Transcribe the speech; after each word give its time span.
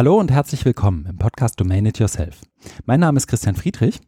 Hallo 0.00 0.18
und 0.18 0.30
herzlich 0.30 0.64
willkommen 0.64 1.04
im 1.04 1.18
Podcast 1.18 1.60
Domain 1.60 1.84
It 1.84 1.98
Yourself. 1.98 2.40
Mein 2.86 3.00
Name 3.00 3.18
ist 3.18 3.26
Christian 3.26 3.54
Friedrich. 3.54 4.00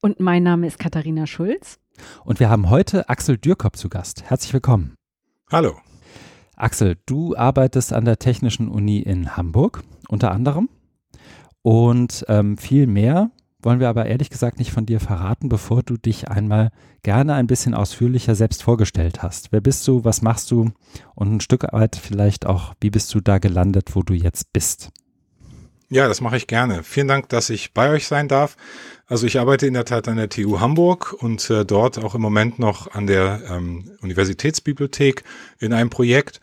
Und 0.00 0.18
mein 0.18 0.42
Name 0.42 0.66
ist 0.66 0.78
Katharina 0.78 1.26
Schulz. 1.26 1.78
Und 2.24 2.40
wir 2.40 2.48
haben 2.48 2.70
heute 2.70 3.10
Axel 3.10 3.36
Dürkop 3.36 3.76
zu 3.76 3.90
Gast. 3.90 4.22
Herzlich 4.22 4.54
willkommen. 4.54 4.94
Hallo. 5.52 5.76
Axel, 6.56 6.96
du 7.04 7.36
arbeitest 7.36 7.92
an 7.92 8.06
der 8.06 8.18
Technischen 8.18 8.68
Uni 8.70 9.00
in 9.00 9.36
Hamburg 9.36 9.82
unter 10.08 10.30
anderem. 10.30 10.70
Und 11.60 12.24
ähm, 12.28 12.56
viel 12.56 12.86
mehr 12.86 13.30
wollen 13.60 13.78
wir 13.78 13.90
aber 13.90 14.06
ehrlich 14.06 14.30
gesagt 14.30 14.58
nicht 14.58 14.72
von 14.72 14.86
dir 14.86 15.00
verraten, 15.00 15.50
bevor 15.50 15.82
du 15.82 15.98
dich 15.98 16.28
einmal 16.28 16.70
gerne 17.02 17.34
ein 17.34 17.46
bisschen 17.46 17.74
ausführlicher 17.74 18.36
selbst 18.36 18.62
vorgestellt 18.62 19.22
hast. 19.22 19.52
Wer 19.52 19.60
bist 19.60 19.86
du, 19.86 20.02
was 20.02 20.22
machst 20.22 20.50
du 20.50 20.70
und 21.14 21.30
ein 21.30 21.40
Stück 21.40 21.70
weit 21.74 21.94
vielleicht 21.94 22.46
auch, 22.46 22.72
wie 22.80 22.88
bist 22.88 23.14
du 23.14 23.20
da 23.20 23.36
gelandet, 23.36 23.94
wo 23.94 24.02
du 24.02 24.14
jetzt 24.14 24.54
bist? 24.54 24.92
Ja, 25.88 26.08
das 26.08 26.20
mache 26.20 26.36
ich 26.36 26.48
gerne. 26.48 26.82
Vielen 26.82 27.06
Dank, 27.06 27.28
dass 27.28 27.48
ich 27.48 27.72
bei 27.72 27.90
euch 27.90 28.08
sein 28.08 28.26
darf. 28.26 28.56
Also 29.06 29.26
ich 29.26 29.38
arbeite 29.38 29.68
in 29.68 29.74
der 29.74 29.84
Tat 29.84 30.08
an 30.08 30.16
der 30.16 30.28
TU 30.28 30.58
Hamburg 30.58 31.14
und 31.20 31.48
äh, 31.48 31.64
dort 31.64 32.02
auch 32.02 32.16
im 32.16 32.22
Moment 32.22 32.58
noch 32.58 32.92
an 32.92 33.06
der 33.06 33.40
ähm, 33.48 33.92
Universitätsbibliothek 34.02 35.22
in 35.60 35.72
einem 35.72 35.90
Projekt. 35.90 36.40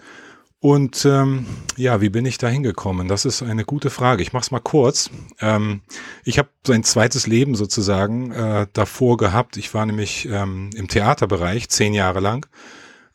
Und 0.61 1.03
ähm, 1.03 1.45
ja, 1.75 1.99
wie 1.99 2.07
bin 2.07 2.25
ich 2.25 2.37
da 2.37 2.47
hingekommen? 2.47 3.09
Das 3.09 3.25
ist 3.25 3.43
eine 3.43 3.65
gute 3.65 3.89
Frage. 3.89 4.21
Ich 4.21 4.31
mache 4.31 4.43
es 4.43 4.51
mal 4.51 4.61
kurz. 4.61 5.09
Ähm, 5.41 5.81
ich 6.23 6.39
habe 6.39 6.47
so 6.65 6.71
ein 6.71 6.85
zweites 6.85 7.27
Leben 7.27 7.55
sozusagen 7.55 8.31
äh, 8.31 8.67
davor 8.71 9.17
gehabt. 9.17 9.57
Ich 9.57 9.73
war 9.73 9.85
nämlich 9.85 10.25
ähm, 10.31 10.69
im 10.73 10.87
Theaterbereich 10.87 11.67
zehn 11.67 11.93
Jahre 11.93 12.21
lang 12.21 12.47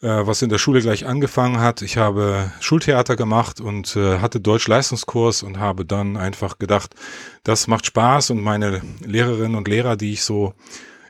was 0.07 0.43
in 0.43 0.49
der 0.49 0.59
Schule 0.59 0.81
gleich 0.81 1.07
angefangen 1.07 1.61
hat. 1.61 1.83
Ich 1.83 1.97
habe 1.97 2.53
Schultheater 2.61 3.17
gemacht 3.17 3.61
und 3.61 3.97
äh, 3.97 4.19
hatte 4.19 4.41
Deutsch-Leistungskurs 4.41 5.43
und 5.43 5.59
habe 5.59 5.85
dann 5.85 6.17
einfach 6.17 6.59
gedacht, 6.59 6.95
das 7.43 7.67
macht 7.67 7.87
Spaß 7.87 8.31
und 8.31 8.41
meine 8.41 8.83
Lehrerinnen 9.05 9.57
und 9.57 9.69
Lehrer, 9.69 9.97
die 9.97 10.13
ich 10.13 10.23
so 10.23 10.55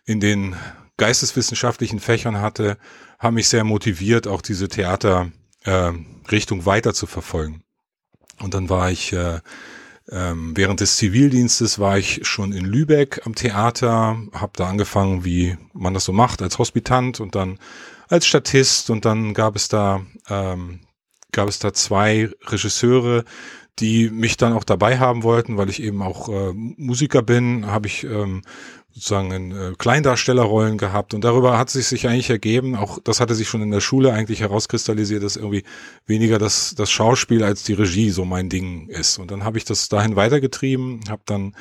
in 0.05 0.21
den 0.21 0.57
geisteswissenschaftlichen 0.97 2.01
Fächern 2.01 2.41
hatte, 2.41 2.79
haben 3.19 3.35
mich 3.35 3.49
sehr 3.49 3.65
motiviert, 3.65 4.27
auch 4.27 4.43
diese 4.43 4.69
Theaterrichtung 4.69 5.33
äh, 6.61 6.67
weiter 6.67 6.95
zu 6.95 7.07
verfolgen. 7.07 7.63
Und 8.41 8.55
dann 8.55 8.69
war 8.69 8.91
ich 8.91 9.13
äh, 9.13 9.41
ähm, 10.11 10.57
während 10.57 10.81
des 10.81 10.97
Zivildienstes 10.97 11.79
war 11.79 11.99
ich 11.99 12.27
schon 12.27 12.53
in 12.53 12.65
Lübeck 12.65 13.27
am 13.27 13.35
Theater, 13.35 14.17
habe 14.33 14.53
da 14.57 14.69
angefangen, 14.69 15.25
wie 15.25 15.59
man 15.75 15.93
das 15.93 16.05
so 16.05 16.13
macht, 16.13 16.41
als 16.41 16.59
Hospitant 16.59 17.21
und 17.21 17.35
dann 17.35 17.59
als 18.09 18.27
Statist 18.27 18.91
und 18.91 19.05
dann 19.05 19.35
gab 19.35 19.57
es 19.57 19.69
da 19.69 20.03
ähm, 20.29 20.81
gab 21.33 21.49
es 21.49 21.59
da 21.59 21.73
zwei 21.73 22.31
Regisseure, 22.47 23.25
die 23.79 24.11
mich 24.11 24.37
dann 24.37 24.53
auch 24.53 24.65
dabei 24.65 24.99
haben 24.99 25.23
wollten, 25.23 25.57
weil 25.57 25.69
ich 25.69 25.83
eben 25.83 26.03
auch 26.03 26.29
äh, 26.29 26.53
Musiker 26.55 27.23
bin, 27.23 27.67
habe 27.67 27.87
ich 27.87 28.05
ähm, 28.05 28.43
sozusagen 28.99 29.31
in 29.31 29.53
äh, 29.53 29.73
Kleindarstellerrollen 29.79 30.77
gehabt 30.77 31.15
und 31.15 31.23
darüber 31.23 31.57
hat 31.57 31.71
sich 31.71 31.87
sich 31.87 32.09
eigentlich 32.09 32.31
ergeben, 32.31 32.75
auch 32.75 32.99
das 32.99 33.21
hatte 33.21 33.37
sich 33.37 33.49
schon 33.49 33.63
in 33.63 33.71
der 33.71 33.81
Schule 33.81 34.13
eigentlich 34.13 34.41
herauskristallisiert, 34.41 35.23
dass 35.23 35.37
irgendwie 35.37 35.63
weniger 36.07 36.39
das, 36.39 36.75
das 36.77 36.91
Schauspiel 36.91 37.45
als 37.45 37.63
die 37.63 37.75
Regie 37.75 38.11
so 38.11 38.25
mein 38.25 38.49
Ding 38.49 38.89
ist. 38.89 39.19
Und 39.19 39.31
dann 39.31 39.45
habe 39.45 39.57
ich 39.57 39.65
das 39.65 39.89
dahin 39.89 40.17
weitergetrieben, 40.17 41.01
habe 41.09 41.23
dann 41.27 41.55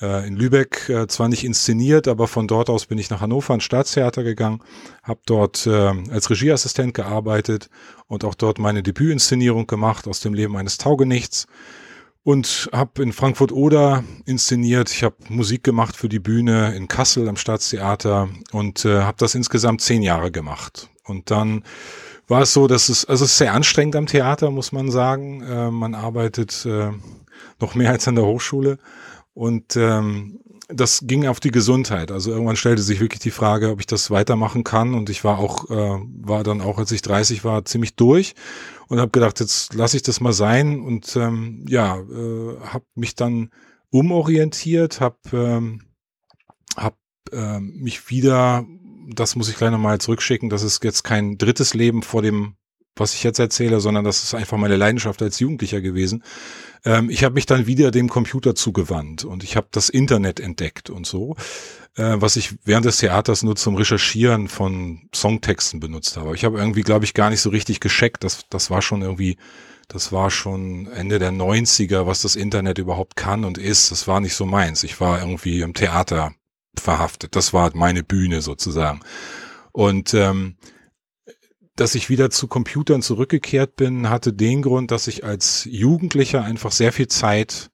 äh, 0.00 0.26
in 0.26 0.36
Lübeck 0.36 0.88
äh, 0.88 1.08
zwar 1.08 1.28
nicht 1.28 1.42
inszeniert, 1.42 2.06
aber 2.06 2.28
von 2.28 2.46
dort 2.46 2.70
aus 2.70 2.86
bin 2.86 2.98
ich 2.98 3.10
nach 3.10 3.20
Hannover 3.20 3.54
ins 3.54 3.64
Staatstheater 3.64 4.22
gegangen, 4.22 4.60
habe 5.02 5.20
dort 5.26 5.66
äh, 5.66 5.92
als 6.10 6.30
Regieassistent 6.30 6.94
gearbeitet 6.94 7.70
und 8.06 8.24
auch 8.24 8.36
dort 8.36 8.60
meine 8.60 8.84
Debütinszenierung 8.84 9.66
gemacht 9.66 10.06
aus 10.06 10.20
dem 10.20 10.32
Leben 10.32 10.56
eines 10.56 10.78
Taugenichts 10.78 11.48
und 12.24 12.70
habe 12.72 13.02
in 13.02 13.12
Frankfurt 13.12 13.52
Oder 13.52 14.02
inszeniert. 14.24 14.90
Ich 14.90 15.04
habe 15.04 15.16
Musik 15.28 15.62
gemacht 15.62 15.94
für 15.94 16.08
die 16.08 16.18
Bühne 16.18 16.74
in 16.74 16.88
Kassel 16.88 17.28
am 17.28 17.36
Staatstheater 17.36 18.28
und 18.50 18.84
äh, 18.84 19.02
habe 19.02 19.18
das 19.18 19.34
insgesamt 19.34 19.82
zehn 19.82 20.02
Jahre 20.02 20.32
gemacht. 20.32 20.88
Und 21.04 21.30
dann 21.30 21.62
war 22.26 22.40
es 22.40 22.54
so, 22.54 22.66
dass 22.66 22.88
es 22.88 23.04
also 23.04 23.26
es 23.26 23.32
ist 23.32 23.38
sehr 23.38 23.52
anstrengend 23.52 23.94
am 23.96 24.06
Theater, 24.06 24.50
muss 24.50 24.72
man 24.72 24.90
sagen. 24.90 25.42
Äh, 25.42 25.70
man 25.70 25.94
arbeitet 25.94 26.64
äh, 26.64 26.90
noch 27.60 27.74
mehr 27.74 27.90
als 27.90 28.08
an 28.08 28.14
der 28.14 28.24
Hochschule 28.24 28.78
und 29.34 29.76
ähm, 29.76 30.40
das 30.68 31.00
ging 31.06 31.26
auf 31.26 31.40
die 31.40 31.50
Gesundheit. 31.50 32.10
Also 32.10 32.30
irgendwann 32.30 32.56
stellte 32.56 32.82
sich 32.82 33.00
wirklich 33.00 33.20
die 33.20 33.30
Frage, 33.30 33.70
ob 33.70 33.80
ich 33.80 33.86
das 33.86 34.10
weitermachen 34.10 34.64
kann. 34.64 34.94
Und 34.94 35.10
ich 35.10 35.24
war 35.24 35.38
auch, 35.38 35.70
äh, 35.70 36.00
war 36.22 36.42
dann 36.42 36.60
auch, 36.60 36.78
als 36.78 36.90
ich 36.92 37.02
30 37.02 37.44
war, 37.44 37.64
ziemlich 37.64 37.96
durch 37.96 38.34
und 38.88 38.98
habe 38.98 39.10
gedacht, 39.10 39.40
jetzt 39.40 39.74
lasse 39.74 39.96
ich 39.96 40.02
das 40.02 40.20
mal 40.20 40.32
sein. 40.32 40.80
Und 40.80 41.16
ähm, 41.16 41.64
ja, 41.68 41.98
äh, 41.98 42.60
habe 42.60 42.84
mich 42.94 43.14
dann 43.14 43.50
umorientiert, 43.90 45.00
habe 45.00 45.16
ähm, 45.32 45.82
hab, 46.76 46.96
äh, 47.30 47.60
mich 47.60 48.08
wieder, 48.10 48.64
das 49.14 49.36
muss 49.36 49.48
ich 49.48 49.56
gleich 49.56 49.70
nochmal 49.70 50.00
zurückschicken, 50.00 50.48
das 50.48 50.62
ist 50.62 50.82
jetzt 50.82 51.04
kein 51.04 51.36
drittes 51.38 51.74
Leben 51.74 52.02
vor 52.02 52.22
dem 52.22 52.56
was 52.96 53.14
ich 53.14 53.22
jetzt 53.22 53.38
erzähle, 53.38 53.80
sondern 53.80 54.04
das 54.04 54.22
ist 54.22 54.34
einfach 54.34 54.56
meine 54.56 54.76
Leidenschaft 54.76 55.20
als 55.22 55.40
Jugendlicher 55.40 55.80
gewesen. 55.80 56.22
Ähm, 56.84 57.10
ich 57.10 57.24
habe 57.24 57.34
mich 57.34 57.46
dann 57.46 57.66
wieder 57.66 57.90
dem 57.90 58.08
Computer 58.08 58.54
zugewandt 58.54 59.24
und 59.24 59.42
ich 59.42 59.56
habe 59.56 59.68
das 59.70 59.88
Internet 59.88 60.40
entdeckt 60.40 60.90
und 60.90 61.06
so, 61.06 61.36
äh, 61.96 62.16
was 62.16 62.36
ich 62.36 62.54
während 62.64 62.86
des 62.86 62.98
Theaters 62.98 63.42
nur 63.42 63.56
zum 63.56 63.74
Recherchieren 63.76 64.48
von 64.48 65.08
Songtexten 65.14 65.80
benutzt 65.80 66.16
habe. 66.16 66.34
Ich 66.34 66.44
habe 66.44 66.58
irgendwie, 66.58 66.82
glaube 66.82 67.04
ich, 67.04 67.14
gar 67.14 67.30
nicht 67.30 67.40
so 67.40 67.50
richtig 67.50 67.80
gescheckt. 67.80 68.24
Das, 68.24 68.46
das 68.50 68.70
war 68.70 68.82
schon 68.82 69.02
irgendwie, 69.02 69.36
das 69.88 70.12
war 70.12 70.30
schon 70.30 70.86
Ende 70.88 71.18
der 71.18 71.32
90er, 71.32 72.06
was 72.06 72.22
das 72.22 72.36
Internet 72.36 72.78
überhaupt 72.78 73.16
kann 73.16 73.44
und 73.44 73.58
ist. 73.58 73.90
Das 73.90 74.06
war 74.06 74.20
nicht 74.20 74.34
so 74.34 74.46
meins. 74.46 74.82
Ich 74.82 75.00
war 75.00 75.20
irgendwie 75.20 75.60
im 75.60 75.74
Theater 75.74 76.34
verhaftet. 76.78 77.36
Das 77.36 77.52
war 77.52 77.70
meine 77.74 78.02
Bühne 78.02 78.42
sozusagen. 78.42 79.00
Und 79.72 80.14
ähm, 80.14 80.56
dass 81.76 81.94
ich 81.94 82.08
wieder 82.08 82.30
zu 82.30 82.46
Computern 82.46 83.02
zurückgekehrt 83.02 83.76
bin, 83.76 84.08
hatte 84.08 84.32
den 84.32 84.62
Grund, 84.62 84.90
dass 84.90 85.06
ich 85.06 85.24
als 85.24 85.66
Jugendlicher 85.70 86.44
einfach 86.44 86.72
sehr 86.72 86.92
viel 86.92 87.08
Zeit 87.08 87.70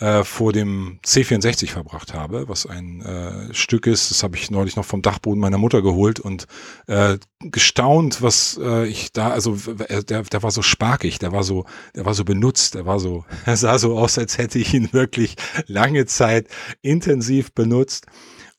äh, 0.00 0.24
vor 0.24 0.52
dem 0.52 0.98
C64 1.06 1.70
verbracht 1.70 2.14
habe, 2.14 2.48
was 2.48 2.66
ein 2.66 3.00
äh, 3.02 3.54
Stück 3.54 3.86
ist, 3.86 4.10
das 4.10 4.22
habe 4.22 4.36
ich 4.36 4.50
neulich 4.50 4.74
noch 4.74 4.84
vom 4.84 5.02
Dachboden 5.02 5.40
meiner 5.40 5.58
Mutter 5.58 5.82
geholt 5.82 6.18
und 6.18 6.46
äh, 6.88 7.18
gestaunt, 7.40 8.20
was 8.20 8.58
äh, 8.60 8.86
ich 8.88 9.12
da, 9.12 9.30
also 9.30 9.56
äh, 9.88 10.02
der, 10.02 10.22
der 10.22 10.42
war 10.42 10.50
so 10.50 10.62
sparkig, 10.62 11.20
der 11.20 11.30
war 11.30 11.44
so, 11.44 11.64
der 11.94 12.04
war 12.04 12.14
so 12.14 12.24
benutzt, 12.24 12.74
der 12.74 12.86
war 12.86 12.98
so, 12.98 13.24
er 13.46 13.56
sah 13.56 13.78
so 13.78 13.96
aus, 13.96 14.18
als 14.18 14.36
hätte 14.36 14.58
ich 14.58 14.74
ihn 14.74 14.92
wirklich 14.92 15.36
lange 15.66 16.06
Zeit 16.06 16.48
intensiv 16.82 17.52
benutzt. 17.52 18.06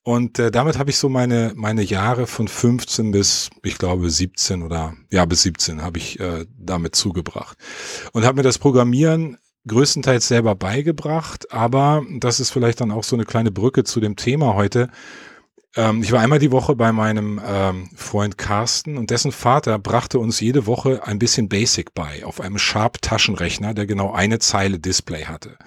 Und 0.07 0.37
äh, 0.37 0.51
damit 0.51 0.77
habe 0.77 0.91
ich 0.91 0.97
so 0.97 1.09
meine, 1.09 1.53
meine 1.55 1.81
Jahre 1.81 2.27
von 2.27 2.47
15 2.47 3.09
bis, 3.09 3.49
ich 3.63 3.79
glaube, 3.79 4.11
17 4.11 4.61
oder 4.61 4.93
ja, 5.11 5.25
bis 5.25 5.41
17 5.41 5.81
habe 5.81 5.97
ich 5.97 6.19
äh, 6.19 6.45
damit 6.55 6.95
zugebracht. 6.95 7.57
Und 8.11 8.23
habe 8.23 8.37
mir 8.37 8.43
das 8.43 8.59
Programmieren 8.59 9.39
größtenteils 9.67 10.27
selber 10.27 10.53
beigebracht, 10.53 11.51
aber 11.51 12.05
das 12.19 12.39
ist 12.39 12.51
vielleicht 12.51 12.81
dann 12.81 12.91
auch 12.91 13.03
so 13.03 13.15
eine 13.15 13.25
kleine 13.25 13.49
Brücke 13.49 13.83
zu 13.83 13.99
dem 13.99 14.15
Thema 14.15 14.53
heute. 14.53 14.89
Ähm, 15.75 16.03
ich 16.03 16.11
war 16.11 16.19
einmal 16.19 16.37
die 16.37 16.51
Woche 16.51 16.75
bei 16.75 16.91
meinem 16.91 17.41
ähm, 17.43 17.89
Freund 17.95 18.37
Carsten 18.37 18.99
und 18.99 19.09
dessen 19.09 19.31
Vater 19.31 19.79
brachte 19.79 20.19
uns 20.19 20.39
jede 20.39 20.67
Woche 20.67 21.01
ein 21.07 21.17
bisschen 21.17 21.49
Basic 21.49 21.95
bei 21.95 22.23
auf 22.23 22.41
einem 22.41 22.59
Sharp-Taschenrechner, 22.59 23.73
der 23.73 23.87
genau 23.87 24.13
eine 24.13 24.37
Zeile 24.37 24.77
Display 24.77 25.25
hatte. 25.25 25.57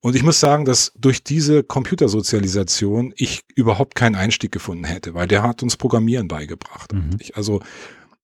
Und 0.00 0.14
ich 0.14 0.22
muss 0.22 0.38
sagen, 0.38 0.64
dass 0.64 0.92
durch 0.96 1.24
diese 1.24 1.64
Computersozialisation 1.64 3.12
ich 3.16 3.42
überhaupt 3.54 3.96
keinen 3.96 4.14
Einstieg 4.14 4.52
gefunden 4.52 4.84
hätte, 4.84 5.14
weil 5.14 5.26
der 5.26 5.42
hat 5.42 5.62
uns 5.62 5.76
Programmieren 5.76 6.28
beigebracht. 6.28 6.92
Mhm. 6.92 7.16
Ich, 7.18 7.36
also 7.36 7.60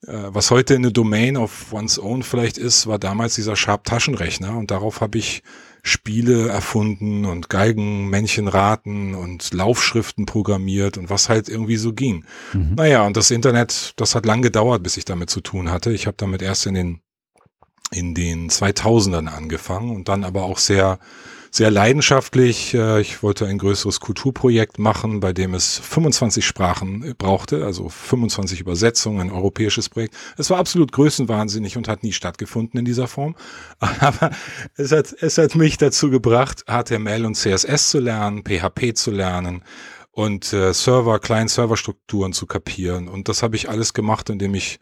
äh, 0.06 0.12
was 0.28 0.50
heute 0.50 0.76
eine 0.76 0.92
Domain 0.92 1.36
of 1.36 1.72
one's 1.72 1.98
own 1.98 2.22
vielleicht 2.22 2.58
ist, 2.58 2.86
war 2.86 2.98
damals 2.98 3.34
dieser 3.34 3.56
Sharp-Taschenrechner 3.56 4.56
und 4.56 4.70
darauf 4.70 5.00
habe 5.00 5.18
ich 5.18 5.42
Spiele 5.82 6.48
erfunden 6.48 7.26
und 7.26 7.50
Geigenmännchenraten 7.50 9.14
und 9.14 9.52
Laufschriften 9.52 10.24
programmiert 10.26 10.96
und 10.96 11.10
was 11.10 11.28
halt 11.28 11.48
irgendwie 11.48 11.76
so 11.76 11.92
ging. 11.92 12.24
Mhm. 12.52 12.74
Naja, 12.76 13.04
und 13.06 13.16
das 13.16 13.30
Internet, 13.30 13.92
das 13.96 14.14
hat 14.14 14.24
lang 14.24 14.42
gedauert, 14.42 14.82
bis 14.82 14.96
ich 14.96 15.04
damit 15.04 15.28
zu 15.28 15.40
tun 15.40 15.70
hatte. 15.70 15.92
Ich 15.92 16.06
habe 16.06 16.16
damit 16.16 16.40
erst 16.40 16.66
in 16.66 16.74
den 16.74 17.00
in 17.90 18.14
den 18.14 18.48
2000ern 18.48 19.28
angefangen 19.28 19.94
und 19.94 20.08
dann 20.08 20.24
aber 20.24 20.44
auch 20.44 20.58
sehr 20.58 20.98
sehr 21.54 21.70
leidenschaftlich. 21.70 22.74
Äh, 22.74 23.00
ich 23.00 23.22
wollte 23.22 23.46
ein 23.46 23.58
größeres 23.58 24.00
Kulturprojekt 24.00 24.80
machen, 24.80 25.20
bei 25.20 25.32
dem 25.32 25.54
es 25.54 25.78
25 25.78 26.44
Sprachen 26.44 27.14
brauchte, 27.16 27.64
also 27.64 27.88
25 27.88 28.60
Übersetzungen, 28.60 29.20
ein 29.20 29.30
europäisches 29.30 29.88
Projekt. 29.88 30.16
Es 30.36 30.50
war 30.50 30.58
absolut 30.58 30.90
größenwahnsinnig 30.90 31.76
und 31.76 31.86
hat 31.86 32.02
nie 32.02 32.12
stattgefunden 32.12 32.80
in 32.80 32.84
dieser 32.84 33.06
Form. 33.06 33.36
Aber 33.78 34.32
es 34.76 34.90
hat, 34.90 35.14
es 35.20 35.38
hat 35.38 35.54
mich 35.54 35.78
dazu 35.78 36.10
gebracht, 36.10 36.64
HTML 36.66 37.24
und 37.24 37.36
CSS 37.36 37.90
zu 37.90 38.00
lernen, 38.00 38.42
PHP 38.42 38.94
zu 38.94 39.12
lernen 39.12 39.62
und 40.14 40.52
äh, 40.52 40.72
Server, 40.72 41.18
Client-Server-Strukturen 41.18 42.32
zu 42.32 42.46
kapieren. 42.46 43.08
Und 43.08 43.28
das 43.28 43.42
habe 43.42 43.56
ich 43.56 43.68
alles 43.68 43.92
gemacht, 43.92 44.30
indem 44.30 44.54
ich 44.54 44.78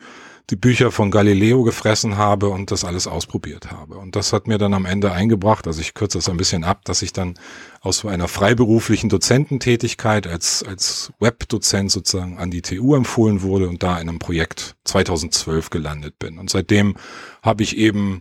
die 0.50 0.56
Bücher 0.56 0.90
von 0.90 1.10
Galileo 1.10 1.62
gefressen 1.62 2.16
habe 2.16 2.48
und 2.48 2.70
das 2.70 2.84
alles 2.84 3.06
ausprobiert 3.06 3.70
habe. 3.70 3.96
Und 3.96 4.16
das 4.16 4.32
hat 4.32 4.48
mir 4.48 4.58
dann 4.58 4.74
am 4.74 4.84
Ende 4.84 5.12
eingebracht, 5.12 5.66
also 5.66 5.80
ich 5.80 5.94
kürze 5.94 6.18
das 6.18 6.28
ein 6.28 6.36
bisschen 6.36 6.64
ab, 6.64 6.84
dass 6.84 7.00
ich 7.00 7.12
dann 7.12 7.34
aus 7.80 8.04
einer 8.04 8.28
freiberuflichen 8.28 9.08
Dozententätigkeit 9.08 10.26
als, 10.26 10.62
als 10.62 11.12
Webdozent 11.20 11.90
sozusagen 11.90 12.38
an 12.38 12.50
die 12.50 12.60
TU 12.60 12.94
empfohlen 12.94 13.42
wurde 13.42 13.68
und 13.68 13.82
da 13.82 13.98
in 13.98 14.08
einem 14.08 14.18
Projekt 14.18 14.74
2012 14.84 15.70
gelandet 15.70 16.18
bin. 16.18 16.38
Und 16.38 16.50
seitdem 16.50 16.96
habe 17.42 17.62
ich 17.62 17.76
eben 17.76 18.20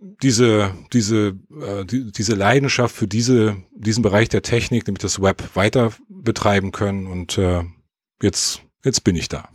diese, 0.00 0.72
diese, 0.92 1.38
äh, 1.60 1.84
die, 1.84 2.12
diese 2.12 2.34
Leidenschaft 2.34 2.94
für 2.94 3.08
diese, 3.08 3.56
diesen 3.72 4.02
Bereich 4.02 4.28
der 4.28 4.42
Technik, 4.42 4.86
nämlich 4.86 5.02
das 5.02 5.20
Web, 5.20 5.42
weiter 5.54 5.92
betreiben 6.08 6.72
können. 6.72 7.06
Und 7.06 7.38
äh, 7.38 7.64
jetzt, 8.22 8.62
jetzt 8.84 9.04
bin 9.04 9.16
ich 9.16 9.28
da. 9.28 9.48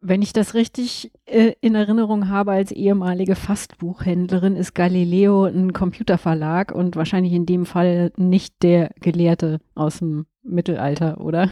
Wenn 0.00 0.22
ich 0.22 0.32
das 0.32 0.54
richtig 0.54 1.10
äh, 1.26 1.54
in 1.60 1.74
Erinnerung 1.74 2.28
habe, 2.28 2.52
als 2.52 2.70
ehemalige 2.70 3.34
Fastbuchhändlerin 3.34 4.54
ist 4.54 4.74
Galileo 4.74 5.44
ein 5.44 5.72
Computerverlag 5.72 6.70
und 6.72 6.94
wahrscheinlich 6.94 7.32
in 7.32 7.46
dem 7.46 7.66
Fall 7.66 8.12
nicht 8.16 8.62
der 8.62 8.92
Gelehrte 9.00 9.58
aus 9.74 9.98
dem 9.98 10.26
Mittelalter, 10.44 11.20
oder? 11.20 11.50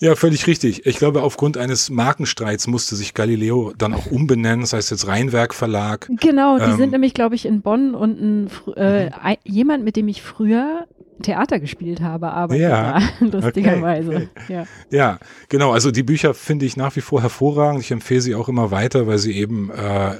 Ja, 0.00 0.16
völlig 0.16 0.46
richtig. 0.46 0.86
Ich 0.86 0.96
glaube, 0.96 1.22
aufgrund 1.22 1.56
eines 1.56 1.88
Markenstreits 1.88 2.66
musste 2.66 2.96
sich 2.96 3.14
Galileo 3.14 3.72
dann 3.78 3.94
auch 3.94 4.06
umbenennen. 4.06 4.62
Das 4.62 4.72
heißt 4.72 4.90
jetzt 4.90 5.06
Rheinwerk 5.06 5.54
Verlag. 5.54 6.10
Genau, 6.20 6.58
die 6.58 6.64
ähm, 6.64 6.76
sind 6.76 6.92
nämlich, 6.92 7.14
glaube 7.14 7.36
ich, 7.36 7.46
in 7.46 7.62
Bonn 7.62 7.94
und 7.94 8.20
ein, 8.20 8.50
äh, 8.76 9.06
mhm. 9.06 9.36
jemand, 9.44 9.84
mit 9.84 9.96
dem 9.96 10.08
ich 10.08 10.22
früher 10.22 10.86
Theater 11.22 11.60
gespielt 11.60 12.00
habe, 12.00 12.32
aber 12.32 12.56
ja, 12.56 12.98
lustigerweise. 13.20 14.10
Okay, 14.10 14.28
okay. 14.34 14.52
Ja. 14.52 14.64
ja, 14.90 15.18
genau. 15.48 15.72
Also 15.72 15.90
die 15.90 16.02
Bücher 16.02 16.34
finde 16.34 16.66
ich 16.66 16.76
nach 16.76 16.96
wie 16.96 17.00
vor 17.00 17.22
hervorragend. 17.22 17.80
Ich 17.80 17.90
empfehle 17.90 18.20
sie 18.20 18.34
auch 18.34 18.48
immer 18.48 18.70
weiter, 18.70 19.06
weil 19.06 19.18
sie 19.18 19.36
eben 19.36 19.70
äh, 19.70 20.16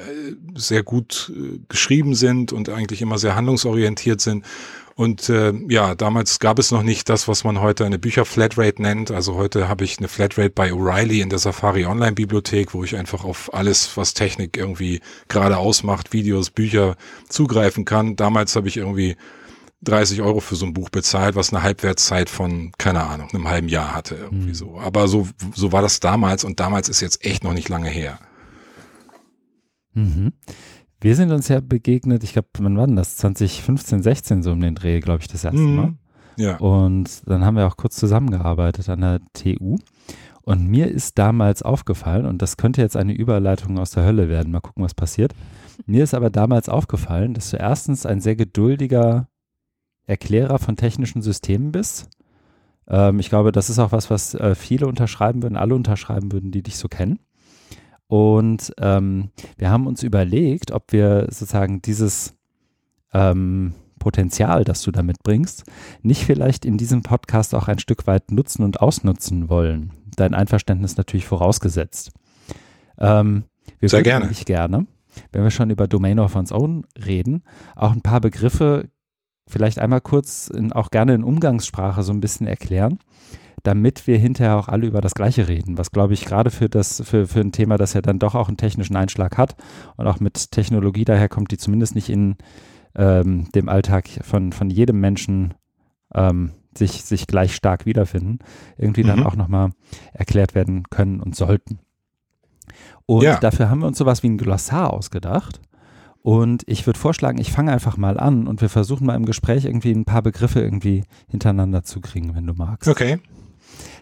sehr 0.55 0.83
gut 0.83 1.33
äh, 1.35 1.59
geschrieben 1.69 2.15
sind 2.15 2.53
und 2.53 2.69
eigentlich 2.69 3.03
immer 3.03 3.19
sehr 3.19 3.35
handlungsorientiert 3.35 4.21
sind. 4.21 4.45
Und 4.97 5.29
äh, 5.29 5.53
ja, 5.69 5.97
damals 5.97 6.39
gab 6.39 6.59
es 6.61 6.71
noch 6.71 6.85
nicht 6.85 7.09
das, 7.09 7.27
was 7.27 7.43
man 7.43 7.61
heute 7.61 7.85
eine 7.85 7.99
Bücher-Flatrate 7.99 8.81
nennt. 8.81 9.11
Also 9.11 9.35
heute 9.35 9.69
habe 9.69 9.85
ich 9.85 9.99
eine 9.99 10.07
Flatrate 10.07 10.51
bei 10.51 10.71
O'Reilly 10.71 11.21
in 11.21 11.31
der 11.31 11.41
Safari 11.41 11.85
Online-Bibliothek, 11.85 12.75
wo 12.75 12.85
ich 12.85 12.97
einfach 12.97 13.25
auf 13.25 13.53
alles, 13.53 13.97
was 13.97 14.15
Technik 14.15 14.57
irgendwie 14.57 15.01
gerade 15.27 15.57
ausmacht, 15.57 16.13
Videos, 16.13 16.51
Bücher 16.51 16.97
zugreifen 17.29 17.85
kann. 17.85 18.15
Damals 18.15 18.55
habe 18.55 18.69
ich 18.69 18.77
irgendwie 18.77 19.17
30 19.83 20.23
Euro 20.23 20.39
für 20.39 20.55
so 20.55 20.65
ein 20.65 20.75
Buch 20.75 20.91
bezahlt, 20.91 21.35
was 21.35 21.53
eine 21.53 21.63
Halbwertszeit 21.65 22.31
von, 22.31 22.71
keine 22.79 23.03
Ahnung, 23.03 23.31
einem 23.31 23.49
halben 23.49 23.69
Jahr 23.69 23.95
hatte, 23.95 24.15
irgendwie 24.15 24.49
mhm. 24.49 24.55
so. 24.55 24.79
Aber 24.79 25.09
so, 25.09 25.29
so 25.55 25.73
war 25.73 25.83
das 25.83 25.99
damals 25.99 26.45
und 26.45 26.61
damals 26.61 26.89
ist 26.89 27.01
jetzt 27.01 27.25
echt 27.25 27.43
noch 27.43 27.53
nicht 27.53 27.69
lange 27.69 27.89
her. 27.89 28.19
Mhm. 29.93 30.33
Wir 31.05 31.17
sind 31.17 31.33
uns 31.33 31.49
ja 31.49 31.61
begegnet, 31.61 32.25
ich 32.25 32.33
glaube, 32.33 32.49
wann 32.61 32.79
war 32.79 32.87
denn 32.87 32.97
das? 32.97 33.19
2015, 33.19 34.03
16 34.03 34.43
so 34.43 34.53
um 34.53 34.61
den 34.63 34.75
Dreh, 34.75 35.01
glaube 35.01 35.21
ich, 35.21 35.29
das 35.29 35.45
erste 35.45 35.61
mhm. 35.61 35.77
Mal. 35.77 35.95
Ja. 36.39 36.57
Und 36.57 37.29
dann 37.29 37.45
haben 37.45 37.59
wir 37.59 37.67
auch 37.67 37.77
kurz 37.77 37.97
zusammengearbeitet 37.97 38.89
an 38.89 39.03
der 39.03 39.21
TU. 39.35 39.77
Und 40.45 40.67
mir 40.67 40.91
ist 40.91 41.19
damals 41.19 41.61
aufgefallen, 41.63 42.25
und 42.25 42.41
das 42.41 42.57
könnte 42.57 42.81
jetzt 42.81 42.97
eine 42.97 43.13
Überleitung 43.13 43.79
aus 43.79 43.91
der 43.91 44.07
Hölle 44.07 44.31
werden, 44.31 44.51
mal 44.51 44.61
gucken, 44.61 44.83
was 44.83 44.95
passiert. 44.95 45.35
Mir 45.85 46.05
ist 46.05 46.15
aber 46.15 46.31
damals 46.31 46.71
aufgefallen, 46.71 47.35
dass 47.35 47.51
du 47.51 47.59
erstens 47.59 48.07
ein 48.07 48.23
sehr 48.23 48.35
geduldiger 48.35 49.29
Erklärer 50.07 50.59
von 50.59 50.75
technischen 50.75 51.21
Systemen 51.21 51.71
bist. 51.71 52.09
Ähm, 52.89 53.19
ich 53.19 53.29
glaube, 53.29 53.53
das 53.53 53.69
ist 53.69 53.79
auch 53.79 53.93
was, 53.93 54.09
was 54.09 54.33
äh, 54.37 54.55
viele 54.55 54.87
unterschreiben 54.87 55.43
würden, 55.43 55.59
alle 55.59 55.75
unterschreiben 55.75 56.33
würden, 56.33 56.51
die 56.51 56.63
dich 56.63 56.79
so 56.79 56.89
kennen. 56.89 57.19
Und 58.07 58.73
ähm, 58.79 59.31
wir 59.57 59.71
haben 59.71 59.87
uns 59.87 60.03
überlegt, 60.03 60.71
ob 60.71 60.93
wir 60.93 61.27
sozusagen 61.31 61.83
dieses 61.83 62.35
ähm, 63.13 63.75
Potenzial, 63.99 64.65
das 64.65 64.83
du 64.83 64.91
da 64.91 65.03
mitbringst, 65.03 65.65
nicht 66.03 66.25
vielleicht 66.25 66.65
in 66.65 66.77
diesem 66.77 67.03
Podcast 67.03 67.55
auch 67.55 67.69
ein 67.69 67.79
Stück 67.79 68.07
weit 68.07 68.31
nutzen 68.31 68.63
und 68.63 68.81
ausnutzen 68.81 69.49
wollen. 69.49 69.93
Dein 70.17 70.35
Einverständnis 70.35 70.97
natürlich 70.97 71.27
vorausgesetzt. 71.27 72.13
Ähm, 72.99 73.45
wir 73.81 73.89
Sehr 73.89 74.03
gerne. 74.03 74.29
Ich 74.31 74.45
gerne, 74.45 74.87
wenn 75.33 75.43
wir 75.43 75.51
schon 75.51 75.71
über 75.71 75.89
Domain 75.89 76.19
of 76.19 76.37
One's 76.37 76.53
Own 76.53 76.87
reden, 77.05 77.43
auch 77.75 77.93
ein 77.93 78.03
paar 78.03 78.21
Begriffe 78.21 78.91
vielleicht 79.49 79.79
einmal 79.79 80.01
kurz 80.01 80.49
in, 80.49 80.73
auch 80.73 80.91
gerne 80.91 81.15
in 81.15 81.25
Umgangssprache 81.25 82.03
so 82.03 82.13
ein 82.13 82.21
bisschen 82.21 82.47
erklären, 82.47 82.99
damit 83.63 84.07
wir 84.07 84.19
hinterher 84.19 84.57
auch 84.57 84.69
alle 84.69 84.87
über 84.87 85.01
das 85.01 85.15
Gleiche 85.15 85.49
reden, 85.49 85.79
was 85.79 85.91
glaube 85.91 86.15
ich 86.15 86.25
gerade 86.25 86.51
für 86.51 86.69
das, 86.69 87.03
für, 87.05 87.27
für 87.27 87.41
ein 87.41 87.53
Thema, 87.53 87.77
das 87.77 87.95
ja 87.95 88.03
dann 88.03 88.19
doch 88.19 88.35
auch 88.35 88.49
einen 88.49 88.57
technischen 88.57 88.97
Einschlag 88.97 89.39
hat 89.39 89.57
und 89.97 90.07
auch 90.07 90.21
mit 90.21 90.51
Technologie 90.51 91.05
daherkommt, 91.05 91.51
die 91.51 91.59
zumindest 91.59 91.95
nicht 91.95 92.11
in 92.11 92.37
ähm, 92.95 93.49
dem 93.55 93.69
Alltag 93.69 94.09
von, 94.23 94.53
von 94.53 94.71
jedem 94.71 95.01
Menschen 95.01 95.55
ähm, 96.15 96.53
sich, 96.77 97.05
sich 97.05 97.27
gleich 97.27 97.55
stark 97.55 97.87
wiederfinden, 97.87 98.39
irgendwie 98.77 99.05
mhm. 99.05 99.09
dann 99.09 99.23
auch 99.25 99.37
nochmal 99.37 99.71
erklärt 100.13 100.55
werden 100.55 100.85
können 100.91 101.21
und 101.21 101.37
sollten. 101.37 101.79
Und 103.07 103.23
ja. 103.23 103.39
dafür 103.39 103.69
haben 103.69 103.81
wir 103.81 103.87
uns 103.87 103.99
sowas 103.99 104.23
wie 104.23 104.29
ein 104.29 104.39
Glossar 104.39 104.93
ausgedacht. 104.93 105.61
Und 106.23 106.63
ich 106.67 106.87
würde 106.87 106.99
vorschlagen, 106.99 107.39
ich 107.39 107.53
fange 107.53 107.71
einfach 107.71 107.99
mal 107.99 108.19
an 108.19 108.47
und 108.47 108.63
wir 108.63 108.71
versuchen 108.71 109.07
mal 109.07 109.15
im 109.15 109.27
Gespräch 109.27 109.67
irgendwie 109.67 109.93
ein 109.93 110.07
paar 110.07 110.23
Begriffe 110.23 110.61
irgendwie 110.61 111.05
hintereinander 111.29 111.83
zu 111.83 112.01
kriegen, 112.01 112.35
wenn 112.35 112.47
du 112.47 112.55
magst. 112.55 112.89
Okay. 112.89 113.19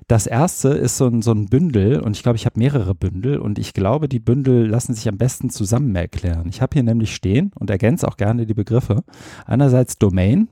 Das 0.09 0.27
erste 0.27 0.69
ist 0.69 0.97
so 0.97 1.07
ein, 1.07 1.23
so 1.23 1.33
ein 1.33 1.47
Bündel 1.47 2.01
und 2.01 2.17
ich 2.17 2.23
glaube, 2.23 2.37
ich 2.37 2.47
habe 2.47 2.59
mehrere 2.59 2.95
Bündel 2.95 3.39
und 3.39 3.59
ich 3.59 3.73
glaube, 3.73 4.09
die 4.09 4.19
Bündel 4.19 4.67
lassen 4.67 4.95
sich 4.95 5.09
am 5.09 5.17
besten 5.17 5.51
zusammen 5.51 5.95
erklären. 5.95 6.49
Ich 6.49 6.61
habe 6.61 6.75
hier 6.75 6.83
nämlich 6.83 7.15
stehen 7.15 7.53
und 7.55 7.71
ergänze 7.71 8.07
auch 8.09 8.17
gerne 8.17 8.47
die 8.47 8.55
Begriffe. 8.55 9.05
Einerseits 9.47 9.99
Domain, 9.99 10.49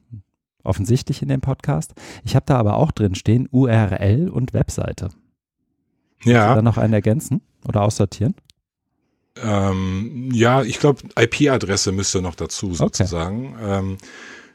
offensichtlich 0.62 1.22
in 1.22 1.28
dem 1.28 1.40
Podcast. 1.40 1.94
Ich 2.24 2.36
habe 2.36 2.46
da 2.46 2.56
aber 2.56 2.76
auch 2.76 2.92
drin 2.92 3.14
stehen 3.14 3.48
URL 3.50 4.28
und 4.28 4.52
Webseite. 4.52 5.10
Ja. 6.24 6.54
Dann 6.54 6.64
noch 6.64 6.78
einen 6.78 6.92
ergänzen 6.92 7.40
oder 7.66 7.82
aussortieren? 7.82 8.34
Ähm, 9.42 10.30
ja, 10.32 10.62
ich 10.62 10.80
glaube, 10.80 11.02
IP-Adresse 11.18 11.92
müsste 11.92 12.20
noch 12.20 12.34
dazu 12.34 12.74
sozusagen. 12.74 13.54
Okay. 13.54 13.78
Ähm, 13.78 13.98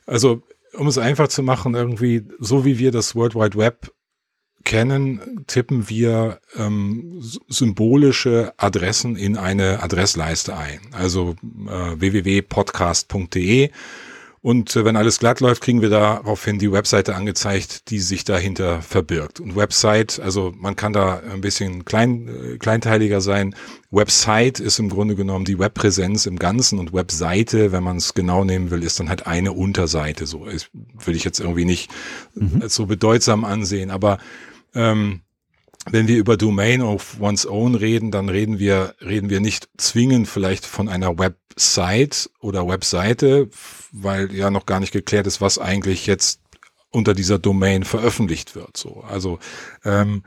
also, 0.06 0.44
um 0.78 0.88
es 0.88 0.98
einfach 0.98 1.28
zu 1.28 1.42
machen, 1.42 1.74
irgendwie, 1.74 2.28
so 2.40 2.66
wie 2.66 2.78
wir 2.78 2.92
das 2.92 3.16
World 3.16 3.36
Wide 3.36 3.58
Web 3.58 3.92
kennen, 4.66 5.46
tippen 5.48 5.90
wir 5.90 6.40
ähm, 6.58 7.22
symbolische 7.48 8.54
Adressen 8.58 9.16
in 9.16 9.38
eine 9.38 9.82
Adressleiste 9.82 10.58
ein. 10.58 10.82
Also 10.92 11.36
äh, 11.68 12.00
www.podcast.de 12.00 13.72
und 14.46 14.76
äh, 14.76 14.86
wenn 14.86 14.96
alles 14.96 15.18
glatt 15.18 15.40
läuft, 15.40 15.64
kriegen 15.64 15.82
wir 15.82 15.90
daraufhin 15.90 16.60
die 16.60 16.72
Webseite 16.72 17.16
angezeigt, 17.16 17.90
die 17.90 17.98
sich 17.98 18.26
dahinter 18.26 18.80
verbirgt. 18.84 19.40
Und 19.40 19.56
Website, 19.56 20.20
also 20.20 20.54
man 20.56 20.76
kann 20.76 20.94
da 20.94 21.20
ein 21.34 21.42
bisschen 21.42 21.84
klein, 21.84 22.28
äh, 22.28 22.58
kleinteiliger 22.60 23.22
sein. 23.22 23.56
Website 23.90 24.60
ist 24.60 24.78
im 24.78 24.90
Grunde 24.90 25.16
genommen 25.16 25.46
die 25.46 25.58
Webpräsenz 25.58 26.28
im 26.28 26.38
Ganzen 26.38 26.78
und 26.78 26.94
Webseite, 26.94 27.72
wenn 27.72 27.82
man 27.82 27.98
es 27.98 28.14
genau 28.14 28.44
nehmen 28.44 28.70
will, 28.70 28.84
ist 28.84 29.00
dann 29.00 29.10
halt 29.10 29.26
eine 29.26 29.52
Unterseite. 29.52 30.28
So 30.28 30.46
ist, 30.46 30.70
will 31.04 31.16
ich 31.16 31.24
jetzt 31.24 31.40
irgendwie 31.40 31.66
nicht 31.66 31.90
mhm. 32.36 32.62
so 32.68 32.86
bedeutsam 32.86 33.46
ansehen, 33.46 33.90
aber 33.90 34.20
ähm, 34.76 35.22
wenn 35.90 36.08
wir 36.08 36.18
über 36.18 36.36
Domain 36.36 36.82
of 36.82 37.18
One's 37.20 37.46
Own 37.46 37.76
reden, 37.76 38.12
dann 38.12 38.30
reden 38.30 38.60
wir, 38.60 38.96
reden 39.02 39.30
wir 39.30 39.40
nicht 39.40 39.70
zwingend 39.78 40.28
vielleicht 40.28 40.66
von 40.66 40.90
einer 40.90 41.18
Website 41.20 42.30
oder 42.40 42.68
Webseite, 42.68 43.50
weil 43.92 44.34
ja 44.34 44.50
noch 44.50 44.66
gar 44.66 44.80
nicht 44.80 44.92
geklärt 44.92 45.28
ist, 45.28 45.42
was 45.42 45.60
eigentlich 45.60 46.08
jetzt 46.08 46.42
unter 46.90 47.14
dieser 47.14 47.38
Domain 47.38 47.84
veröffentlicht 47.84 48.56
wird. 48.56 48.78
So, 48.78 49.02
also 49.02 49.40
ähm, 49.84 50.24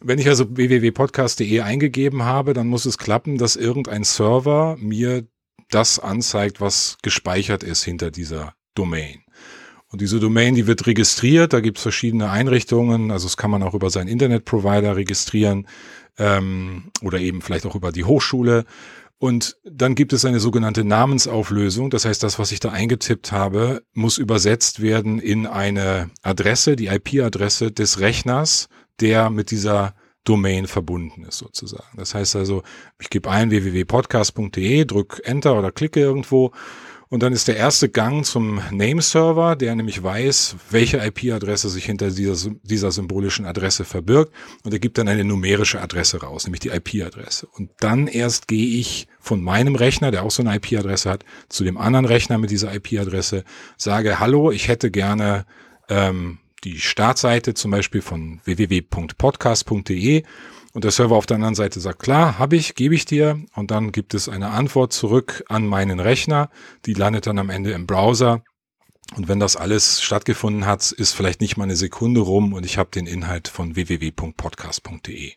wenn 0.00 0.18
ich 0.18 0.28
also 0.28 0.56
www.podcast.de 0.56 1.60
eingegeben 1.60 2.24
habe, 2.24 2.54
dann 2.54 2.68
muss 2.68 2.86
es 2.86 2.98
klappen, 2.98 3.38
dass 3.38 3.56
irgendein 3.56 4.04
Server 4.04 4.76
mir 4.78 5.26
das 5.70 5.98
anzeigt, 5.98 6.60
was 6.60 6.98
gespeichert 7.02 7.62
ist 7.62 7.84
hinter 7.84 8.10
dieser 8.10 8.54
Domain. 8.74 9.23
Und 9.94 10.00
diese 10.00 10.18
Domain, 10.18 10.56
die 10.56 10.66
wird 10.66 10.88
registriert, 10.88 11.52
da 11.52 11.60
gibt 11.60 11.76
es 11.78 11.82
verschiedene 11.84 12.28
Einrichtungen, 12.28 13.12
also 13.12 13.26
das 13.26 13.36
kann 13.36 13.52
man 13.52 13.62
auch 13.62 13.74
über 13.74 13.90
seinen 13.90 14.08
Internetprovider 14.08 14.96
registrieren 14.96 15.68
ähm, 16.18 16.90
oder 17.00 17.20
eben 17.20 17.40
vielleicht 17.40 17.64
auch 17.64 17.76
über 17.76 17.92
die 17.92 18.02
Hochschule. 18.02 18.64
Und 19.18 19.56
dann 19.62 19.94
gibt 19.94 20.12
es 20.12 20.24
eine 20.24 20.40
sogenannte 20.40 20.82
Namensauflösung. 20.82 21.90
Das 21.90 22.06
heißt, 22.06 22.24
das, 22.24 22.40
was 22.40 22.50
ich 22.50 22.58
da 22.58 22.70
eingetippt 22.70 23.30
habe, 23.30 23.84
muss 23.92 24.18
übersetzt 24.18 24.82
werden 24.82 25.20
in 25.20 25.46
eine 25.46 26.10
Adresse, 26.22 26.74
die 26.74 26.88
IP-Adresse 26.88 27.70
des 27.70 28.00
Rechners, 28.00 28.68
der 28.98 29.30
mit 29.30 29.52
dieser 29.52 29.94
Domain 30.24 30.66
verbunden 30.66 31.22
ist 31.22 31.38
sozusagen. 31.38 31.96
Das 31.96 32.16
heißt 32.16 32.34
also, 32.34 32.64
ich 32.98 33.10
gebe 33.10 33.30
ein 33.30 33.50
www.podcast.de, 33.50 34.86
drück 34.86 35.22
Enter 35.22 35.56
oder 35.56 35.70
klicke 35.70 36.00
irgendwo 36.00 36.50
Und 37.14 37.22
dann 37.22 37.32
ist 37.32 37.46
der 37.46 37.56
erste 37.56 37.88
Gang 37.88 38.26
zum 38.26 38.60
Name-Server, 38.72 39.54
der 39.54 39.76
nämlich 39.76 40.02
weiß, 40.02 40.56
welche 40.70 40.96
IP-Adresse 40.96 41.68
sich 41.68 41.84
hinter 41.84 42.10
dieser, 42.10 42.50
dieser 42.64 42.90
symbolischen 42.90 43.46
Adresse 43.46 43.84
verbirgt. 43.84 44.32
Und 44.64 44.72
er 44.72 44.80
gibt 44.80 44.98
dann 44.98 45.06
eine 45.06 45.22
numerische 45.22 45.80
Adresse 45.80 46.22
raus, 46.22 46.44
nämlich 46.44 46.58
die 46.58 46.70
IP-Adresse. 46.70 47.46
Und 47.46 47.70
dann 47.78 48.08
erst 48.08 48.48
gehe 48.48 48.80
ich 48.80 49.06
von 49.20 49.40
meinem 49.40 49.76
Rechner, 49.76 50.10
der 50.10 50.24
auch 50.24 50.32
so 50.32 50.42
eine 50.42 50.56
IP-Adresse 50.56 51.08
hat, 51.08 51.24
zu 51.48 51.62
dem 51.62 51.78
anderen 51.78 52.04
Rechner 52.04 52.36
mit 52.36 52.50
dieser 52.50 52.74
IP-Adresse, 52.74 53.44
sage, 53.76 54.18
hallo, 54.18 54.50
ich 54.50 54.66
hätte 54.66 54.90
gerne 54.90 55.46
ähm, 55.88 56.38
die 56.64 56.80
Startseite 56.80 57.54
zum 57.54 57.70
Beispiel 57.70 58.02
von 58.02 58.40
www.podcast.de 58.42 60.24
und 60.74 60.82
der 60.82 60.90
Server 60.90 61.14
auf 61.14 61.26
der 61.26 61.36
anderen 61.36 61.54
Seite 61.54 61.78
sagt, 61.78 62.00
klar, 62.00 62.38
habe 62.38 62.56
ich, 62.56 62.74
gebe 62.74 62.96
ich 62.96 63.04
dir. 63.04 63.40
Und 63.54 63.70
dann 63.70 63.92
gibt 63.92 64.12
es 64.12 64.28
eine 64.28 64.50
Antwort 64.50 64.92
zurück 64.92 65.44
an 65.48 65.66
meinen 65.66 66.00
Rechner. 66.00 66.50
Die 66.84 66.94
landet 66.94 67.28
dann 67.28 67.38
am 67.38 67.48
Ende 67.48 67.70
im 67.70 67.86
Browser. 67.86 68.42
Und 69.16 69.28
wenn 69.28 69.38
das 69.38 69.54
alles 69.56 70.02
stattgefunden 70.02 70.66
hat, 70.66 70.90
ist 70.90 71.12
vielleicht 71.12 71.40
nicht 71.40 71.56
mal 71.56 71.64
eine 71.64 71.76
Sekunde 71.76 72.20
rum 72.20 72.52
und 72.52 72.66
ich 72.66 72.76
habe 72.76 72.90
den 72.90 73.06
Inhalt 73.06 73.46
von 73.46 73.76
www.podcast.de. 73.76 75.32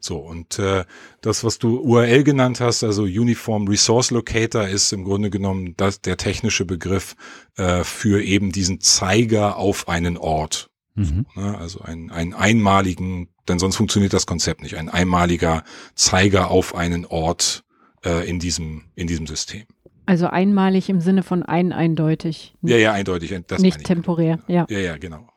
So, 0.00 0.18
und 0.18 0.58
äh, 0.58 0.84
das, 1.20 1.44
was 1.44 1.58
du 1.58 1.78
URL 1.78 2.24
genannt 2.24 2.60
hast, 2.60 2.82
also 2.82 3.04
Uniform 3.04 3.68
Resource 3.68 4.10
Locator, 4.10 4.66
ist 4.66 4.92
im 4.92 5.04
Grunde 5.04 5.30
genommen 5.30 5.74
das, 5.76 6.00
der 6.00 6.16
technische 6.16 6.64
Begriff 6.64 7.14
äh, 7.56 7.84
für 7.84 8.22
eben 8.22 8.50
diesen 8.50 8.80
Zeiger 8.80 9.56
auf 9.56 9.88
einen 9.88 10.18
Ort. 10.18 10.68
Mhm. 10.94 11.26
Ne, 11.34 11.56
also 11.58 11.80
einen, 11.80 12.10
einen 12.10 12.34
einmaligen, 12.34 13.28
denn 13.48 13.58
sonst 13.58 13.76
funktioniert 13.76 14.12
das 14.12 14.26
Konzept 14.26 14.62
nicht, 14.62 14.76
ein 14.76 14.88
einmaliger 14.88 15.64
Zeiger 15.94 16.50
auf 16.50 16.74
einen 16.74 17.06
Ort 17.06 17.64
äh, 18.04 18.28
in, 18.28 18.38
diesem, 18.38 18.84
in 18.94 19.06
diesem 19.06 19.26
System. 19.26 19.64
Also 20.06 20.26
einmalig 20.26 20.90
im 20.90 21.00
Sinne 21.00 21.22
von 21.22 21.42
ein 21.42 21.72
eindeutig. 21.72 22.54
Ja, 22.62 22.76
ja, 22.76 22.92
eindeutig. 22.92 23.34
Das 23.46 23.62
nicht 23.62 23.84
temporär, 23.84 24.38
ja. 24.48 24.66
Ja, 24.68 24.78
ja, 24.78 24.96
genau. 24.98 25.28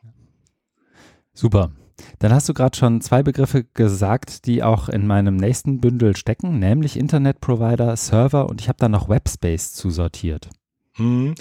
Super. 1.32 1.72
Dann 2.18 2.32
hast 2.32 2.48
du 2.48 2.54
gerade 2.54 2.76
schon 2.76 3.00
zwei 3.00 3.22
Begriffe 3.22 3.64
gesagt, 3.64 4.46
die 4.46 4.62
auch 4.62 4.88
in 4.88 5.06
meinem 5.06 5.36
nächsten 5.36 5.80
Bündel 5.80 6.16
stecken, 6.16 6.58
nämlich 6.58 6.96
Internet 6.96 7.40
Provider, 7.40 7.96
Server 7.96 8.48
und 8.48 8.60
ich 8.60 8.68
habe 8.68 8.78
da 8.78 8.88
noch 8.88 9.08
Webspace 9.08 9.72
zusortiert. 9.72 10.48
Hm. 10.94 11.34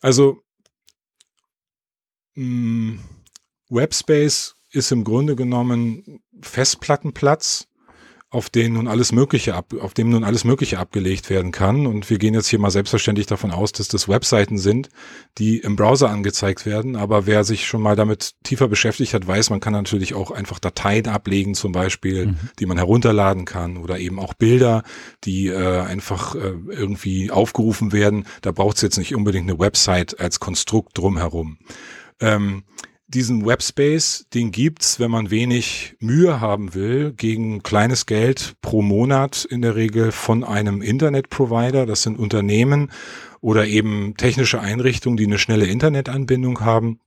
Also 0.00 0.42
mh, 2.34 2.44
hm, 2.44 3.00
Webspace 3.70 4.53
ist 4.74 4.92
im 4.92 5.04
Grunde 5.04 5.36
genommen 5.36 6.20
Festplattenplatz, 6.40 7.68
auf 8.34 8.50
den 8.50 8.72
nun 8.72 8.88
alles 8.88 9.12
Mögliche 9.12 9.54
ab, 9.54 9.72
auf 9.80 9.94
dem 9.94 10.10
nun 10.10 10.24
alles 10.24 10.42
Mögliche 10.42 10.80
abgelegt 10.80 11.30
werden 11.30 11.52
kann. 11.52 11.86
Und 11.86 12.10
wir 12.10 12.18
gehen 12.18 12.34
jetzt 12.34 12.48
hier 12.48 12.58
mal 12.58 12.72
selbstverständlich 12.72 13.26
davon 13.28 13.52
aus, 13.52 13.70
dass 13.70 13.86
das 13.86 14.08
Webseiten 14.08 14.58
sind, 14.58 14.88
die 15.38 15.58
im 15.58 15.76
Browser 15.76 16.10
angezeigt 16.10 16.66
werden. 16.66 16.96
Aber 16.96 17.26
wer 17.26 17.44
sich 17.44 17.64
schon 17.64 17.80
mal 17.80 17.94
damit 17.94 18.32
tiefer 18.42 18.66
beschäftigt 18.66 19.14
hat, 19.14 19.24
weiß, 19.24 19.50
man 19.50 19.60
kann 19.60 19.72
natürlich 19.72 20.14
auch 20.14 20.32
einfach 20.32 20.58
Dateien 20.58 21.06
ablegen, 21.06 21.54
zum 21.54 21.70
Beispiel, 21.70 22.26
mhm. 22.26 22.36
die 22.58 22.66
man 22.66 22.76
herunterladen 22.76 23.44
kann 23.44 23.76
oder 23.76 24.00
eben 24.00 24.18
auch 24.18 24.34
Bilder, 24.34 24.82
die 25.22 25.46
äh, 25.46 25.80
einfach 25.82 26.34
äh, 26.34 26.54
irgendwie 26.70 27.30
aufgerufen 27.30 27.92
werden. 27.92 28.26
Da 28.42 28.50
braucht 28.50 28.76
es 28.76 28.82
jetzt 28.82 28.98
nicht 28.98 29.14
unbedingt 29.14 29.48
eine 29.48 29.60
Website 29.60 30.18
als 30.18 30.40
Konstrukt 30.40 30.98
drumherum. 30.98 31.58
Ähm, 32.18 32.64
diesen 33.14 33.46
Webspace, 33.46 34.26
den 34.34 34.50
gibt's, 34.50 34.98
wenn 34.98 35.10
man 35.10 35.30
wenig 35.30 35.94
Mühe 36.00 36.40
haben 36.40 36.74
will, 36.74 37.12
gegen 37.12 37.62
kleines 37.62 38.06
Geld 38.06 38.56
pro 38.60 38.82
Monat 38.82 39.44
in 39.44 39.62
der 39.62 39.76
Regel 39.76 40.12
von 40.12 40.42
einem 40.44 40.82
Internetprovider. 40.82 41.86
Das 41.86 42.02
sind 42.02 42.18
Unternehmen 42.18 42.90
oder 43.40 43.66
eben 43.66 44.16
technische 44.16 44.60
Einrichtungen, 44.60 45.16
die 45.16 45.26
eine 45.26 45.38
schnelle 45.38 45.66
Internetanbindung 45.66 46.60
haben 46.60 46.98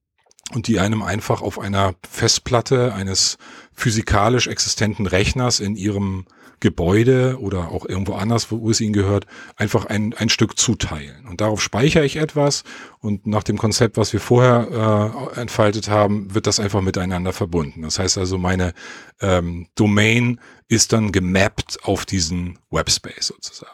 und 0.53 0.67
die 0.67 0.79
einem 0.79 1.01
einfach 1.01 1.41
auf 1.41 1.59
einer 1.59 1.95
Festplatte 2.09 2.93
eines 2.93 3.37
physikalisch 3.73 4.47
existenten 4.47 5.05
Rechners 5.05 5.59
in 5.59 5.75
ihrem 5.75 6.25
Gebäude 6.59 7.39
oder 7.39 7.69
auch 7.69 7.85
irgendwo 7.85 8.13
anders, 8.13 8.51
wo 8.51 8.69
es 8.69 8.81
ihnen 8.81 8.93
gehört, 8.93 9.25
einfach 9.55 9.85
ein, 9.85 10.13
ein 10.15 10.29
Stück 10.29 10.57
zuteilen. 10.57 11.27
Und 11.27 11.41
darauf 11.41 11.61
speichere 11.61 12.05
ich 12.05 12.17
etwas 12.17 12.63
und 12.99 13.27
nach 13.27 13.43
dem 13.43 13.57
Konzept, 13.57 13.97
was 13.97 14.11
wir 14.13 14.19
vorher 14.19 15.33
äh, 15.35 15.39
entfaltet 15.39 15.89
haben, 15.89 16.33
wird 16.33 16.47
das 16.47 16.59
einfach 16.59 16.81
miteinander 16.81 17.31
verbunden. 17.33 17.83
Das 17.83 17.99
heißt 17.99 18.17
also, 18.17 18.37
meine 18.37 18.73
ähm, 19.21 19.67
Domain 19.75 20.39
ist 20.67 20.93
dann 20.93 21.11
gemappt 21.11 21.83
auf 21.83 22.05
diesen 22.05 22.57
Webspace 22.71 23.27
sozusagen. 23.27 23.71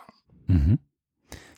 Mhm. 0.48 0.80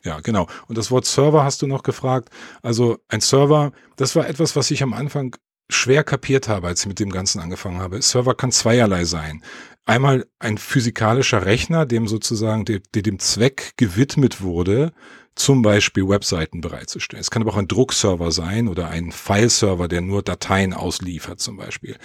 Ja, 0.04 0.20
genau. 0.20 0.46
Und 0.68 0.78
das 0.78 0.92
Wort 0.92 1.04
Server 1.04 1.42
hast 1.42 1.62
du 1.62 1.66
noch 1.66 1.82
gefragt. 1.82 2.30
Also 2.62 2.98
ein 3.08 3.20
Server, 3.20 3.72
das 3.96 4.14
war 4.14 4.28
etwas, 4.28 4.54
was 4.54 4.70
ich 4.70 4.84
am 4.84 4.92
Anfang 4.92 5.34
schwer 5.68 6.04
kapiert 6.04 6.46
habe, 6.46 6.68
als 6.68 6.82
ich 6.82 6.86
mit 6.86 7.00
dem 7.00 7.10
Ganzen 7.10 7.40
angefangen 7.40 7.80
habe. 7.80 8.00
Server 8.00 8.36
kann 8.36 8.52
zweierlei 8.52 9.04
sein 9.04 9.42
einmal 9.86 10.26
ein 10.38 10.58
physikalischer 10.58 11.46
Rechner, 11.46 11.86
dem 11.86 12.06
sozusagen 12.08 12.64
der, 12.64 12.80
der 12.94 13.02
dem 13.02 13.18
Zweck 13.18 13.72
gewidmet 13.76 14.42
wurde, 14.42 14.92
zum 15.36 15.60
Beispiel 15.62 16.08
Webseiten 16.08 16.62
bereitzustellen. 16.62 17.20
Es 17.20 17.30
kann 17.30 17.42
aber 17.42 17.52
auch 17.52 17.58
ein 17.58 17.68
Druckserver 17.68 18.32
sein 18.32 18.68
oder 18.68 18.88
ein 18.88 19.12
Fileserver, 19.12 19.86
der 19.86 20.00
nur 20.00 20.22
Dateien 20.22 20.72
ausliefert 20.72 21.40
zum 21.40 21.58
Beispiel. 21.58 21.96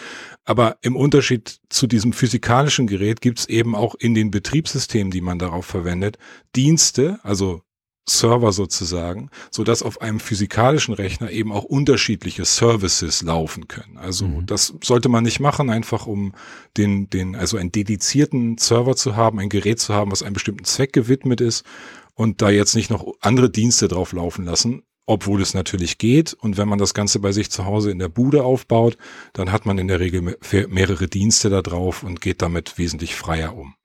Aber 0.43 0.77
im 0.81 0.95
Unterschied 0.95 1.59
zu 1.69 1.87
diesem 1.87 2.13
physikalischen 2.13 2.87
Gerät 2.87 3.21
gibt 3.21 3.39
es 3.39 3.49
eben 3.49 3.73
auch 3.73 3.95
in 3.95 4.13
den 4.13 4.31
Betriebssystemen, 4.31 5.11
die 5.11 5.21
man 5.21 5.39
darauf 5.39 5.65
verwendet, 5.65 6.17
Dienste, 6.55 7.19
also 7.23 7.63
Server 8.07 8.51
sozusagen, 8.51 9.29
so 9.51 9.63
dass 9.63 9.83
auf 9.83 10.01
einem 10.01 10.19
physikalischen 10.19 10.93
Rechner 10.93 11.29
eben 11.29 11.51
auch 11.51 11.63
unterschiedliche 11.63 12.45
Services 12.45 13.21
laufen 13.21 13.67
können. 13.67 13.97
Also 13.97 14.25
mhm. 14.25 14.45
das 14.45 14.73
sollte 14.83 15.07
man 15.07 15.23
nicht 15.23 15.39
machen, 15.39 15.69
einfach 15.69 16.07
um 16.07 16.33
den, 16.77 17.09
den, 17.09 17.35
also 17.35 17.57
einen 17.57 17.71
dedizierten 17.71 18.57
Server 18.57 18.95
zu 18.95 19.15
haben, 19.15 19.39
ein 19.39 19.49
Gerät 19.49 19.79
zu 19.79 19.93
haben, 19.93 20.11
was 20.11 20.23
einem 20.23 20.33
bestimmten 20.33 20.65
Zweck 20.65 20.93
gewidmet 20.93 21.41
ist 21.41 21.63
und 22.15 22.41
da 22.41 22.49
jetzt 22.49 22.75
nicht 22.75 22.89
noch 22.89 23.05
andere 23.21 23.49
Dienste 23.49 23.87
drauf 23.87 24.13
laufen 24.13 24.45
lassen, 24.45 24.81
obwohl 25.05 25.41
es 25.41 25.53
natürlich 25.53 25.99
geht. 25.99 26.33
Und 26.33 26.57
wenn 26.57 26.67
man 26.67 26.79
das 26.79 26.95
Ganze 26.95 27.19
bei 27.19 27.31
sich 27.31 27.51
zu 27.51 27.65
Hause 27.65 27.91
in 27.91 27.99
der 27.99 28.09
Bude 28.09 28.43
aufbaut, 28.43 28.97
dann 29.33 29.51
hat 29.51 29.67
man 29.67 29.77
in 29.77 29.87
der 29.87 29.99
Regel 29.99 30.37
mehrere 30.69 31.07
Dienste 31.07 31.49
da 31.51 31.61
drauf 31.61 32.01
und 32.01 32.19
geht 32.19 32.41
damit 32.41 32.77
wesentlich 32.79 33.15
freier 33.15 33.55
um. 33.55 33.75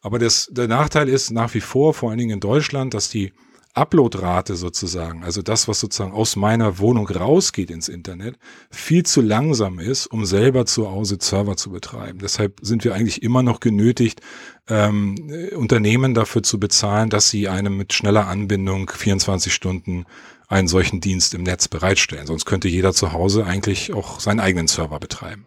Aber 0.00 0.18
das, 0.18 0.48
der 0.50 0.68
Nachteil 0.68 1.08
ist 1.08 1.30
nach 1.30 1.52
wie 1.54 1.60
vor, 1.60 1.92
vor 1.92 2.10
allen 2.10 2.18
Dingen 2.18 2.34
in 2.34 2.40
Deutschland, 2.40 2.94
dass 2.94 3.10
die 3.10 3.32
Uploadrate 3.78 4.56
sozusagen, 4.56 5.24
also 5.24 5.42
das, 5.42 5.68
was 5.68 5.80
sozusagen 5.80 6.12
aus 6.12 6.36
meiner 6.36 6.78
Wohnung 6.78 7.08
rausgeht 7.08 7.70
ins 7.70 7.88
Internet, 7.88 8.36
viel 8.70 9.04
zu 9.04 9.20
langsam 9.20 9.78
ist, 9.78 10.06
um 10.06 10.24
selber 10.24 10.66
zu 10.66 10.90
Hause 10.90 11.18
Server 11.20 11.56
zu 11.56 11.70
betreiben. 11.70 12.18
Deshalb 12.20 12.58
sind 12.62 12.84
wir 12.84 12.94
eigentlich 12.94 13.22
immer 13.22 13.42
noch 13.42 13.60
genötigt, 13.60 14.20
ähm, 14.68 15.30
Unternehmen 15.56 16.14
dafür 16.14 16.42
zu 16.42 16.60
bezahlen, 16.60 17.10
dass 17.10 17.30
sie 17.30 17.48
einem 17.48 17.76
mit 17.76 17.92
schneller 17.92 18.26
Anbindung 18.26 18.90
24 18.90 19.52
Stunden 19.52 20.04
einen 20.48 20.68
solchen 20.68 21.00
Dienst 21.00 21.34
im 21.34 21.42
Netz 21.42 21.68
bereitstellen. 21.68 22.26
Sonst 22.26 22.46
könnte 22.46 22.68
jeder 22.68 22.92
zu 22.92 23.12
Hause 23.12 23.44
eigentlich 23.44 23.92
auch 23.92 24.20
seinen 24.20 24.40
eigenen 24.40 24.66
Server 24.66 24.98
betreiben. 24.98 25.46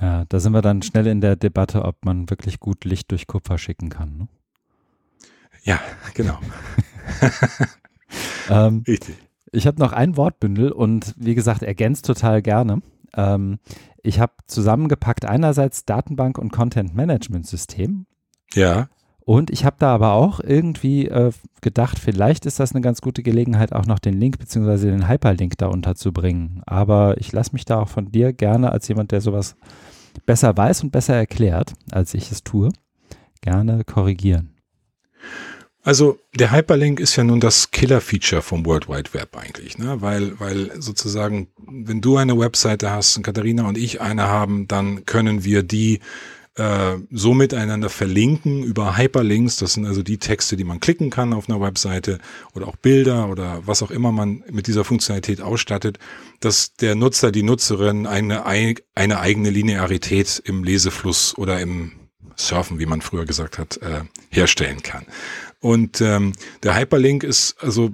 Ja, 0.00 0.24
da 0.28 0.40
sind 0.40 0.52
wir 0.52 0.62
dann 0.62 0.82
schnell 0.82 1.06
in 1.06 1.20
der 1.20 1.36
Debatte, 1.36 1.84
ob 1.84 2.04
man 2.04 2.28
wirklich 2.28 2.60
gut 2.60 2.84
Licht 2.84 3.10
durch 3.10 3.26
Kupfer 3.26 3.58
schicken 3.58 3.88
kann. 3.88 4.16
Ne? 4.16 4.28
Ja, 5.62 5.80
genau. 6.14 6.38
ähm, 8.50 8.84
Richtig. 8.86 9.16
Ich 9.52 9.66
habe 9.66 9.80
noch 9.80 9.92
ein 9.92 10.16
Wortbündel 10.16 10.72
und 10.72 11.14
wie 11.16 11.34
gesagt, 11.34 11.62
ergänzt 11.62 12.06
total 12.06 12.42
gerne. 12.42 12.82
Ähm, 13.16 13.58
ich 14.02 14.20
habe 14.20 14.32
zusammengepackt 14.46 15.24
einerseits 15.24 15.84
Datenbank 15.84 16.38
und 16.38 16.52
Content 16.52 16.94
Management 16.94 17.46
System. 17.46 18.06
Ja. 18.52 18.88
Und 19.20 19.50
ich 19.50 19.64
habe 19.64 19.76
da 19.78 19.94
aber 19.94 20.12
auch 20.12 20.40
irgendwie 20.40 21.08
äh, 21.08 21.32
gedacht, 21.62 21.98
vielleicht 21.98 22.44
ist 22.44 22.60
das 22.60 22.72
eine 22.72 22.82
ganz 22.82 23.00
gute 23.00 23.22
Gelegenheit, 23.22 23.72
auch 23.72 23.86
noch 23.86 23.98
den 23.98 24.12
Link 24.14 24.38
bzw. 24.38 24.90
den 24.90 25.08
Hyperlink 25.08 25.56
da 25.56 25.68
unterzubringen. 25.68 26.62
Aber 26.66 27.18
ich 27.18 27.32
lasse 27.32 27.52
mich 27.52 27.64
da 27.64 27.80
auch 27.80 27.88
von 27.88 28.12
dir 28.12 28.34
gerne 28.34 28.70
als 28.70 28.86
jemand, 28.88 29.12
der 29.12 29.22
sowas 29.22 29.56
besser 30.26 30.54
weiß 30.54 30.84
und 30.84 30.90
besser 30.92 31.14
erklärt, 31.14 31.72
als 31.90 32.12
ich 32.12 32.30
es 32.30 32.44
tue, 32.44 32.68
gerne 33.40 33.84
korrigieren. 33.84 34.50
Also 35.84 36.18
der 36.34 36.50
Hyperlink 36.50 36.98
ist 36.98 37.14
ja 37.16 37.24
nun 37.24 37.40
das 37.40 37.70
Killer-Feature 37.70 38.40
vom 38.40 38.64
World 38.64 38.88
Wide 38.88 39.12
Web 39.12 39.36
eigentlich, 39.36 39.76
ne? 39.76 40.00
Weil, 40.00 40.40
weil 40.40 40.72
sozusagen, 40.80 41.48
wenn 41.58 42.00
du 42.00 42.16
eine 42.16 42.38
Webseite 42.38 42.90
hast 42.90 43.18
und 43.18 43.22
Katharina 43.22 43.68
und 43.68 43.76
ich 43.76 44.00
eine 44.00 44.22
haben, 44.22 44.66
dann 44.66 45.04
können 45.04 45.44
wir 45.44 45.62
die 45.62 46.00
äh, 46.56 46.96
so 47.10 47.34
miteinander 47.34 47.90
verlinken 47.90 48.62
über 48.62 48.96
Hyperlinks. 48.96 49.56
Das 49.56 49.74
sind 49.74 49.84
also 49.84 50.02
die 50.02 50.16
Texte, 50.16 50.56
die 50.56 50.64
man 50.64 50.80
klicken 50.80 51.10
kann 51.10 51.34
auf 51.34 51.50
einer 51.50 51.60
Webseite 51.60 52.18
oder 52.54 52.66
auch 52.66 52.76
Bilder 52.76 53.28
oder 53.28 53.60
was 53.66 53.82
auch 53.82 53.90
immer 53.90 54.10
man 54.10 54.42
mit 54.50 54.66
dieser 54.66 54.84
Funktionalität 54.84 55.42
ausstattet, 55.42 55.98
dass 56.40 56.74
der 56.76 56.94
Nutzer, 56.94 57.30
die 57.30 57.42
Nutzerin 57.42 58.06
eine, 58.06 58.46
eine 58.46 59.20
eigene 59.20 59.50
Linearität 59.50 60.40
im 60.46 60.64
Lesefluss 60.64 61.36
oder 61.36 61.60
im 61.60 61.92
Surfen, 62.36 62.78
wie 62.78 62.86
man 62.86 63.00
früher 63.00 63.26
gesagt 63.26 63.58
hat, 63.58 63.76
äh, 63.78 64.02
herstellen 64.30 64.82
kann. 64.82 65.06
Und 65.64 66.02
ähm, 66.02 66.32
der 66.62 66.76
Hyperlink 66.76 67.24
ist 67.24 67.56
also 67.58 67.90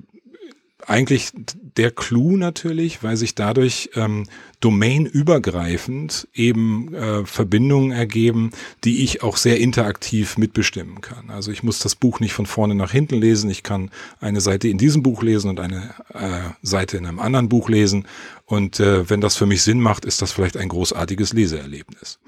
eigentlich 0.91 1.31
der 1.77 1.93
Clou 1.93 2.37
natürlich, 2.37 3.05
weil 3.05 3.17
sich 3.17 3.37
dadurch 3.37 3.91
ähm, 3.95 4.27
domainübergreifend 4.59 6.27
eben 6.35 6.93
äh, 6.93 7.25
Verbindungen 7.25 7.93
ergeben, 7.93 8.51
die 8.83 9.05
ich 9.05 9.23
auch 9.23 9.37
sehr 9.37 9.61
interaktiv 9.61 10.37
mitbestimmen 10.37 11.01
kann. 11.01 11.31
Also 11.31 11.53
ich 11.53 11.63
muss 11.63 11.79
das 11.79 11.95
Buch 11.95 12.19
nicht 12.19 12.33
von 12.33 12.47
vorne 12.47 12.75
nach 12.75 12.91
hinten 12.91 13.15
lesen. 13.21 13.49
Ich 13.51 13.63
kann 13.63 13.93
eine 14.21 14.41
Seite 14.41 14.67
in 14.67 14.77
diesem 14.77 15.05
Buch 15.05 15.23
lesen 15.23 15.49
und 15.49 15.61
eine 15.61 15.95
äh, 16.13 16.51
Seite 16.63 16.97
in 16.97 17.07
einem 17.07 17.21
anderen 17.21 17.49
Buch 17.49 17.69
lesen. 17.69 18.09
Und 18.47 18.81
äh, 18.81 19.09
wenn 19.09 19.21
das 19.21 19.37
für 19.37 19.47
mich 19.47 19.63
Sinn 19.63 19.81
macht, 19.81 20.05
ist 20.05 20.23
das 20.23 20.33
vielleicht 20.33 20.57
ein 20.57 20.69
großartiges 20.69 21.35
Leseerlebnis. 21.35 22.19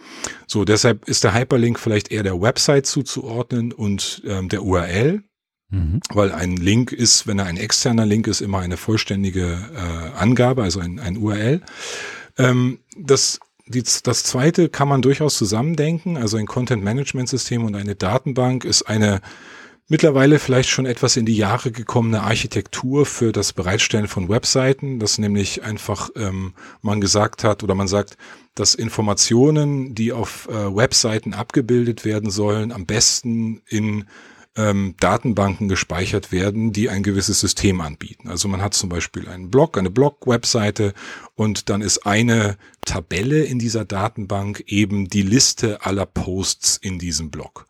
So, 0.47 0.65
deshalb 0.65 1.09
ist 1.09 1.25
der 1.25 1.35
Hyperlink 1.35 1.81
vielleicht 1.81 2.13
eher 2.13 2.23
der 2.23 2.41
Website 2.41 2.87
zuzuordnen 2.87 3.73
und 3.73 4.23
ähm, 4.25 4.49
der 4.49 4.63
URL. 4.63 5.25
Mhm. 5.73 6.01
Weil 6.13 6.33
ein 6.33 6.57
Link 6.57 6.93
ist, 6.93 7.27
wenn 7.27 7.39
er 7.39 7.47
ein 7.47 7.57
externer 7.57 8.05
Link 8.05 8.27
ist, 8.27 8.43
immer 8.43 8.59
eine 8.59 8.77
vollständige 8.77 9.59
äh, 9.75 10.19
Angabe, 10.19 10.63
also 10.63 10.81
ein, 10.81 11.01
ein 11.01 11.17
URL. 11.17 11.63
Ähm, 12.37 12.81
das, 12.97 13.41
die, 13.67 13.83
das 13.83 14.23
zweite 14.23 14.69
kann 14.69 14.89
man 14.89 15.01
durchaus 15.01 15.39
zusammendenken. 15.39 16.19
Also 16.19 16.37
ein 16.37 16.47
Content-Management-System 16.47 17.65
und 17.65 17.75
eine 17.75 17.95
Datenbank 17.95 18.67
ist 18.67 18.83
eine 18.83 19.23
mittlerweile 19.89 20.39
vielleicht 20.39 20.69
schon 20.69 20.87
etwas 20.87 21.17
in 21.17 21.25
die 21.25 21.37
Jahre 21.37 21.73
gekommene 21.73 22.23
Architektur 22.23 23.07
für 23.07 23.33
das 23.33 23.55
Bereitstellen 23.55 24.09
von 24.09 24.29
Webseiten, 24.29 24.99
dass 24.99 25.17
nämlich 25.17 25.65
einfach 25.65 26.11
ähm, 26.17 26.53
man 26.83 27.01
gesagt 27.01 27.45
hat 27.45 27.63
oder 27.63 27.75
man 27.75 27.89
sagt, 27.89 28.19
dass 28.55 28.75
Informationen, 28.75 29.95
die 29.95 30.13
auf 30.13 30.49
äh, 30.51 30.77
Webseiten 30.77 31.33
abgebildet 31.33 32.05
werden 32.05 32.31
sollen, 32.31 32.73
am 32.73 32.85
besten 32.85 33.63
in 33.67 34.05
ähm, 34.57 34.95
Datenbanken 35.01 35.69
gespeichert 35.69 36.33
werden, 36.33 36.73
die 36.73 36.91
ein 36.91 37.03
gewisses 37.03 37.41
System 37.41 37.81
anbieten. 37.81 38.29
Also 38.29 38.49
man 38.49 38.61
hat 38.61 38.75
zum 38.75 38.89
Beispiel 38.89 39.29
einen 39.29 39.51
Blog, 39.51 39.79
eine 39.79 39.91
Blog-Webseite 39.91 40.93
und 41.35 41.71
dann 41.71 41.81
ist 41.81 42.07
eine 42.07 42.57
Tabelle 42.85 43.45
in 43.45 43.59
dieser 43.59 43.85
Datenbank 43.85 44.65
eben 44.67 45.09
die 45.09 45.23
Liste 45.23 45.85
aller 45.85 46.07
Posts 46.07 46.77
in 46.77 46.99
diesem 46.99 47.31
Blog. 47.31 47.67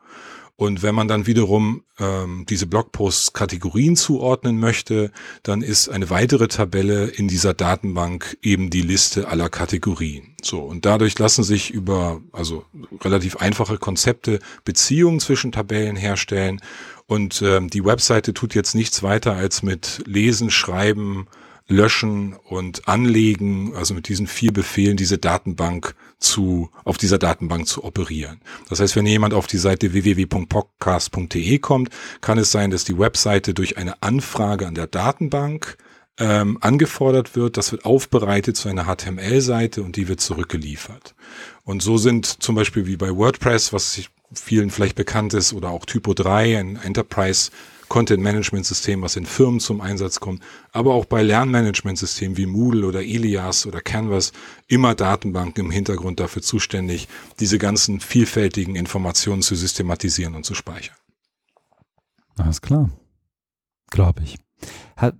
Und 0.63 0.85
wenn 0.85 0.95
man 0.95 1.09
dann 1.09 1.27
wiederum 1.27 1.83
ähm, 1.99 2.47
diese 2.49 2.69
Blogposts 2.69 3.33
Kategorien 3.33 3.97
zuordnen 3.97 4.61
möchte, 4.61 5.11
dann 5.43 5.61
ist 5.61 5.89
eine 5.89 6.09
weitere 6.09 6.47
Tabelle 6.47 7.07
in 7.07 7.27
dieser 7.27 7.53
Datenbank 7.53 8.39
eben 8.43 8.71
die 8.71 8.83
Liste 8.83 9.27
aller 9.27 9.49
Kategorien. 9.49 10.37
So 10.41 10.61
und 10.61 10.87
dadurch 10.87 11.19
lassen 11.19 11.43
sich 11.43 11.73
über 11.73 12.21
also 12.31 12.65
relativ 13.01 13.39
einfache 13.39 13.77
Konzepte 13.77 14.39
Beziehungen 14.65 15.19
zwischen 15.19 15.51
Tabellen 15.51 15.97
herstellen. 15.97 16.61
Und 17.09 17.43
ähm, 17.43 17.69
die 17.69 17.85
Webseite 17.85 18.33
tut 18.33 18.55
jetzt 18.55 18.77
nichts 18.77 19.03
weiter 19.03 19.35
als 19.35 19.65
mit 19.65 20.05
Lesen, 20.07 20.49
Schreiben, 20.49 21.27
Löschen 21.67 22.35
und 22.35 22.87
Anlegen, 22.87 23.75
also 23.75 23.95
mit 23.95 24.07
diesen 24.07 24.29
vier 24.29 24.53
Befehlen 24.53 24.97
diese 24.97 25.19
Datenbank 25.19 25.97
zu, 26.23 26.71
auf 26.85 26.99
dieser 26.99 27.19
Datenbank 27.19 27.67
zu 27.67 27.85
operieren. 27.85 28.41
Das 28.69 28.81
heißt, 28.81 28.97
wenn 28.97 29.07
jemand 29.07 29.35
auf 29.35 29.47
die 29.47 29.59
Seite 29.59 29.93
www.podcast.de 29.93 31.59
kommt, 31.59 31.91
kann 32.21 32.39
es 32.39 32.51
sein, 32.51 32.71
dass 32.71 32.85
die 32.85 32.99
Webseite 32.99 33.55
durch 33.55 33.77
eine 33.77 34.03
Anfrage 34.03 34.67
an 34.67 34.75
der 34.75 34.87
Datenbank 34.87 35.77
ähm, 36.19 36.59
angefordert 36.61 37.37
wird. 37.37 37.57
Das 37.57 37.73
wird 37.73 37.85
aufbereitet 37.85 38.57
zu 38.57 38.69
einer 38.69 38.85
HTML-Seite 38.85 39.83
und 39.83 39.97
die 39.97 40.09
wird 40.09 40.21
zurückgeliefert. 40.21 41.15
Und 41.65 41.83
so 41.83 41.99
sind 41.99 42.27
zum 42.43 42.55
Beispiel 42.55 42.87
wie 42.87 42.97
bei 42.97 43.15
WordPress, 43.15 43.73
was 43.73 44.01
vielen 44.33 44.71
vielleicht 44.71 44.97
bekannt 44.97 45.35
ist, 45.35 45.53
oder 45.53 45.71
auch 45.71 45.85
Typo 45.85 46.15
3, 46.15 46.59
ein 46.59 46.77
Enterprise 46.77 47.51
Content-Management-System, 47.93 49.03
was 49.03 49.17
in 49.17 49.27
Firmen 49.27 49.61
zum 49.61 49.83
Einsatz 49.83 50.19
kommt, 50.19 50.43
aber 50.73 50.95
auch 50.95 51.05
bei 51.05 51.23
Lernmanagement-Systemen 51.23 52.39
wie 52.39 52.47
Moodle 52.47 52.87
oder 52.87 53.03
Elias 53.03 53.67
oder 53.67 53.83
Canvas 53.83 54.33
immer 54.67 54.95
Datenbanken 54.95 55.67
im 55.67 55.71
Hintergrund 55.71 56.19
dafür 56.19 56.41
zuständig, 56.41 57.07
diese 57.39 57.59
ganzen 57.59 58.01
vielfältigen 58.01 58.77
Informationen 58.77 59.43
zu 59.43 59.55
systematisieren 59.57 60.35
und 60.35 60.47
zu 60.47 60.55
speichern. 60.55 60.97
Alles 62.39 62.63
klar. 62.63 62.89
Glaube 63.91 64.23
ich. 64.23 64.39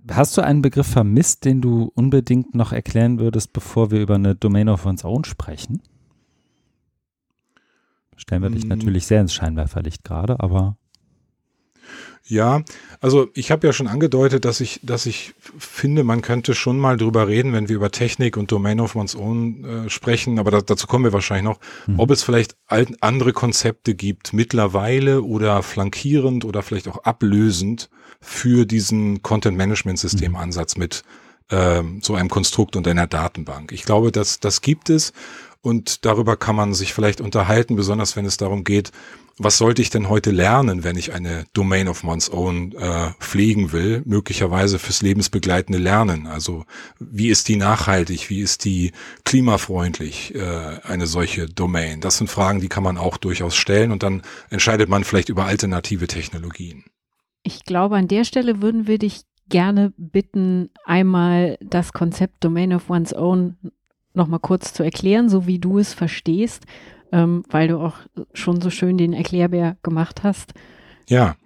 Hast 0.09 0.35
du 0.35 0.41
einen 0.41 0.63
Begriff 0.63 0.87
vermisst, 0.87 1.45
den 1.45 1.61
du 1.61 1.91
unbedingt 1.93 2.55
noch 2.55 2.71
erklären 2.71 3.19
würdest, 3.19 3.53
bevor 3.53 3.91
wir 3.91 4.01
über 4.01 4.15
eine 4.15 4.33
Domain 4.33 4.67
of 4.67 4.83
One's 4.87 5.05
Own 5.05 5.25
sprechen? 5.25 5.83
Stellen 8.15 8.41
wir 8.41 8.49
dich 8.49 8.63
hm. 8.63 8.69
natürlich 8.69 9.05
sehr 9.05 9.21
ins 9.21 9.35
Scheinwerferlicht 9.35 10.03
gerade, 10.03 10.39
aber 10.39 10.75
ja, 12.25 12.63
also 13.01 13.27
ich 13.33 13.51
habe 13.51 13.67
ja 13.67 13.73
schon 13.73 13.87
angedeutet, 13.87 14.45
dass 14.45 14.61
ich, 14.61 14.79
dass 14.81 15.05
ich 15.05 15.33
finde, 15.57 16.05
man 16.05 16.21
könnte 16.21 16.55
schon 16.55 16.79
mal 16.79 16.95
drüber 16.95 17.27
reden, 17.27 17.51
wenn 17.51 17.67
wir 17.67 17.75
über 17.75 17.91
Technik 17.91 18.37
und 18.37 18.51
Domain 18.51 18.79
of 18.79 18.95
One's 18.95 19.15
Own 19.15 19.65
äh, 19.65 19.89
sprechen, 19.89 20.39
aber 20.39 20.49
da, 20.49 20.61
dazu 20.61 20.87
kommen 20.87 21.03
wir 21.03 21.11
wahrscheinlich 21.11 21.43
noch, 21.43 21.59
mhm. 21.85 21.99
ob 21.99 22.11
es 22.11 22.23
vielleicht 22.23 22.55
andere 23.01 23.33
Konzepte 23.33 23.93
gibt, 23.93 24.31
mittlerweile 24.31 25.21
oder 25.21 25.63
flankierend 25.63 26.45
oder 26.45 26.63
vielleicht 26.63 26.87
auch 26.87 27.03
ablösend 27.03 27.89
für 28.21 28.65
diesen 28.65 29.21
Content 29.21 29.57
Management 29.57 29.99
System 29.99 30.37
Ansatz 30.37 30.77
mit 30.77 31.03
ähm, 31.49 31.99
so 32.01 32.15
einem 32.15 32.29
Konstrukt 32.29 32.77
und 32.77 32.87
einer 32.87 33.05
Datenbank. 33.05 33.73
Ich 33.73 33.83
glaube, 33.83 34.13
dass 34.13 34.39
das 34.39 34.61
gibt 34.61 34.89
es 34.89 35.11
und 35.61 36.05
darüber 36.05 36.37
kann 36.37 36.55
man 36.55 36.73
sich 36.73 36.93
vielleicht 36.93 37.21
unterhalten, 37.21 37.75
besonders 37.75 38.15
wenn 38.15 38.25
es 38.25 38.37
darum 38.37 38.63
geht, 38.63 38.91
was 39.37 39.57
sollte 39.57 39.81
ich 39.81 39.89
denn 39.89 40.09
heute 40.09 40.31
lernen, 40.31 40.83
wenn 40.83 40.95
ich 40.95 41.13
eine 41.13 41.45
Domain 41.53 41.87
of 41.87 42.03
one's 42.03 42.31
own 42.31 42.73
äh, 42.73 43.11
pflegen 43.19 43.71
will, 43.71 44.03
möglicherweise 44.05 44.77
fürs 44.77 45.01
lebensbegleitende 45.01 45.79
Lernen. 45.79 46.27
Also 46.27 46.65
wie 46.99 47.29
ist 47.29 47.47
die 47.47 47.55
nachhaltig, 47.55 48.29
wie 48.29 48.41
ist 48.41 48.63
die 48.63 48.91
klimafreundlich, 49.25 50.35
äh, 50.35 50.79
eine 50.83 51.07
solche 51.07 51.47
Domain? 51.47 51.99
Das 51.99 52.17
sind 52.17 52.29
Fragen, 52.29 52.61
die 52.61 52.69
kann 52.69 52.83
man 52.83 52.97
auch 52.97 53.17
durchaus 53.17 53.55
stellen 53.55 53.91
und 53.91 54.03
dann 54.03 54.21
entscheidet 54.49 54.87
man 54.87 55.03
vielleicht 55.03 55.29
über 55.29 55.45
alternative 55.45 56.07
Technologien. 56.07 56.83
Ich 57.41 57.65
glaube, 57.65 57.97
an 57.97 58.07
der 58.07 58.25
Stelle 58.25 58.61
würden 58.61 58.87
wir 58.87 58.99
dich 58.99 59.21
gerne 59.49 59.93
bitten, 59.97 60.69
einmal 60.85 61.57
das 61.59 61.91
Konzept 61.91 62.43
Domain 62.43 62.73
of 62.73 62.89
one's 62.89 63.13
own 63.13 63.57
nochmal 64.13 64.39
kurz 64.39 64.73
zu 64.73 64.83
erklären, 64.83 65.27
so 65.27 65.47
wie 65.47 65.57
du 65.57 65.79
es 65.79 65.93
verstehst 65.93 66.65
ähm, 67.13 67.43
weil 67.49 67.67
du 67.67 67.77
auch 67.77 67.97
schon 68.33 68.59
so 68.59 68.71
schön 68.71 68.97
den 68.97 69.13
Erklärbär 69.13 69.77
gemacht 69.83 70.23
hast. 70.23 70.53
Ja, 71.07 71.37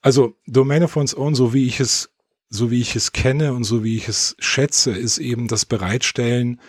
also 0.00 0.36
Domain 0.46 0.82
of 0.82 0.96
One's 0.96 1.16
Own, 1.16 1.34
so 1.34 1.52
wie 1.52 1.66
ich 1.66 1.80
es, 1.80 2.10
so 2.48 2.70
wie 2.70 2.80
ich 2.80 2.96
es 2.96 3.12
kenne 3.12 3.52
und 3.52 3.64
so 3.64 3.84
wie 3.84 3.96
ich 3.96 4.08
es 4.08 4.36
schätze, 4.38 4.92
ist 4.92 5.18
eben 5.18 5.48
das 5.48 5.66
Bereitstellen 5.66 6.60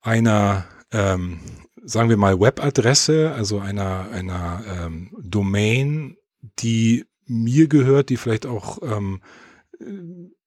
einer, 0.00 0.66
ähm, 0.92 1.40
sagen 1.82 2.08
wir 2.08 2.16
mal, 2.16 2.38
Webadresse, 2.38 3.32
also 3.34 3.58
einer, 3.58 4.08
einer 4.12 4.62
ähm, 4.68 5.10
Domain, 5.20 6.16
die 6.60 7.06
mir 7.26 7.66
gehört, 7.66 8.08
die 8.08 8.16
vielleicht 8.16 8.46
auch 8.46 8.78
ähm, 8.82 9.20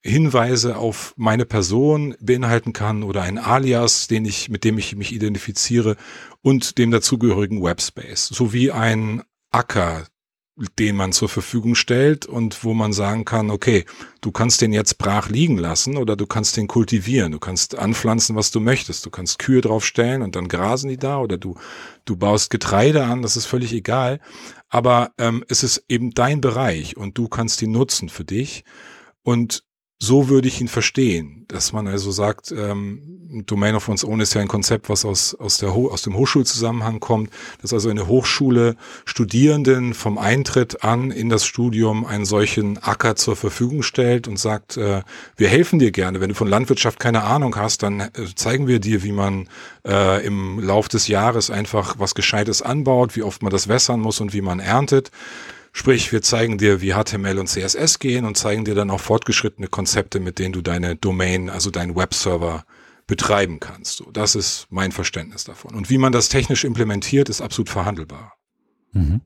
Hinweise 0.04 0.78
auf 0.78 1.14
meine 1.16 1.46
Person 1.46 2.16
beinhalten 2.20 2.74
kann 2.74 3.04
oder 3.04 3.22
ein 3.22 3.38
Alias, 3.38 4.08
den 4.08 4.26
ich, 4.26 4.50
mit 4.50 4.64
dem 4.64 4.78
ich 4.78 4.96
mich 4.96 5.14
identifiziere 5.14 5.96
und 6.42 6.78
dem 6.80 6.90
dazugehörigen 6.90 7.62
Webspace, 7.62 8.28
sowie 8.28 8.72
ein 8.72 9.22
Acker, 9.52 10.06
den 10.80 10.96
man 10.96 11.12
zur 11.12 11.30
Verfügung 11.30 11.76
stellt 11.76 12.26
und 12.26 12.64
wo 12.64 12.74
man 12.74 12.94
sagen 12.94 13.26
kann, 13.26 13.52
okay, 13.52 13.86
du 14.22 14.32
kannst 14.32 14.62
den 14.62 14.74
jetzt 14.74 14.98
brach 14.98 15.30
liegen 15.30 15.58
lassen 15.58 15.98
oder 15.98 16.16
du 16.16 16.26
kannst 16.26 16.58
den 16.58 16.68
kultivieren, 16.68 17.32
du 17.32 17.40
kannst 17.40 17.78
anpflanzen, 17.78 18.36
was 18.36 18.52
du 18.52 18.60
möchtest, 18.60 19.06
du 19.06 19.10
kannst 19.12 19.40
Kühe 19.40 19.62
draufstellen 19.62 20.24
und 20.24 20.36
dann 20.36 20.48
grasen 20.48 20.90
die 20.90 20.98
da 20.98 21.20
oder 21.20 21.38
du, 21.38 21.56
du 22.06 22.16
baust 22.16 22.50
Getreide 22.50 23.06
an, 23.06 23.22
das 23.22 23.38
ist 23.38 23.46
völlig 23.46 23.72
egal, 23.74 24.20
aber 24.70 25.12
ähm, 25.18 25.44
es 25.48 25.64
ist 25.64 25.86
eben 25.88 26.12
dein 26.12 26.42
Bereich 26.42 26.98
und 26.98 27.18
du 27.18 27.28
kannst 27.28 27.62
ihn 27.62 27.72
nutzen 27.72 28.10
für 28.10 28.26
dich. 28.26 28.64
Und 29.24 29.64
so 30.04 30.30
würde 30.30 30.48
ich 30.48 30.60
ihn 30.60 30.68
verstehen, 30.68 31.46
dass 31.48 31.74
man 31.74 31.88
also 31.88 32.10
sagt, 32.10 32.52
ähm, 32.52 33.44
Domain 33.46 33.76
of 33.76 33.88
One's 33.88 34.04
Own 34.04 34.20
ist 34.20 34.34
ja 34.34 34.42
ein 34.42 34.48
Konzept, 34.48 34.90
was 34.90 35.06
aus, 35.06 35.36
aus, 35.36 35.60
der 35.60 35.76
Ho 35.76 35.90
aus 35.90 36.02
dem 36.02 36.16
Hochschulzusammenhang 36.16 37.00
kommt, 37.00 37.30
dass 37.62 37.72
also 37.72 37.88
eine 37.88 38.08
Hochschule 38.08 38.78
Studierenden 39.06 39.94
vom 39.94 40.18
Eintritt 40.18 40.84
an 40.84 41.12
in 41.12 41.30
das 41.30 41.46
Studium 41.46 42.04
einen 42.04 42.26
solchen 42.26 42.80
Acker 42.80 43.16
zur 43.16 43.36
Verfügung 43.36 43.84
stellt 43.84 44.28
und 44.28 44.40
sagt, 44.40 44.76
äh, 44.76 45.04
wir 45.38 45.48
helfen 45.48 45.78
dir 45.78 45.92
gerne. 45.92 46.20
Wenn 46.20 46.30
du 46.30 46.36
von 46.36 46.48
Landwirtschaft 46.48 47.00
keine 47.00 47.24
Ahnung 47.24 47.56
hast, 47.56 47.84
dann 47.84 48.00
äh, 48.00 48.10
zeigen 48.34 48.66
wir 48.66 48.80
dir, 48.80 49.04
wie 49.04 49.12
man 49.12 49.50
äh, 49.86 50.26
im 50.26 50.60
Lauf 50.60 50.90
des 50.90 51.08
Jahres 51.10 51.52
einfach 51.52 52.00
was 52.00 52.16
Gescheites 52.16 52.64
anbaut, 52.64 53.16
wie 53.16 53.22
oft 53.22 53.44
man 53.44 53.52
das 53.52 53.68
wässern 53.68 54.00
muss 54.00 54.20
und 54.20 54.34
wie 54.34 54.42
man 54.42 54.60
erntet. 54.60 55.12
Sprich, 55.74 56.12
wir 56.12 56.22
zeigen 56.22 56.58
dir, 56.58 56.82
wie 56.82 56.94
HTML 56.94 57.40
und 57.40 57.48
CSS 57.48 58.00
gehen 58.00 58.26
und 58.26 58.38
zeigen 58.38 58.66
dir 58.66 58.76
dann 58.76 58.90
auch 58.90 59.00
fortgeschrittene 59.00 59.68
Konzepte, 59.68 60.20
mit 60.20 60.38
denen 60.38 60.54
du 60.54 60.62
deine 60.62 60.96
Domain, 60.96 61.50
also 61.50 61.72
deinen 61.72 61.96
Webserver 61.96 62.66
betreiben 63.08 63.60
kannst. 63.60 63.98
So, 63.98 64.12
das 64.12 64.36
ist 64.36 64.68
mein 64.70 64.92
Verständnis 64.92 65.44
davon. 65.44 65.76
Und 65.76 65.90
wie 65.90 65.98
man 65.98 66.12
das 66.12 66.30
technisch 66.30 66.64
implementiert, 66.64 67.30
ist 67.30 67.42
absolut 67.42 67.70
verhandelbar. 67.70 68.34
Mhm. 68.92 69.22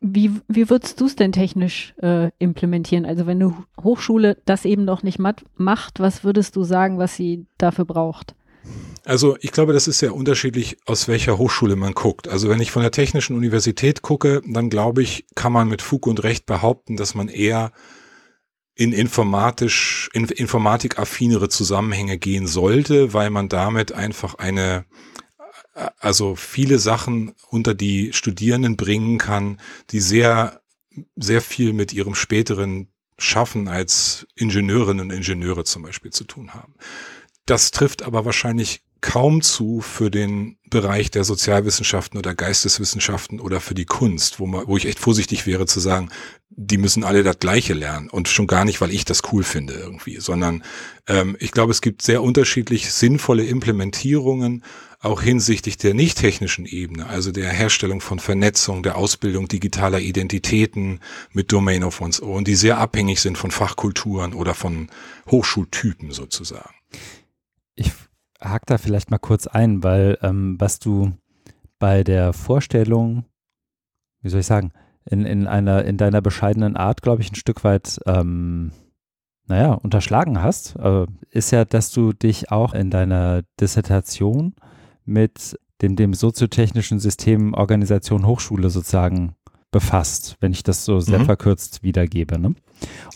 Wie, 0.00 0.32
wie 0.48 0.68
würdest 0.68 1.00
du 1.00 1.06
es 1.06 1.16
denn 1.16 1.32
technisch 1.32 1.94
äh, 2.02 2.30
implementieren? 2.38 3.06
Also 3.06 3.26
wenn 3.26 3.42
eine 3.42 3.56
Hochschule 3.82 4.36
das 4.44 4.64
eben 4.64 4.84
noch 4.84 5.02
nicht 5.02 5.18
macht, 5.18 6.00
was 6.00 6.24
würdest 6.24 6.56
du 6.56 6.62
sagen, 6.62 6.98
was 6.98 7.16
sie 7.16 7.46
dafür 7.56 7.84
braucht? 7.84 8.34
Also 9.04 9.36
ich 9.40 9.52
glaube, 9.52 9.74
das 9.74 9.86
ist 9.86 9.98
sehr 9.98 10.14
unterschiedlich, 10.14 10.78
aus 10.86 11.08
welcher 11.08 11.36
Hochschule 11.36 11.76
man 11.76 11.92
guckt. 11.92 12.26
Also 12.28 12.48
wenn 12.48 12.60
ich 12.60 12.70
von 12.70 12.82
der 12.82 12.90
Technischen 12.90 13.36
Universität 13.36 14.00
gucke, 14.00 14.40
dann 14.46 14.70
glaube 14.70 15.02
ich, 15.02 15.26
kann 15.34 15.52
man 15.52 15.68
mit 15.68 15.82
Fug 15.82 16.06
und 16.06 16.22
Recht 16.22 16.46
behaupten, 16.46 16.96
dass 16.96 17.14
man 17.14 17.28
eher 17.28 17.72
in 18.74 18.92
informatisch, 18.92 20.10
in 20.14 20.24
informatikaffinere 20.24 21.48
Zusammenhänge 21.48 22.18
gehen 22.18 22.46
sollte, 22.46 23.12
weil 23.12 23.30
man 23.30 23.48
damit 23.48 23.92
einfach 23.92 24.36
eine, 24.36 24.86
also 25.98 26.34
viele 26.34 26.78
Sachen 26.78 27.34
unter 27.50 27.74
die 27.74 28.12
Studierenden 28.12 28.76
bringen 28.76 29.18
kann, 29.18 29.60
die 29.90 30.00
sehr, 30.00 30.62
sehr 31.14 31.40
viel 31.40 31.72
mit 31.72 31.92
ihrem 31.92 32.14
späteren 32.14 32.88
Schaffen 33.18 33.68
als 33.68 34.26
Ingenieurinnen 34.34 35.10
und 35.10 35.16
Ingenieure 35.16 35.64
zum 35.64 35.82
Beispiel 35.82 36.10
zu 36.10 36.24
tun 36.24 36.54
haben. 36.54 36.74
Das 37.46 37.70
trifft 37.70 38.02
aber 38.02 38.24
wahrscheinlich 38.24 38.82
kaum 39.04 39.42
zu 39.42 39.82
für 39.82 40.10
den 40.10 40.56
Bereich 40.70 41.10
der 41.10 41.24
Sozialwissenschaften 41.24 42.18
oder 42.18 42.34
Geisteswissenschaften 42.34 43.38
oder 43.38 43.60
für 43.60 43.74
die 43.74 43.84
Kunst, 43.84 44.40
wo, 44.40 44.46
man, 44.46 44.66
wo 44.66 44.78
ich 44.78 44.86
echt 44.86 44.98
vorsichtig 44.98 45.46
wäre 45.46 45.66
zu 45.66 45.78
sagen, 45.78 46.08
die 46.48 46.78
müssen 46.78 47.04
alle 47.04 47.22
das 47.22 47.38
Gleiche 47.38 47.74
lernen 47.74 48.08
und 48.08 48.28
schon 48.28 48.46
gar 48.46 48.64
nicht, 48.64 48.80
weil 48.80 48.90
ich 48.90 49.04
das 49.04 49.20
cool 49.30 49.42
finde 49.42 49.74
irgendwie, 49.74 50.20
sondern 50.20 50.64
ähm, 51.06 51.36
ich 51.38 51.52
glaube, 51.52 51.72
es 51.72 51.82
gibt 51.82 52.00
sehr 52.00 52.22
unterschiedlich 52.22 52.90
sinnvolle 52.92 53.44
Implementierungen, 53.44 54.64
auch 55.00 55.20
hinsichtlich 55.20 55.76
der 55.76 55.92
nicht 55.92 56.16
technischen 56.16 56.64
Ebene, 56.64 57.06
also 57.06 57.30
der 57.30 57.50
Herstellung 57.50 58.00
von 58.00 58.20
Vernetzung, 58.20 58.82
der 58.82 58.96
Ausbildung 58.96 59.48
digitaler 59.48 60.00
Identitäten 60.00 61.00
mit 61.30 61.52
Domain 61.52 61.84
of 61.84 62.00
One's 62.00 62.22
Own, 62.22 62.44
die 62.44 62.54
sehr 62.54 62.78
abhängig 62.78 63.20
sind 63.20 63.36
von 63.36 63.50
Fachkulturen 63.50 64.32
oder 64.32 64.54
von 64.54 64.88
Hochschultypen 65.30 66.10
sozusagen. 66.10 66.74
Ich 67.74 67.92
hake 68.40 68.64
da 68.66 68.78
vielleicht 68.78 69.10
mal 69.10 69.18
kurz 69.18 69.46
ein, 69.46 69.82
weil 69.82 70.18
ähm, 70.22 70.56
was 70.58 70.78
du 70.78 71.12
bei 71.78 72.04
der 72.04 72.32
Vorstellung, 72.32 73.24
wie 74.22 74.28
soll 74.28 74.40
ich 74.40 74.46
sagen, 74.46 74.72
in, 75.04 75.26
in 75.26 75.46
einer, 75.46 75.84
in 75.84 75.96
deiner 75.96 76.22
bescheidenen 76.22 76.76
Art, 76.76 77.02
glaube 77.02 77.22
ich, 77.22 77.30
ein 77.30 77.36
Stück 77.36 77.64
weit, 77.64 78.00
ähm, 78.06 78.72
naja, 79.46 79.72
unterschlagen 79.72 80.42
hast, 80.42 80.76
äh, 80.76 81.06
ist 81.30 81.50
ja, 81.50 81.64
dass 81.66 81.90
du 81.90 82.12
dich 82.12 82.50
auch 82.50 82.72
in 82.72 82.90
deiner 82.90 83.42
Dissertation 83.60 84.54
mit 85.04 85.58
dem, 85.82 85.96
dem 85.96 86.14
soziotechnischen 86.14 86.98
System 86.98 87.52
Organisation 87.52 88.26
Hochschule 88.26 88.70
sozusagen 88.70 89.34
befasst, 89.70 90.36
wenn 90.40 90.52
ich 90.52 90.62
das 90.62 90.86
so 90.86 91.00
sehr 91.00 91.18
mhm. 91.18 91.24
verkürzt 91.26 91.82
wiedergebe. 91.82 92.38
Ne? 92.38 92.54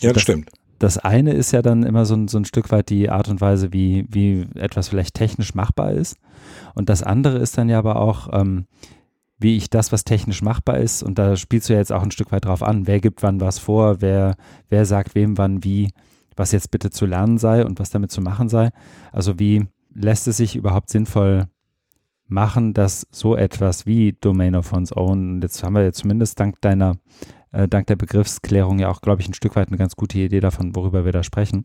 ja, 0.01 0.09
das, 0.09 0.13
das 0.13 0.21
stimmt 0.21 0.51
das 0.79 0.97
eine 0.97 1.33
ist 1.33 1.51
ja 1.51 1.61
dann 1.61 1.83
immer 1.83 2.05
so 2.05 2.15
ein, 2.15 2.27
so 2.27 2.37
ein 2.37 2.45
Stück 2.45 2.71
weit 2.71 2.89
die 2.89 3.09
Art 3.09 3.27
und 3.27 3.41
Weise, 3.41 3.73
wie, 3.73 4.05
wie 4.09 4.47
etwas 4.55 4.87
vielleicht 4.87 5.13
technisch 5.13 5.53
machbar 5.53 5.91
ist. 5.91 6.17
Und 6.73 6.89
das 6.89 7.03
andere 7.03 7.37
ist 7.37 7.57
dann 7.57 7.69
ja 7.69 7.77
aber 7.77 7.97
auch, 7.97 8.29
ähm, 8.31 8.65
wie 9.37 9.57
ich 9.57 9.69
das, 9.69 9.91
was 9.91 10.03
technisch 10.03 10.41
machbar 10.41 10.77
ist, 10.77 11.03
und 11.03 11.19
da 11.19 11.35
spielst 11.35 11.69
du 11.69 11.73
ja 11.73 11.79
jetzt 11.79 11.91
auch 11.91 12.03
ein 12.03 12.11
Stück 12.11 12.31
weit 12.31 12.45
drauf 12.45 12.63
an, 12.63 12.87
wer 12.87 12.99
gibt 12.99 13.23
wann 13.23 13.39
was 13.39 13.59
vor, 13.59 14.01
wer, 14.01 14.35
wer 14.69 14.85
sagt 14.85 15.15
wem 15.15 15.37
wann 15.37 15.63
wie, 15.63 15.91
was 16.35 16.51
jetzt 16.51 16.71
bitte 16.71 16.89
zu 16.89 17.05
lernen 17.05 17.37
sei 17.37 17.65
und 17.65 17.79
was 17.79 17.89
damit 17.89 18.11
zu 18.11 18.21
machen 18.21 18.49
sei. 18.49 18.69
Also 19.11 19.39
wie 19.39 19.67
lässt 19.93 20.27
es 20.27 20.37
sich 20.37 20.55
überhaupt 20.55 20.89
sinnvoll 20.89 21.47
machen, 22.27 22.73
dass 22.73 23.07
so 23.11 23.35
etwas 23.35 23.85
wie 23.85 24.15
Domain 24.19 24.55
of 24.55 24.71
One's 24.71 24.95
Own, 24.95 25.41
jetzt 25.41 25.63
haben 25.63 25.73
wir 25.73 25.83
ja 25.83 25.91
zumindest 25.91 26.39
dank 26.39 26.61
deiner 26.61 26.97
äh, 27.51 27.67
dank 27.67 27.87
der 27.87 27.95
Begriffsklärung 27.95 28.79
ja 28.79 28.89
auch, 28.89 29.01
glaube 29.01 29.21
ich, 29.21 29.27
ein 29.27 29.33
Stück 29.33 29.55
weit 29.55 29.69
eine 29.69 29.77
ganz 29.77 29.95
gute 29.95 30.19
Idee 30.19 30.39
davon, 30.39 30.75
worüber 30.75 31.05
wir 31.05 31.11
da 31.11 31.23
sprechen. 31.23 31.63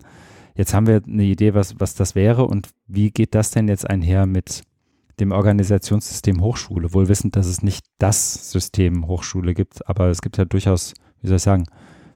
Jetzt 0.57 0.73
haben 0.73 0.87
wir 0.87 1.03
eine 1.07 1.25
Idee, 1.25 1.55
was, 1.55 1.81
was 1.81 1.95
das 1.95 2.15
wäre 2.15 2.47
und 2.47 2.71
wie 2.87 3.11
geht 3.11 3.35
das 3.35 3.51
denn 3.51 3.69
jetzt 3.69 3.89
einher 3.89 4.27
mit 4.27 4.63
dem 5.21 5.33
Organisationssystem 5.33 6.41
Hochschule, 6.41 6.93
wohl 6.93 7.09
wissend, 7.09 7.37
dass 7.37 7.47
es 7.47 7.63
nicht 7.63 7.87
das 7.99 8.51
System 8.51 9.07
Hochschule 9.07 9.55
gibt, 9.55 9.89
aber 9.89 10.09
es 10.09 10.23
gibt 10.23 10.39
ja 10.39 10.45
durchaus, 10.45 10.95
wie 11.21 11.29
soll 11.29 11.37
ich 11.37 11.43
sagen, 11.43 11.65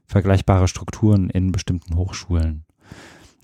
vergleichbare 0.05 0.67
Strukturen 0.67 1.29
in 1.29 1.51
bestimmten 1.51 1.95
Hochschulen. 1.95 2.65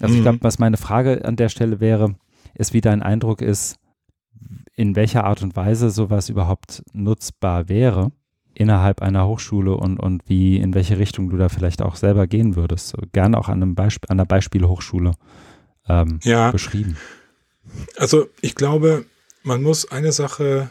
Also 0.01 0.13
mhm. 0.13 0.19
ich 0.19 0.23
glaube, 0.23 0.39
was 0.41 0.59
meine 0.59 0.77
Frage 0.77 1.23
an 1.23 1.35
der 1.35 1.49
Stelle 1.49 1.79
wäre, 1.79 2.15
ist, 2.53 2.73
wie 2.73 2.81
dein 2.81 3.01
Eindruck 3.01 3.41
ist, 3.41 3.77
in 4.75 4.95
welcher 4.95 5.23
Art 5.23 5.41
und 5.41 5.55
Weise 5.55 5.89
sowas 5.89 6.29
überhaupt 6.29 6.83
nutzbar 6.93 7.69
wäre 7.69 8.11
innerhalb 8.55 9.01
einer 9.01 9.27
Hochschule 9.27 9.75
und, 9.75 9.99
und 9.99 10.23
wie, 10.27 10.57
in 10.57 10.73
welche 10.73 10.97
Richtung 10.97 11.29
du 11.29 11.37
da 11.37 11.49
vielleicht 11.49 11.81
auch 11.81 11.95
selber 11.95 12.27
gehen 12.27 12.55
würdest. 12.55 12.89
So, 12.89 12.97
gerne 13.11 13.37
auch 13.37 13.49
an, 13.49 13.61
einem 13.61 13.75
Beisp 13.75 14.05
an 14.09 14.19
einer 14.19 14.25
Beispielhochschule 14.25 15.11
ähm, 15.87 16.19
ja. 16.23 16.51
beschrieben. 16.51 16.97
Also 17.97 18.27
ich 18.41 18.55
glaube, 18.55 19.05
man 19.43 19.61
muss 19.61 19.91
eine 19.91 20.11
Sache 20.11 20.69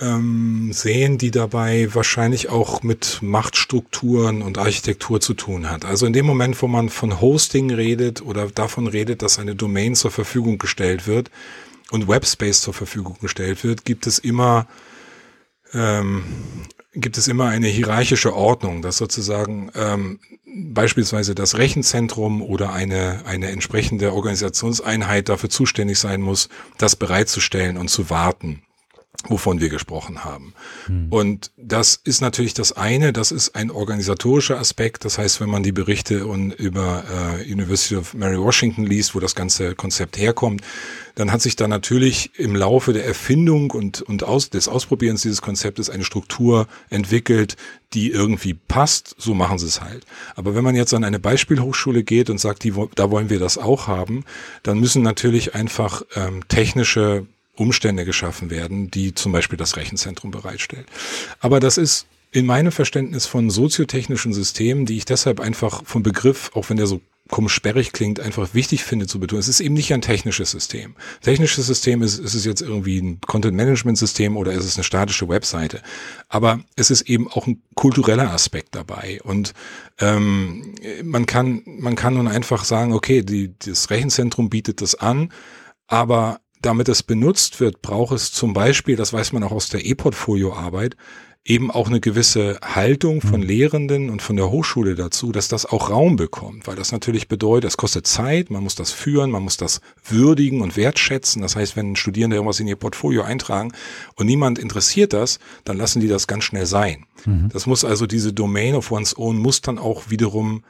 ähm, 0.00 0.70
sehen, 0.72 1.18
die 1.18 1.30
dabei 1.30 1.94
wahrscheinlich 1.94 2.50
auch 2.50 2.82
mit 2.82 3.20
Machtstrukturen 3.22 4.42
und 4.42 4.58
Architektur 4.58 5.20
zu 5.20 5.34
tun 5.34 5.70
hat. 5.70 5.84
Also 5.84 6.06
in 6.06 6.12
dem 6.12 6.26
Moment, 6.26 6.60
wo 6.60 6.66
man 6.66 6.90
von 6.90 7.20
Hosting 7.20 7.72
redet 7.72 8.22
oder 8.22 8.48
davon 8.48 8.86
redet, 8.86 9.22
dass 9.22 9.38
eine 9.38 9.54
Domain 9.54 9.94
zur 9.94 10.10
Verfügung 10.10 10.58
gestellt 10.58 11.06
wird 11.06 11.30
und 11.90 12.08
Webspace 12.08 12.60
zur 12.60 12.74
Verfügung 12.74 13.16
gestellt 13.20 13.64
wird, 13.64 13.84
gibt 13.84 14.06
es 14.06 14.18
immer 14.18 14.66
ähm, 15.72 16.24
gibt 16.96 17.18
es 17.18 17.28
immer 17.28 17.46
eine 17.46 17.68
hierarchische 17.68 18.34
Ordnung, 18.34 18.82
dass 18.82 18.96
sozusagen 18.96 19.70
ähm, 19.74 20.18
beispielsweise 20.44 21.34
das 21.34 21.56
Rechenzentrum 21.58 22.42
oder 22.42 22.72
eine, 22.72 23.22
eine 23.26 23.50
entsprechende 23.50 24.12
Organisationseinheit 24.12 25.28
dafür 25.28 25.50
zuständig 25.50 25.98
sein 25.98 26.22
muss, 26.22 26.48
das 26.78 26.96
bereitzustellen 26.96 27.76
und 27.76 27.88
zu 27.88 28.10
warten 28.10 28.62
wovon 29.28 29.60
wir 29.60 29.68
gesprochen 29.68 30.24
haben. 30.24 30.54
Hm. 30.86 31.06
Und 31.10 31.50
das 31.56 32.00
ist 32.02 32.20
natürlich 32.20 32.54
das 32.54 32.72
eine, 32.72 33.12
das 33.12 33.32
ist 33.32 33.54
ein 33.54 33.70
organisatorischer 33.70 34.58
Aspekt. 34.58 35.04
Das 35.04 35.18
heißt, 35.18 35.40
wenn 35.40 35.50
man 35.50 35.62
die 35.62 35.72
Berichte 35.72 36.26
und 36.26 36.52
über 36.52 37.04
äh, 37.38 37.52
University 37.52 37.96
of 37.96 38.14
Mary 38.14 38.38
Washington 38.38 38.84
liest, 38.84 39.14
wo 39.14 39.20
das 39.20 39.34
ganze 39.34 39.74
Konzept 39.74 40.18
herkommt, 40.18 40.62
dann 41.16 41.32
hat 41.32 41.40
sich 41.40 41.56
da 41.56 41.66
natürlich 41.66 42.38
im 42.38 42.54
Laufe 42.54 42.92
der 42.92 43.06
Erfindung 43.06 43.70
und, 43.70 44.02
und 44.02 44.22
aus, 44.22 44.50
des 44.50 44.68
Ausprobierens 44.68 45.22
dieses 45.22 45.40
Konzeptes 45.40 45.88
eine 45.88 46.04
Struktur 46.04 46.68
entwickelt, 46.90 47.56
die 47.94 48.10
irgendwie 48.10 48.52
passt. 48.54 49.14
So 49.18 49.32
machen 49.32 49.58
sie 49.58 49.66
es 49.66 49.80
halt. 49.80 50.04
Aber 50.34 50.54
wenn 50.54 50.62
man 50.62 50.76
jetzt 50.76 50.92
an 50.92 51.04
eine 51.04 51.18
Beispielhochschule 51.18 52.02
geht 52.02 52.28
und 52.28 52.38
sagt, 52.38 52.64
die, 52.64 52.74
da 52.94 53.10
wollen 53.10 53.30
wir 53.30 53.38
das 53.38 53.56
auch 53.56 53.86
haben, 53.86 54.24
dann 54.62 54.78
müssen 54.78 55.02
natürlich 55.02 55.54
einfach 55.54 56.02
ähm, 56.14 56.46
technische 56.48 57.26
Umstände 57.56 58.04
geschaffen 58.04 58.50
werden, 58.50 58.90
die 58.90 59.14
zum 59.14 59.32
Beispiel 59.32 59.56
das 59.58 59.76
Rechenzentrum 59.76 60.30
bereitstellt. 60.30 60.86
Aber 61.40 61.60
das 61.60 61.78
ist 61.78 62.06
in 62.32 62.46
meinem 62.46 62.72
Verständnis 62.72 63.26
von 63.26 63.50
soziotechnischen 63.50 64.32
Systemen, 64.32 64.86
die 64.86 64.96
ich 64.98 65.04
deshalb 65.04 65.40
einfach 65.40 65.82
vom 65.84 66.02
Begriff, 66.02 66.50
auch 66.54 66.68
wenn 66.68 66.76
der 66.76 66.86
so 66.86 67.00
komisch 67.28 67.54
sperrig 67.54 67.92
klingt, 67.92 68.20
einfach 68.20 68.54
wichtig 68.54 68.84
finde 68.84 69.06
zu 69.06 69.18
betonen. 69.18 69.40
Es 69.40 69.48
ist 69.48 69.60
eben 69.60 69.74
nicht 69.74 69.92
ein 69.92 70.02
technisches 70.02 70.50
System. 70.50 70.94
Technisches 71.22 71.66
System 71.66 72.02
ist, 72.02 72.18
ist 72.18 72.34
es 72.34 72.44
jetzt 72.44 72.60
irgendwie 72.60 73.00
ein 73.00 73.20
Content-Management-System 73.26 74.36
oder 74.36 74.52
ist 74.52 74.64
es 74.64 74.76
eine 74.76 74.84
statische 74.84 75.28
Webseite. 75.28 75.82
Aber 76.28 76.60
es 76.76 76.90
ist 76.90 77.02
eben 77.02 77.28
auch 77.28 77.46
ein 77.46 77.62
kultureller 77.74 78.30
Aspekt 78.30 78.74
dabei. 78.74 79.20
Und 79.24 79.54
ähm, 79.98 80.74
man 81.02 81.26
kann 81.26 81.62
man 81.64 81.96
kann 81.96 82.14
nun 82.14 82.28
einfach 82.28 82.64
sagen, 82.64 82.92
okay, 82.92 83.22
die, 83.22 83.54
das 83.58 83.90
Rechenzentrum 83.90 84.48
bietet 84.48 84.80
das 84.80 84.94
an, 84.94 85.32
aber 85.88 86.40
damit 86.62 86.88
es 86.88 87.02
benutzt 87.02 87.60
wird, 87.60 87.82
braucht 87.82 88.14
es 88.14 88.32
zum 88.32 88.52
Beispiel, 88.52 88.96
das 88.96 89.12
weiß 89.12 89.32
man 89.32 89.42
auch 89.42 89.52
aus 89.52 89.68
der 89.68 89.84
E-Portfolio-Arbeit, 89.84 90.96
eben 91.46 91.70
auch 91.70 91.86
eine 91.86 92.00
gewisse 92.00 92.58
Haltung 92.60 93.20
von 93.20 93.40
mhm. 93.40 93.46
Lehrenden 93.46 94.10
und 94.10 94.20
von 94.20 94.34
der 94.34 94.50
Hochschule 94.50 94.96
dazu, 94.96 95.30
dass 95.30 95.46
das 95.46 95.64
auch 95.64 95.90
Raum 95.90 96.16
bekommt, 96.16 96.66
weil 96.66 96.74
das 96.74 96.90
natürlich 96.90 97.28
bedeutet, 97.28 97.68
es 97.68 97.76
kostet 97.76 98.06
Zeit, 98.06 98.50
man 98.50 98.64
muss 98.64 98.74
das 98.74 98.90
führen, 98.90 99.30
man 99.30 99.44
muss 99.44 99.56
das 99.56 99.80
würdigen 100.04 100.60
und 100.60 100.76
wertschätzen. 100.76 101.42
Das 101.42 101.54
heißt, 101.54 101.76
wenn 101.76 101.94
Studierende 101.94 102.36
irgendwas 102.36 102.58
in 102.58 102.66
ihr 102.66 102.76
Portfolio 102.76 103.22
eintragen 103.22 103.72
und 104.16 104.26
niemand 104.26 104.58
interessiert 104.58 105.12
das, 105.12 105.38
dann 105.62 105.76
lassen 105.76 106.00
die 106.00 106.08
das 106.08 106.26
ganz 106.26 106.42
schnell 106.42 106.66
sein. 106.66 107.06
Mhm. 107.24 107.48
Das 107.52 107.66
muss 107.66 107.84
also 107.84 108.06
diese 108.06 108.32
Domain 108.32 108.74
of 108.74 108.90
one's 108.90 109.16
own 109.16 109.38
muss 109.38 109.60
dann 109.60 109.78
auch 109.78 110.10
wiederum 110.10 110.64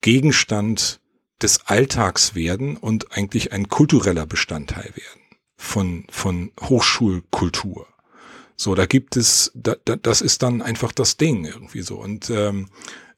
Gegenstand 0.00 1.00
des 1.42 1.66
Alltags 1.66 2.34
werden 2.34 2.78
und 2.78 3.12
eigentlich 3.12 3.52
ein 3.52 3.68
kultureller 3.68 4.24
Bestandteil 4.24 4.90
werden 4.94 5.21
von, 5.62 6.04
von 6.10 6.52
Hochschulkultur. 6.60 7.86
So, 8.56 8.74
da 8.74 8.86
gibt 8.86 9.16
es, 9.16 9.50
da, 9.54 9.76
da, 9.84 9.96
das 9.96 10.20
ist 10.20 10.42
dann 10.42 10.62
einfach 10.62 10.92
das 10.92 11.16
Ding 11.16 11.44
irgendwie 11.44 11.82
so. 11.82 11.96
Und 11.96 12.30
ähm, 12.30 12.66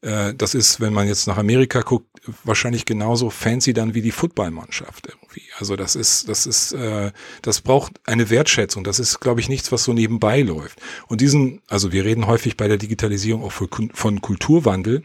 Äh, 0.05 0.35
das 0.35 0.55
ist, 0.55 0.81
wenn 0.81 0.93
man 0.93 1.09
jetzt 1.09 1.27
nach 1.27 1.39
Amerika 1.39 1.81
guckt, 1.81 2.07
wahrscheinlich 2.45 2.85
genauso 2.85 3.31
fancy 3.31 3.73
dann 3.73 3.95
wie 3.95 4.03
die 4.03 4.11
Footballmannschaft 4.11 5.07
irgendwie. 5.07 5.43
Also 5.59 5.77
das 5.77 5.97
ist, 5.97 6.29
das 6.29 6.47
ist, 6.47 6.73
äh, 6.73 7.11
das 7.43 7.63
braucht 7.63 8.01
eine 8.05 8.29
Wertschätzung. 8.31 8.85
Das 8.85 8.99
ist, 8.99 9.21
glaube 9.21 9.41
ich, 9.41 9.49
nichts, 9.49 9.73
was 9.73 9.85
so 9.85 9.93
nebenbei 9.93 10.43
läuft. 10.43 10.81
Und 11.09 11.21
diesen, 11.21 11.63
also 11.69 11.93
wir 11.93 12.05
reden 12.05 12.27
häufig 12.27 12.57
bei 12.57 12.69
der 12.69 12.77
Digitalisierung 12.77 13.43
auch 13.43 13.53
von 13.53 14.21
Kulturwandel 14.21 15.05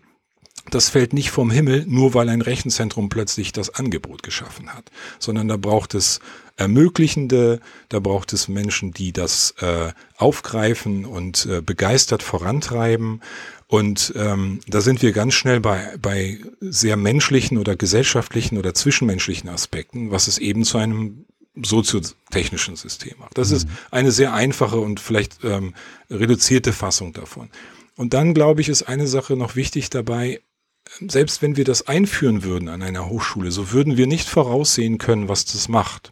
das 0.72 0.90
fällt 0.90 1.14
nicht 1.14 1.32
vom 1.32 1.50
Himmel, 1.50 1.86
nur 1.88 2.14
weil 2.14 2.30
ein 2.30 2.42
Rechenzentrum 2.42 3.10
plötzlich 3.10 3.52
das 3.52 3.74
Angebot 3.74 4.22
geschaffen 4.22 4.72
hat, 4.72 4.92
sondern 5.18 5.48
da 5.48 5.58
braucht 5.58 5.96
es 5.96 6.20
Ermöglichende, 6.60 7.62
da 7.88 8.00
braucht 8.00 8.34
es 8.34 8.50
Menschen, 8.50 8.92
die 8.92 9.14
das 9.14 9.56
äh, 9.62 9.94
aufgreifen 10.18 11.06
und 11.06 11.46
äh, 11.46 11.62
begeistert 11.62 12.22
vorantreiben. 12.22 13.22
Und 13.68 14.12
ähm, 14.18 14.60
da 14.68 14.82
sind 14.82 15.02
wir 15.02 15.14
ganz 15.14 15.36
schnell 15.36 15.62
bei, 15.62 15.96
bei 16.02 16.38
sehr 16.60 16.98
menschlichen 16.98 17.58
oder 17.58 17.78
gesellschaftlichen 17.78 18.58
oder 18.58 18.74
zwischenmenschlichen 18.74 19.50
Aspekten, 19.50 20.12
was 20.12 20.28
es 20.28 20.38
eben 20.38 20.66
zu 20.66 20.78
einem 20.78 21.26
soziotechnischen 21.56 22.76
System 22.76 23.14
macht. 23.20 23.38
Das 23.38 23.52
mhm. 23.52 23.56
ist 23.56 23.68
eine 23.90 24.12
sehr 24.12 24.34
einfache 24.34 24.80
und 24.80 25.00
vielleicht 25.00 25.44
ähm, 25.46 25.74
reduzierte 26.10 26.74
Fassung 26.74 27.14
davon. 27.14 27.50
Und 27.96 28.14
dann, 28.14 28.34
glaube 28.34 28.60
ich, 28.60 28.68
ist 28.68 28.84
eine 28.84 29.08
Sache 29.08 29.38
noch 29.38 29.56
wichtig 29.56 29.90
dabei, 29.90 30.42
selbst 31.08 31.42
wenn 31.42 31.56
wir 31.56 31.66
das 31.66 31.88
einführen 31.88 32.44
würden 32.44 32.68
an 32.68 32.82
einer 32.82 33.10
Hochschule, 33.10 33.52
so 33.52 33.72
würden 33.72 33.98
wir 33.98 34.08
nicht 34.08 34.28
voraussehen 34.28 34.98
können, 34.98 35.30
was 35.30 35.46
das 35.46 35.70
macht. 35.70 36.12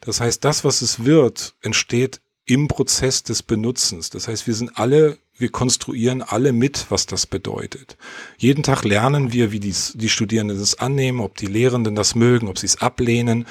Das 0.00 0.20
heißt, 0.20 0.44
das, 0.44 0.64
was 0.64 0.82
es 0.82 1.04
wird, 1.04 1.54
entsteht 1.60 2.20
im 2.44 2.66
Prozess 2.66 3.22
des 3.22 3.42
Benutzens. 3.42 4.10
Das 4.10 4.26
heißt, 4.26 4.46
wir 4.46 4.54
sind 4.54 4.78
alle, 4.78 5.18
wir 5.36 5.50
konstruieren 5.50 6.22
alle 6.22 6.52
mit, 6.52 6.86
was 6.88 7.06
das 7.06 7.26
bedeutet. 7.26 7.98
Jeden 8.38 8.62
Tag 8.62 8.84
lernen 8.84 9.32
wir, 9.32 9.52
wie 9.52 9.60
die, 9.60 9.74
die 9.94 10.08
Studierenden 10.08 10.58
das 10.58 10.78
annehmen, 10.78 11.20
ob 11.20 11.36
die 11.36 11.46
Lehrenden 11.46 11.94
das 11.94 12.14
mögen, 12.14 12.48
ob 12.48 12.58
sie 12.58 12.66
es 12.66 12.80
ablehnen. 12.80 13.46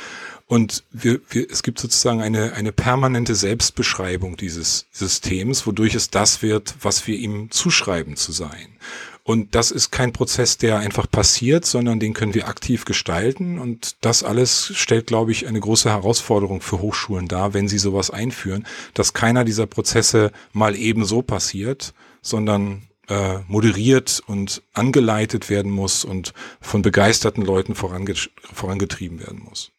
Und 0.47 0.83
wir, 0.91 1.19
wir, 1.29 1.49
es 1.51 1.61
gibt 1.61 1.77
sozusagen 1.77 2.21
eine, 2.21 2.53
eine 2.53 2.71
permanente 2.71 3.35
Selbstbeschreibung 3.35 4.35
dieses 4.35 4.87
Systems, 4.91 5.67
wodurch 5.67 5.93
es 5.93 6.09
das 6.09 6.41
wird, 6.41 6.73
was 6.81 7.05
wir 7.05 7.17
ihm 7.17 7.51
zuschreiben 7.51 8.15
zu 8.15 8.31
sein. 8.31 8.77
Und 9.27 9.55
das 9.55 9.71
ist 9.71 9.91
kein 9.91 10.13
Prozess, 10.13 10.57
der 10.57 10.79
einfach 10.79 11.11
passiert, 11.11 11.65
sondern 11.65 11.99
den 11.99 12.13
können 12.13 12.33
wir 12.33 12.47
aktiv 12.47 12.85
gestalten. 12.85 13.59
Und 13.59 13.97
das 13.99 14.23
alles 14.23 14.71
stellt, 14.73 15.07
glaube 15.07 15.33
ich, 15.33 15.47
eine 15.47 15.59
große 15.59 15.89
Herausforderung 15.89 16.61
für 16.61 16.79
Hochschulen 16.79 17.27
dar, 17.27 17.53
wenn 17.53 17.67
sie 17.67 17.77
sowas 17.77 18.09
einführen, 18.09 18.65
dass 18.93 19.11
keiner 19.11 19.43
dieser 19.43 19.65
Prozesse 19.67 20.31
mal 20.53 20.77
eben 20.77 21.03
so 21.03 21.23
passiert, 21.23 21.93
sondern 22.21 22.83
äh, 23.09 23.39
moderiert 23.49 24.23
und 24.27 24.63
angeleitet 24.73 25.49
werden 25.49 25.73
muss 25.73 26.05
und 26.05 26.33
von 26.61 26.81
begeisterten 26.81 27.41
Leuten 27.41 27.75
voranget 27.75 28.31
vorangetrieben 28.53 29.19
werden 29.19 29.39
muss. 29.39 29.73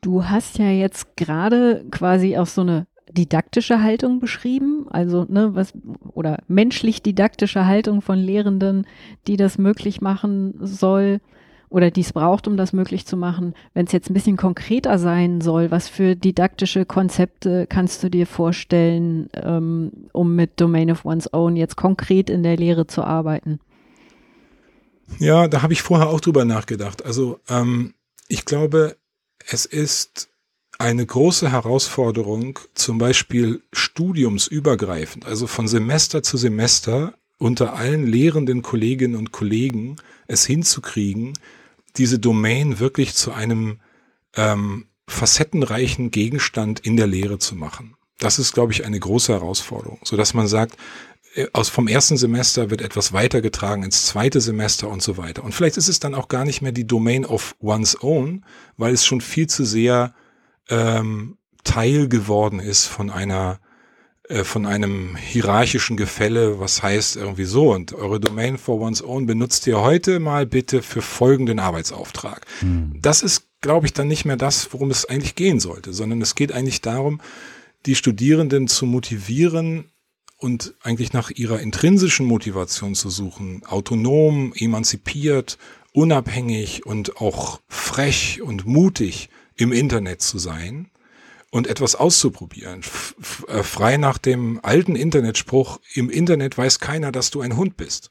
Du 0.00 0.24
hast 0.24 0.58
ja 0.58 0.72
jetzt 0.72 1.16
gerade 1.16 1.84
quasi 1.92 2.36
auch 2.36 2.48
so 2.48 2.62
eine 2.62 2.88
didaktische 3.12 3.82
Haltung 3.82 4.20
beschrieben, 4.20 4.86
also 4.90 5.24
ne, 5.28 5.54
was 5.54 5.72
oder 6.12 6.38
menschlich 6.48 7.02
didaktische 7.02 7.66
Haltung 7.66 8.02
von 8.02 8.18
Lehrenden, 8.18 8.86
die 9.26 9.36
das 9.36 9.58
möglich 9.58 10.00
machen 10.00 10.54
soll 10.60 11.20
oder 11.70 11.90
die 11.90 12.00
es 12.00 12.12
braucht, 12.12 12.48
um 12.48 12.56
das 12.56 12.72
möglich 12.72 13.06
zu 13.06 13.16
machen. 13.16 13.54
Wenn 13.74 13.86
es 13.86 13.92
jetzt 13.92 14.10
ein 14.10 14.14
bisschen 14.14 14.36
konkreter 14.36 14.98
sein 14.98 15.40
soll, 15.40 15.70
was 15.70 15.88
für 15.88 16.16
didaktische 16.16 16.84
Konzepte 16.84 17.66
kannst 17.68 18.02
du 18.02 18.10
dir 18.10 18.26
vorstellen, 18.26 19.28
ähm, 19.34 19.92
um 20.12 20.34
mit 20.34 20.60
Domain 20.60 20.90
of 20.90 21.04
One's 21.04 21.32
Own 21.32 21.56
jetzt 21.56 21.76
konkret 21.76 22.28
in 22.28 22.42
der 22.42 22.56
Lehre 22.56 22.86
zu 22.86 23.04
arbeiten? 23.04 23.60
Ja, 25.18 25.48
da 25.48 25.62
habe 25.62 25.72
ich 25.72 25.82
vorher 25.82 26.08
auch 26.08 26.20
drüber 26.20 26.44
nachgedacht. 26.44 27.04
Also 27.04 27.40
ähm, 27.48 27.94
ich 28.28 28.44
glaube, 28.44 28.96
es 29.46 29.64
ist 29.64 30.29
eine 30.80 31.04
große 31.04 31.52
Herausforderung, 31.52 32.58
zum 32.74 32.96
Beispiel 32.96 33.62
studiumsübergreifend, 33.70 35.26
also 35.26 35.46
von 35.46 35.68
Semester 35.68 36.22
zu 36.22 36.38
Semester 36.38 37.12
unter 37.36 37.74
allen 37.74 38.06
lehrenden 38.06 38.62
Kolleginnen 38.62 39.16
und 39.16 39.30
Kollegen 39.30 39.96
es 40.26 40.46
hinzukriegen, 40.46 41.34
diese 41.96 42.18
Domain 42.18 42.78
wirklich 42.78 43.14
zu 43.14 43.32
einem 43.32 43.80
ähm, 44.36 44.86
facettenreichen 45.06 46.10
Gegenstand 46.10 46.80
in 46.80 46.96
der 46.96 47.06
Lehre 47.06 47.38
zu 47.38 47.56
machen. 47.56 47.94
Das 48.18 48.38
ist, 48.38 48.54
glaube 48.54 48.72
ich, 48.72 48.86
eine 48.86 48.98
große 48.98 49.34
Herausforderung, 49.34 49.98
so 50.04 50.16
dass 50.16 50.32
man 50.32 50.48
sagt, 50.48 50.78
äh, 51.34 51.46
aus 51.52 51.68
vom 51.68 51.88
ersten 51.88 52.16
Semester 52.16 52.70
wird 52.70 52.80
etwas 52.80 53.12
weitergetragen 53.12 53.82
ins 53.82 54.06
zweite 54.06 54.40
Semester 54.40 54.88
und 54.88 55.02
so 55.02 55.18
weiter. 55.18 55.44
Und 55.44 55.54
vielleicht 55.54 55.76
ist 55.76 55.88
es 55.88 56.00
dann 56.00 56.14
auch 56.14 56.28
gar 56.28 56.46
nicht 56.46 56.62
mehr 56.62 56.72
die 56.72 56.86
Domain 56.86 57.26
of 57.26 57.54
one's 57.60 58.02
own, 58.02 58.46
weil 58.78 58.94
es 58.94 59.04
schon 59.04 59.20
viel 59.20 59.46
zu 59.46 59.66
sehr 59.66 60.14
ähm, 60.70 61.36
Teil 61.64 62.08
geworden 62.08 62.60
ist 62.60 62.86
von 62.86 63.10
einer 63.10 63.60
äh, 64.30 64.44
von 64.44 64.64
einem 64.64 65.16
hierarchischen 65.16 65.96
Gefälle, 65.96 66.60
was 66.60 66.82
heißt 66.82 67.16
irgendwie 67.16 67.44
so 67.44 67.72
und 67.72 67.92
eure 67.92 68.20
Domain 68.20 68.58
for 68.58 68.80
one's 68.80 69.02
own 69.02 69.26
benutzt 69.26 69.66
ihr 69.66 69.80
heute 69.80 70.20
mal 70.20 70.46
bitte 70.46 70.82
für 70.82 71.02
folgenden 71.02 71.58
Arbeitsauftrag. 71.58 72.46
Hm. 72.60 72.92
Das 73.02 73.22
ist, 73.22 73.48
glaube 73.60 73.86
ich, 73.86 73.92
dann 73.92 74.06
nicht 74.06 74.24
mehr 74.24 74.36
das, 74.36 74.72
worum 74.72 74.90
es 74.90 75.04
eigentlich 75.04 75.34
gehen 75.34 75.58
sollte, 75.58 75.92
sondern 75.92 76.22
es 76.22 76.36
geht 76.36 76.52
eigentlich 76.52 76.80
darum, 76.80 77.20
die 77.86 77.96
Studierenden 77.96 78.68
zu 78.68 78.86
motivieren 78.86 79.90
und 80.36 80.74
eigentlich 80.82 81.12
nach 81.12 81.30
ihrer 81.30 81.60
intrinsischen 81.60 82.26
Motivation 82.26 82.94
zu 82.94 83.10
suchen, 83.10 83.62
autonom, 83.66 84.52
emanzipiert, 84.54 85.58
unabhängig 85.92 86.86
und 86.86 87.16
auch 87.16 87.60
frech 87.68 88.40
und 88.42 88.64
mutig 88.64 89.28
im 89.60 89.72
Internet 89.72 90.22
zu 90.22 90.38
sein 90.38 90.90
und 91.50 91.66
etwas 91.66 91.94
auszuprobieren. 91.94 92.82
Äh, 93.48 93.62
frei 93.62 93.98
nach 93.98 94.18
dem 94.18 94.60
alten 94.62 94.96
Internetspruch, 94.96 95.80
im 95.94 96.08
Internet 96.08 96.56
weiß 96.56 96.78
keiner, 96.78 97.12
dass 97.12 97.30
du 97.30 97.40
ein 97.42 97.56
Hund 97.56 97.76
bist. 97.76 98.10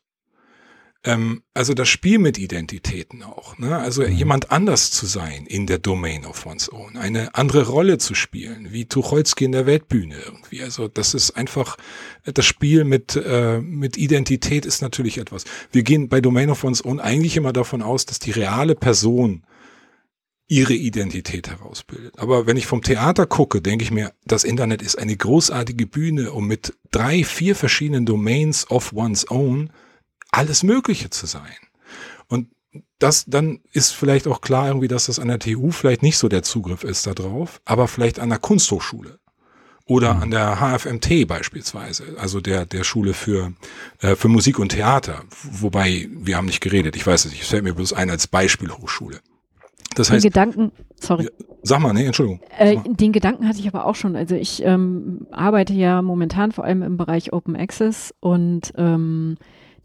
Ähm, 1.06 1.44
also 1.54 1.74
das 1.74 1.88
Spiel 1.88 2.20
mit 2.20 2.38
Identitäten 2.38 3.24
auch. 3.24 3.58
Ne? 3.58 3.78
Also 3.78 4.04
mhm. 4.04 4.12
jemand 4.12 4.52
anders 4.52 4.92
zu 4.92 5.08
sein 5.08 5.46
in 5.48 5.66
der 5.66 5.80
Domain 5.80 6.26
of 6.26 6.46
one's 6.46 6.72
own, 6.72 6.98
eine 6.98 7.34
andere 7.36 7.68
Rolle 7.68 7.98
zu 7.98 8.14
spielen, 8.14 8.72
wie 8.72 8.86
Tucholsky 8.86 9.46
in 9.46 9.54
der 9.54 9.66
Weltbühne 9.66 10.18
irgendwie. 10.24 10.62
Also 10.62 10.88
das 10.88 11.14
ist 11.14 11.32
einfach, 11.32 11.78
das 12.26 12.46
Spiel 12.46 12.84
mit, 12.84 13.16
äh, 13.16 13.60
mit 13.60 13.98
Identität 13.98 14.66
ist 14.66 14.82
natürlich 14.82 15.18
etwas. 15.18 15.46
Wir 15.72 15.84
gehen 15.84 16.10
bei 16.10 16.22
Domain 16.22 16.50
of 16.50 16.64
one's 16.64 16.84
own 16.84 17.00
eigentlich 17.00 17.38
immer 17.38 17.54
davon 17.54 17.82
aus, 17.82 18.06
dass 18.06 18.20
die 18.20 18.32
reale 18.32 18.76
Person 18.76 19.44
ihre 20.50 20.74
Identität 20.74 21.48
herausbildet. 21.48 22.18
Aber 22.18 22.48
wenn 22.48 22.58
ich 22.58 22.66
vom 22.66 22.82
Theater 22.82 23.28
gucke, 23.28 23.62
denke 23.62 23.84
ich 23.84 23.92
mir, 23.92 24.14
das 24.26 24.44
Internet 24.44 24.82
ist 24.82 24.98
eine 24.98 25.16
großartige 25.16 25.86
Bühne, 25.86 26.32
um 26.32 26.48
mit 26.48 26.74
drei, 26.92 27.24
vier 27.24 27.56
verschiedenen 27.56 28.06
Domains 28.06 28.70
of 28.70 28.92
one's 28.92 29.30
own 29.30 29.70
alles 30.32 30.64
Mögliche 30.64 31.12
zu 31.12 31.28
sein. 31.28 31.56
Und 32.28 32.50
das, 32.98 33.26
dann 33.28 33.60
ist 33.72 33.92
vielleicht 33.92 34.28
auch 34.28 34.42
klar 34.42 34.68
irgendwie, 34.68 34.88
dass 34.88 35.06
das 35.06 35.20
an 35.20 35.28
der 35.28 35.40
TU 35.40 35.70
vielleicht 35.72 36.02
nicht 36.02 36.18
so 36.18 36.28
der 36.28 36.42
Zugriff 36.42 36.84
ist 36.84 37.06
da 37.06 37.14
drauf, 37.14 37.62
aber 37.66 37.88
vielleicht 37.88 38.20
an 38.20 38.30
der 38.30 38.40
Kunsthochschule 38.40 39.20
oder 39.86 40.16
mhm. 40.16 40.22
an 40.24 40.32
der 40.32 40.60
HFMT 40.60 41.28
beispielsweise, 41.28 42.16
also 42.18 42.42
der, 42.42 42.66
der 42.66 42.84
Schule 42.84 43.14
für, 43.14 43.54
äh, 44.00 44.16
für 44.16 44.28
Musik 44.30 44.58
und 44.58 44.70
Theater. 44.70 45.24
Wobei, 45.44 46.08
wir 46.12 46.38
haben 46.38 46.46
nicht 46.46 46.62
geredet, 46.62 46.96
ich 46.96 47.06
weiß 47.06 47.26
es 47.26 47.32
nicht, 47.32 47.44
es 47.44 47.50
fällt 47.50 47.64
mir 47.64 47.74
bloß 47.74 47.94
ein 47.94 48.10
als 48.10 48.28
Beispielhochschule. 48.28 49.22
Das 49.96 50.12
heißt, 50.12 50.24
den 50.24 50.30
Gedanken, 50.30 50.72
sorry. 51.00 51.26
Ja, 51.26 51.30
sag 51.64 51.80
mal, 51.80 51.94
nee, 51.94 52.06
Entschuldigung. 52.06 52.42
Äh, 52.58 52.78
den 52.86 53.12
Gedanken 53.12 53.48
hatte 53.48 53.60
ich 53.60 53.68
aber 53.68 53.86
auch 53.86 53.96
schon. 53.96 54.16
Also 54.16 54.36
ich 54.36 54.64
ähm, 54.64 55.28
arbeite 55.32 55.74
ja 55.74 56.02
momentan 56.02 56.52
vor 56.52 56.64
allem 56.64 56.84
im 56.84 56.98
Bereich 56.98 57.34
Open 57.34 57.56
Access 57.56 58.14
und 58.20 58.74
ähm, 58.78 59.38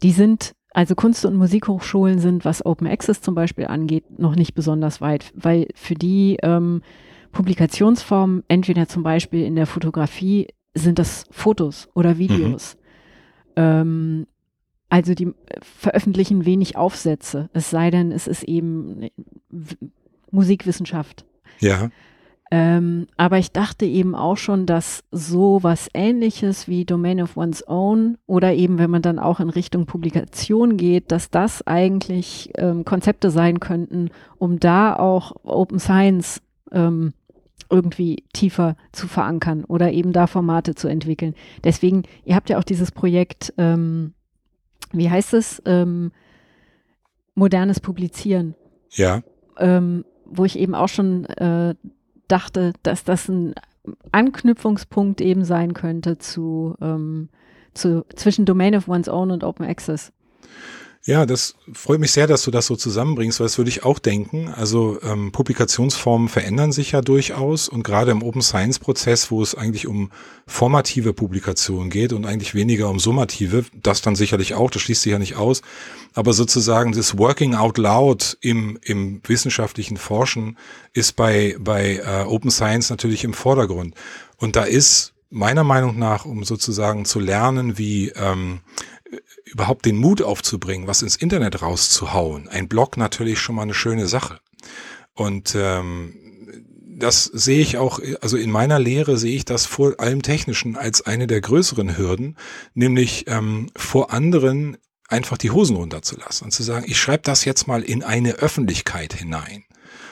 die 0.03 0.11
sind, 0.11 0.53
also 0.73 0.95
Kunst- 0.95 1.25
und 1.25 1.35
Musikhochschulen 1.35 2.19
sind, 2.19 2.45
was 2.45 2.65
Open 2.65 2.87
Access 2.87 3.21
zum 3.21 3.35
Beispiel 3.35 3.65
angeht, 3.65 4.19
noch 4.19 4.35
nicht 4.35 4.53
besonders 4.53 5.01
weit, 5.01 5.31
weil 5.35 5.67
für 5.75 5.95
die 5.95 6.37
ähm, 6.43 6.81
Publikationsformen, 7.31 8.43
entweder 8.47 8.87
zum 8.87 9.03
Beispiel 9.03 9.43
in 9.43 9.55
der 9.55 9.65
Fotografie, 9.65 10.47
sind 10.73 10.99
das 10.99 11.25
Fotos 11.31 11.89
oder 11.93 12.17
Videos. 12.17 12.75
Mhm. 12.75 12.81
Ähm, 13.57 14.27
also 14.89 15.13
die 15.13 15.33
veröffentlichen 15.61 16.45
wenig 16.45 16.77
Aufsätze, 16.77 17.49
es 17.53 17.69
sei 17.69 17.91
denn, 17.91 18.11
es 18.11 18.27
ist 18.27 18.43
eben 18.43 19.09
Musikwissenschaft. 20.31 21.25
Ja. 21.59 21.89
Ähm, 22.51 23.07
aber 23.17 23.39
ich 23.39 23.51
dachte 23.51 23.85
eben 23.85 24.13
auch 24.13 24.37
schon, 24.37 24.67
dass 24.67 25.03
so 25.11 25.63
was 25.63 25.89
ähnliches 25.95 26.67
wie 26.67 26.85
Domain 26.85 27.21
of 27.21 27.35
One's 27.35 27.67
Own 27.67 28.17
oder 28.27 28.53
eben, 28.53 28.77
wenn 28.77 28.91
man 28.91 29.01
dann 29.01 29.17
auch 29.17 29.39
in 29.39 29.49
Richtung 29.49 29.87
Publikation 29.87 30.77
geht, 30.77 31.11
dass 31.11 31.31
das 31.31 31.65
eigentlich 31.65 32.51
ähm, 32.55 32.85
Konzepte 32.85 33.31
sein 33.31 33.59
könnten, 33.59 34.11
um 34.37 34.59
da 34.59 34.95
auch 34.95 35.35
Open 35.43 35.79
Science 35.79 36.41
ähm, 36.71 37.13
irgendwie 37.71 38.23
tiefer 38.31 38.75
zu 38.91 39.07
verankern 39.07 39.63
oder 39.63 39.91
eben 39.91 40.13
da 40.13 40.27
Formate 40.27 40.75
zu 40.75 40.87
entwickeln. 40.87 41.33
Deswegen, 41.63 42.03
ihr 42.25 42.35
habt 42.35 42.49
ja 42.49 42.59
auch 42.59 42.63
dieses 42.63 42.91
Projekt 42.91 43.53
ähm, 43.57 44.13
wie 44.97 45.09
heißt 45.09 45.33
es, 45.33 45.61
ähm, 45.65 46.11
modernes 47.35 47.79
Publizieren. 47.79 48.55
Ja. 48.91 49.21
Ähm, 49.57 50.05
wo 50.25 50.45
ich 50.45 50.57
eben 50.57 50.73
auch 50.73 50.89
schon 50.89 51.25
äh, 51.25 51.75
dachte, 52.27 52.73
dass 52.83 53.03
das 53.03 53.29
ein 53.29 53.53
Anknüpfungspunkt 54.11 55.21
eben 55.21 55.43
sein 55.43 55.73
könnte 55.73 56.17
zu, 56.17 56.75
ähm, 56.81 57.29
zu 57.73 58.05
zwischen 58.15 58.45
Domain 58.45 58.75
of 58.75 58.87
One's 58.87 59.09
Own 59.09 59.31
und 59.31 59.43
Open 59.43 59.65
Access. 59.65 60.11
Ja, 61.07 61.27
das 61.27 61.53
freut 61.71 61.99
mich 61.99 62.11
sehr, 62.11 62.25
dass 62.25 62.41
du 62.41 62.49
das 62.49 62.65
so 62.65 62.75
zusammenbringst, 62.75 63.39
weil 63.39 63.45
das 63.45 63.59
würde 63.59 63.69
ich 63.69 63.83
auch 63.83 63.99
denken. 63.99 64.47
Also 64.47 64.99
ähm, 65.03 65.31
Publikationsformen 65.31 66.29
verändern 66.29 66.71
sich 66.71 66.93
ja 66.93 67.01
durchaus 67.01 67.69
und 67.69 67.83
gerade 67.83 68.09
im 68.09 68.23
Open 68.23 68.41
Science 68.41 68.79
Prozess, 68.79 69.29
wo 69.29 69.43
es 69.43 69.53
eigentlich 69.53 69.85
um 69.85 70.09
formative 70.47 71.13
Publikationen 71.13 71.91
geht 71.91 72.11
und 72.11 72.25
eigentlich 72.25 72.55
weniger 72.55 72.89
um 72.89 72.97
summative, 72.97 73.65
das 73.83 74.01
dann 74.01 74.15
sicherlich 74.15 74.55
auch, 74.55 74.71
das 74.71 74.81
schließt 74.81 75.03
sich 75.03 75.11
ja 75.11 75.19
nicht 75.19 75.35
aus, 75.35 75.61
aber 76.15 76.33
sozusagen 76.33 76.91
das 76.91 77.19
Working 77.19 77.53
out 77.53 77.77
loud 77.77 78.39
im, 78.41 78.79
im 78.81 79.21
wissenschaftlichen 79.27 79.97
Forschen 79.97 80.57
ist 80.93 81.15
bei, 81.15 81.55
bei 81.59 81.97
äh, 81.97 82.23
Open 82.23 82.49
Science 82.49 82.89
natürlich 82.89 83.23
im 83.23 83.35
Vordergrund. 83.35 83.93
Und 84.37 84.55
da 84.55 84.63
ist 84.63 85.13
meiner 85.29 85.63
Meinung 85.63 85.99
nach, 85.99 86.25
um 86.25 86.43
sozusagen 86.43 87.05
zu 87.05 87.19
lernen, 87.19 87.77
wie 87.77 88.09
ähm, 88.09 88.61
überhaupt 89.55 89.85
den 89.85 89.95
Mut 89.95 90.21
aufzubringen, 90.21 90.85
was 90.85 91.01
ins 91.01 91.15
Internet 91.15 91.61
rauszuhauen. 91.61 92.49
Ein 92.49 92.67
Blog 92.67 92.97
natürlich 92.97 93.39
schon 93.39 93.55
mal 93.55 93.61
eine 93.61 93.73
schöne 93.73 94.05
Sache. 94.05 94.41
Und 95.13 95.55
ähm, 95.57 96.13
das 96.97 97.23
sehe 97.23 97.61
ich 97.61 97.77
auch, 97.77 98.01
also 98.19 98.35
in 98.35 98.51
meiner 98.51 98.79
Lehre 98.79 99.17
sehe 99.17 99.33
ich 99.33 99.45
das 99.45 99.65
vor 99.65 99.97
allem 99.97 100.21
Technischen 100.21 100.75
als 100.75 101.05
eine 101.05 101.25
der 101.25 101.39
größeren 101.39 101.97
Hürden, 101.97 102.35
nämlich 102.73 103.27
ähm, 103.27 103.67
vor 103.77 104.11
anderen 104.11 104.75
einfach 105.07 105.37
die 105.37 105.51
Hosen 105.51 105.77
runterzulassen 105.77 106.45
und 106.45 106.51
zu 106.51 106.63
sagen, 106.63 106.85
ich 106.89 106.99
schreibe 106.99 107.23
das 107.23 107.45
jetzt 107.45 107.65
mal 107.65 107.81
in 107.81 108.03
eine 108.03 108.33
Öffentlichkeit 108.33 109.13
hinein. 109.13 109.63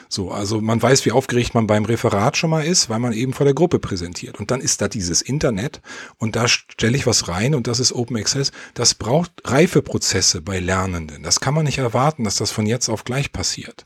So, 0.08 0.30
also 0.30 0.60
man 0.60 0.80
weiß, 0.80 1.04
wie 1.04 1.12
aufgeregt 1.12 1.54
man 1.54 1.66
beim 1.66 1.84
Referat 1.84 2.36
schon 2.36 2.50
mal 2.50 2.64
ist, 2.64 2.88
weil 2.88 2.98
man 2.98 3.12
eben 3.12 3.32
vor 3.32 3.44
der 3.44 3.54
Gruppe 3.54 3.78
präsentiert. 3.78 4.38
Und 4.38 4.50
dann 4.50 4.60
ist 4.60 4.80
da 4.80 4.88
dieses 4.88 5.22
Internet 5.22 5.80
und 6.18 6.36
da 6.36 6.48
stelle 6.48 6.96
ich 6.96 7.06
was 7.06 7.28
rein 7.28 7.54
und 7.54 7.66
das 7.66 7.80
ist 7.80 7.92
Open 7.92 8.16
Access. 8.16 8.52
Das 8.74 8.94
braucht 8.94 9.32
Reifeprozesse 9.44 10.40
bei 10.40 10.60
Lernenden. 10.60 11.22
Das 11.22 11.40
kann 11.40 11.54
man 11.54 11.64
nicht 11.64 11.78
erwarten, 11.78 12.24
dass 12.24 12.36
das 12.36 12.50
von 12.50 12.66
jetzt 12.66 12.88
auf 12.88 13.04
gleich 13.04 13.32
passiert. 13.32 13.84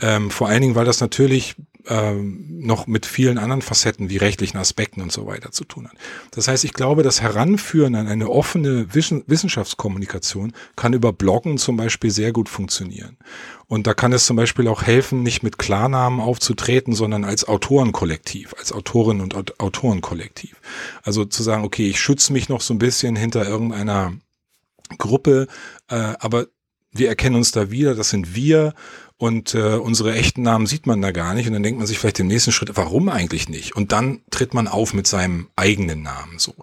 Ähm, 0.00 0.30
vor 0.30 0.48
allen 0.48 0.62
Dingen, 0.62 0.74
weil 0.74 0.84
das 0.84 1.00
natürlich 1.00 1.56
ähm, 1.88 2.58
noch 2.58 2.86
mit 2.86 3.06
vielen 3.06 3.38
anderen 3.38 3.62
Facetten 3.62 4.10
wie 4.10 4.16
rechtlichen 4.16 4.58
Aspekten 4.58 5.00
und 5.00 5.12
so 5.12 5.26
weiter 5.26 5.52
zu 5.52 5.64
tun 5.64 5.88
hat. 5.88 5.94
Das 6.32 6.48
heißt, 6.48 6.64
ich 6.64 6.72
glaube, 6.72 7.02
das 7.02 7.20
Heranführen 7.20 7.94
an 7.94 8.08
eine 8.08 8.28
offene 8.28 8.94
Wissenschaftskommunikation 8.94 10.52
kann 10.74 10.92
über 10.92 11.12
Bloggen 11.12 11.58
zum 11.58 11.76
Beispiel 11.76 12.10
sehr 12.10 12.32
gut 12.32 12.48
funktionieren. 12.48 13.16
Und 13.68 13.86
da 13.86 13.94
kann 13.94 14.12
es 14.12 14.26
zum 14.26 14.36
Beispiel 14.36 14.68
auch 14.68 14.82
helfen, 14.82 15.22
nicht 15.22 15.42
mit 15.42 15.58
Klarnamen 15.58 16.20
aufzutreten, 16.20 16.94
sondern 16.94 17.24
als 17.24 17.46
Autorenkollektiv, 17.48 18.54
als 18.58 18.72
Autorinnen 18.72 19.32
und 19.32 19.60
Autorenkollektiv. 19.60 20.60
Also 21.02 21.24
zu 21.24 21.42
sagen, 21.42 21.64
okay, 21.64 21.88
ich 21.88 22.00
schütze 22.00 22.32
mich 22.32 22.48
noch 22.48 22.60
so 22.60 22.74
ein 22.74 22.78
bisschen 22.78 23.16
hinter 23.16 23.46
irgendeiner 23.46 24.12
Gruppe, 24.98 25.48
äh, 25.88 26.14
aber 26.20 26.46
wir 26.92 27.08
erkennen 27.08 27.36
uns 27.36 27.52
da 27.52 27.70
wieder, 27.70 27.94
das 27.94 28.10
sind 28.10 28.34
wir 28.34 28.74
und 29.18 29.54
äh, 29.54 29.76
unsere 29.76 30.14
echten 30.14 30.42
Namen 30.42 30.66
sieht 30.66 30.86
man 30.86 31.00
da 31.00 31.10
gar 31.10 31.32
nicht 31.32 31.46
und 31.46 31.54
dann 31.54 31.62
denkt 31.62 31.78
man 31.78 31.86
sich 31.86 31.98
vielleicht 31.98 32.20
im 32.20 32.26
nächsten 32.26 32.52
Schritt, 32.52 32.76
warum 32.76 33.08
eigentlich 33.08 33.48
nicht? 33.48 33.74
Und 33.74 33.92
dann 33.92 34.20
tritt 34.30 34.52
man 34.52 34.68
auf 34.68 34.92
mit 34.92 35.06
seinem 35.06 35.48
eigenen 35.56 36.02
Namen 36.02 36.38
so. 36.38 36.54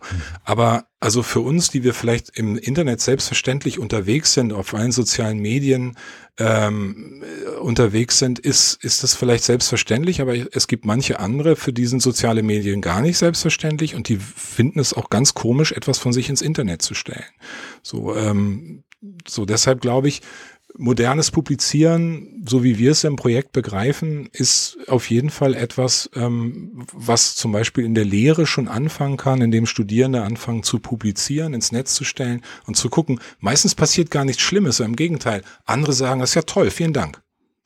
Aber 0.44 0.86
also 1.00 1.24
für 1.24 1.39
uns, 1.39 1.72
die 1.72 1.84
wir 1.84 1.96
vielleicht 1.96 2.38
im 2.38 2.56
Internet 2.56 3.02
selbstverständlich 3.02 3.80
unterwegs 3.80 4.34
sind, 4.34 4.54
auf 4.54 4.74
allen 4.76 4.92
sozialen 4.92 5.39
Medien 5.39 5.98
ähm, 6.38 7.24
unterwegs 7.60 8.20
sind, 8.20 8.38
ist, 8.38 8.84
ist 8.84 9.02
das 9.02 9.16
vielleicht 9.16 9.44
selbstverständlich, 9.44 10.22
aber 10.22 10.36
es 10.56 10.68
gibt 10.68 10.86
manche 10.86 11.20
andere, 11.20 11.56
für 11.56 11.74
die 11.74 11.88
sind 11.88 12.04
soziale 12.04 12.44
Medien 12.44 12.82
gar 12.82 13.02
nicht 13.02 13.18
selbstverständlich 13.18 13.96
und 13.96 14.10
die 14.10 14.18
finden 14.18 14.80
es 14.80 14.94
auch 14.94 15.10
ganz 15.10 15.34
komisch, 15.34 15.72
etwas 15.72 15.98
von 15.98 16.13
sich 16.13 16.30
ins 16.30 16.44
Internet 16.44 16.84
zu 16.84 16.94
stellen. 16.94 17.26
So, 17.82 18.16
ähm, 18.16 18.84
so 19.28 19.46
deshalb 19.46 19.82
glaube 19.82 20.08
ich, 20.08 20.22
modernes 20.77 21.31
Publizieren, 21.31 22.43
so 22.47 22.63
wie 22.63 22.77
wir 22.77 22.91
es 22.91 23.03
im 23.03 23.15
Projekt 23.15 23.51
begreifen, 23.51 24.29
ist 24.31 24.77
auf 24.88 25.09
jeden 25.09 25.29
Fall 25.29 25.53
etwas, 25.53 26.09
ähm, 26.15 26.86
was 26.93 27.36
zum 27.36 27.51
Beispiel 27.51 27.86
in 27.86 27.95
der 27.95 28.05
Lehre 28.05 28.45
schon 28.45 28.67
anfangen 28.67 29.17
kann, 29.17 29.41
indem 29.41 29.65
Studierende 29.65 30.23
anfangen 30.23 30.63
zu 30.63 30.79
publizieren, 30.79 31.53
ins 31.53 31.71
Netz 31.71 31.93
zu 31.95 32.03
stellen 32.03 32.41
und 32.65 32.75
zu 32.75 32.89
gucken. 32.89 33.19
Meistens 33.39 33.75
passiert 33.75 34.12
gar 34.12 34.25
nichts 34.25 34.41
Schlimmes, 34.41 34.79
im 34.79 34.95
Gegenteil. 34.95 35.43
Andere 35.65 35.93
sagen, 35.93 36.19
das 36.19 36.31
ist 36.31 36.36
ja 36.36 36.41
toll, 36.43 36.71
vielen 36.71 36.93
Dank. 36.93 37.21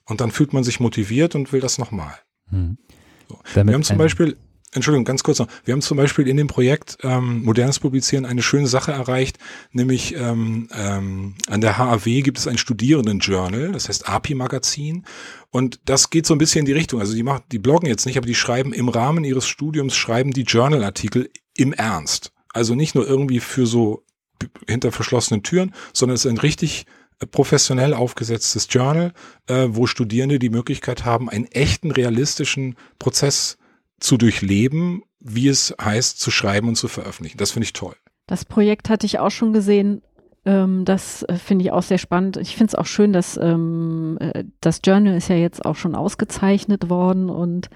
Und 0.05 0.21
dann 0.21 0.31
fühlt 0.31 0.53
man 0.53 0.63
sich 0.63 0.79
motiviert 0.79 1.35
und 1.35 1.51
will 1.51 1.61
das 1.61 1.77
nochmal. 1.77 2.15
Hm. 2.49 2.77
So. 3.29 3.39
Wir 3.53 3.73
haben 3.73 3.83
zum 3.83 3.97
Beispiel 3.97 4.37
Entschuldigung, 4.73 5.05
ganz 5.05 5.23
kurz 5.23 5.39
noch. 5.39 5.47
Wir 5.63 5.73
haben 5.73 5.81
zum 5.81 5.95
Beispiel 5.95 6.27
in 6.27 6.35
dem 6.35 6.47
Projekt 6.47 6.97
ähm, 7.01 7.43
Modernes 7.43 7.79
Publizieren 7.79 8.25
eine 8.25 8.41
schöne 8.41 8.67
Sache 8.67 8.91
erreicht, 8.91 9.37
nämlich 9.71 10.13
ähm, 10.15 10.67
ähm, 10.73 11.35
an 11.47 11.61
der 11.61 11.77
HAW 11.77 12.21
gibt 12.21 12.37
es 12.37 12.47
ein 12.47 12.57
Studierenden-Journal, 12.57 13.71
das 13.71 13.87
heißt 13.87 14.09
API-Magazin. 14.09 15.05
Und 15.51 15.79
das 15.85 16.09
geht 16.09 16.25
so 16.25 16.35
ein 16.35 16.37
bisschen 16.37 16.59
in 16.59 16.65
die 16.65 16.73
Richtung. 16.73 16.99
Also 16.99 17.13
die 17.13 17.23
machen, 17.23 17.43
die 17.51 17.59
bloggen 17.59 17.87
jetzt 17.87 18.05
nicht, 18.05 18.17
aber 18.17 18.27
die 18.27 18.35
schreiben 18.35 18.73
im 18.73 18.89
Rahmen 18.89 19.23
ihres 19.23 19.47
Studiums, 19.47 19.95
schreiben 19.95 20.31
die 20.31 20.43
Journal-Artikel 20.43 21.29
im 21.55 21.71
Ernst. 21.71 22.33
Also 22.53 22.75
nicht 22.75 22.93
nur 22.93 23.07
irgendwie 23.07 23.39
für 23.39 23.65
so 23.65 24.03
hinter 24.67 24.91
verschlossenen 24.91 25.43
Türen, 25.43 25.73
sondern 25.93 26.15
es 26.15 26.25
ist 26.25 26.31
ein 26.31 26.37
richtig 26.37 26.85
äh, 27.19 27.25
professionell 27.25 27.93
aufgesetztes 27.93 28.67
Journal, 28.69 29.13
äh, 29.47 29.67
wo 29.69 29.87
Studierende 29.87 30.39
die 30.39 30.49
Möglichkeit 30.49 31.05
haben, 31.05 31.29
einen 31.29 31.45
echten, 31.45 31.91
realistischen 31.91 32.75
Prozess 32.99 33.57
zu 33.99 34.17
durchleben, 34.17 35.03
wie 35.19 35.47
es 35.47 35.75
heißt, 35.81 36.19
zu 36.19 36.31
schreiben 36.31 36.67
und 36.67 36.75
zu 36.75 36.87
veröffentlichen. 36.87 37.37
Das 37.37 37.51
finde 37.51 37.65
ich 37.65 37.73
toll. 37.73 37.95
Das 38.27 38.45
Projekt 38.45 38.89
hatte 38.89 39.05
ich 39.05 39.19
auch 39.19 39.31
schon 39.31 39.53
gesehen. 39.53 40.01
Ähm, 40.45 40.85
das 40.85 41.23
äh, 41.23 41.35
finde 41.35 41.65
ich 41.65 41.71
auch 41.71 41.83
sehr 41.83 41.97
spannend. 41.97 42.37
Ich 42.37 42.55
finde 42.55 42.71
es 42.71 42.75
auch 42.75 42.85
schön, 42.85 43.13
dass 43.13 43.37
ähm, 43.37 44.17
äh, 44.19 44.43
das 44.61 44.81
Journal 44.83 45.15
ist 45.15 45.29
ja 45.29 45.35
jetzt 45.35 45.65
auch 45.65 45.75
schon 45.75 45.95
ausgezeichnet 45.95 46.89
worden 46.89 47.29
und 47.29 47.69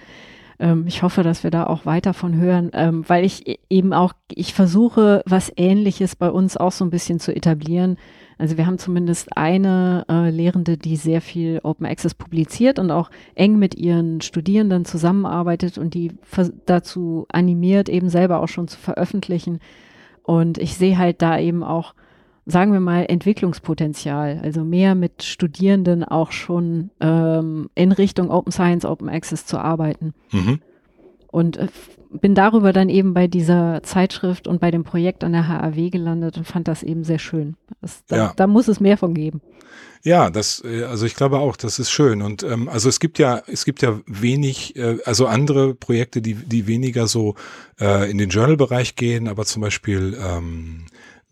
ähm, 0.59 0.85
ich 0.87 1.03
hoffe, 1.03 1.23
dass 1.23 1.43
wir 1.43 1.51
da 1.51 1.65
auch 1.65 1.85
weiter 1.85 2.13
von 2.13 2.35
hören, 2.35 2.71
weil 3.07 3.25
ich 3.25 3.47
e-, 3.47 3.57
eben 3.69 3.93
auch, 3.93 4.13
ich 4.29 4.53
versuche, 4.53 5.23
was 5.25 5.51
Ähnliches 5.55 6.15
bei 6.15 6.29
uns 6.29 6.55
auch 6.55 6.71
so 6.71 6.85
ein 6.85 6.91
bisschen 6.91 7.19
zu 7.19 7.35
etablieren 7.35 7.97
also 8.41 8.57
wir 8.57 8.65
haben 8.65 8.79
zumindest 8.79 9.37
eine 9.37 10.03
äh, 10.09 10.31
Lehrende, 10.31 10.75
die 10.75 10.95
sehr 10.95 11.21
viel 11.21 11.59
Open 11.61 11.85
Access 11.85 12.15
publiziert 12.15 12.79
und 12.79 12.89
auch 12.89 13.11
eng 13.35 13.59
mit 13.59 13.75
ihren 13.75 14.19
Studierenden 14.21 14.83
zusammenarbeitet 14.83 15.77
und 15.77 15.93
die 15.93 16.11
dazu 16.65 17.27
animiert, 17.31 17.87
eben 17.87 18.09
selber 18.09 18.41
auch 18.41 18.47
schon 18.47 18.67
zu 18.67 18.79
veröffentlichen. 18.79 19.59
Und 20.23 20.57
ich 20.57 20.75
sehe 20.75 20.97
halt 20.97 21.21
da 21.21 21.37
eben 21.37 21.63
auch, 21.63 21.93
sagen 22.47 22.73
wir 22.73 22.79
mal, 22.79 23.05
Entwicklungspotenzial, 23.07 24.39
also 24.41 24.63
mehr 24.63 24.95
mit 24.95 25.21
Studierenden 25.21 26.03
auch 26.03 26.31
schon 26.31 26.89
ähm, 26.99 27.69
in 27.75 27.91
Richtung 27.91 28.31
Open 28.31 28.51
Science, 28.51 28.85
Open 28.85 29.07
Access 29.07 29.45
zu 29.45 29.59
arbeiten. 29.59 30.15
Mhm. 30.31 30.61
Und 31.31 31.57
äh, 31.57 31.67
bin 32.09 32.35
darüber 32.35 32.73
dann 32.73 32.89
eben 32.89 33.13
bei 33.13 33.27
dieser 33.27 33.81
Zeitschrift 33.83 34.47
und 34.47 34.59
bei 34.59 34.69
dem 34.69 34.83
Projekt 34.83 35.23
an 35.23 35.31
der 35.31 35.47
HAW 35.47 35.89
gelandet 35.89 36.37
und 36.37 36.45
fand 36.45 36.67
das 36.67 36.83
eben 36.83 37.03
sehr 37.03 37.19
schön. 37.19 37.55
Das, 37.81 38.03
da, 38.07 38.15
ja. 38.15 38.33
da, 38.35 38.47
muss 38.47 38.67
es 38.67 38.79
mehr 38.79 38.97
von 38.97 39.13
geben. 39.13 39.41
Ja, 40.03 40.29
das, 40.29 40.61
äh, 40.65 40.83
also 40.83 41.05
ich 41.05 41.15
glaube 41.15 41.39
auch, 41.39 41.55
das 41.55 41.79
ist 41.79 41.89
schön. 41.89 42.21
Und 42.21 42.43
ähm, 42.43 42.67
also 42.67 42.89
es 42.89 42.99
gibt 42.99 43.17
ja, 43.17 43.41
es 43.47 43.65
gibt 43.65 43.81
ja 43.81 43.99
wenig, 44.05 44.75
äh, 44.75 44.97
also 45.05 45.27
andere 45.27 45.73
Projekte, 45.73 46.21
die, 46.21 46.35
die 46.35 46.67
weniger 46.67 47.07
so 47.07 47.35
äh, 47.79 48.09
in 48.11 48.17
den 48.17 48.29
Journal-Bereich 48.29 48.95
gehen, 48.95 49.27
aber 49.27 49.45
zum 49.45 49.61
Beispiel 49.61 50.17
ähm, 50.21 50.85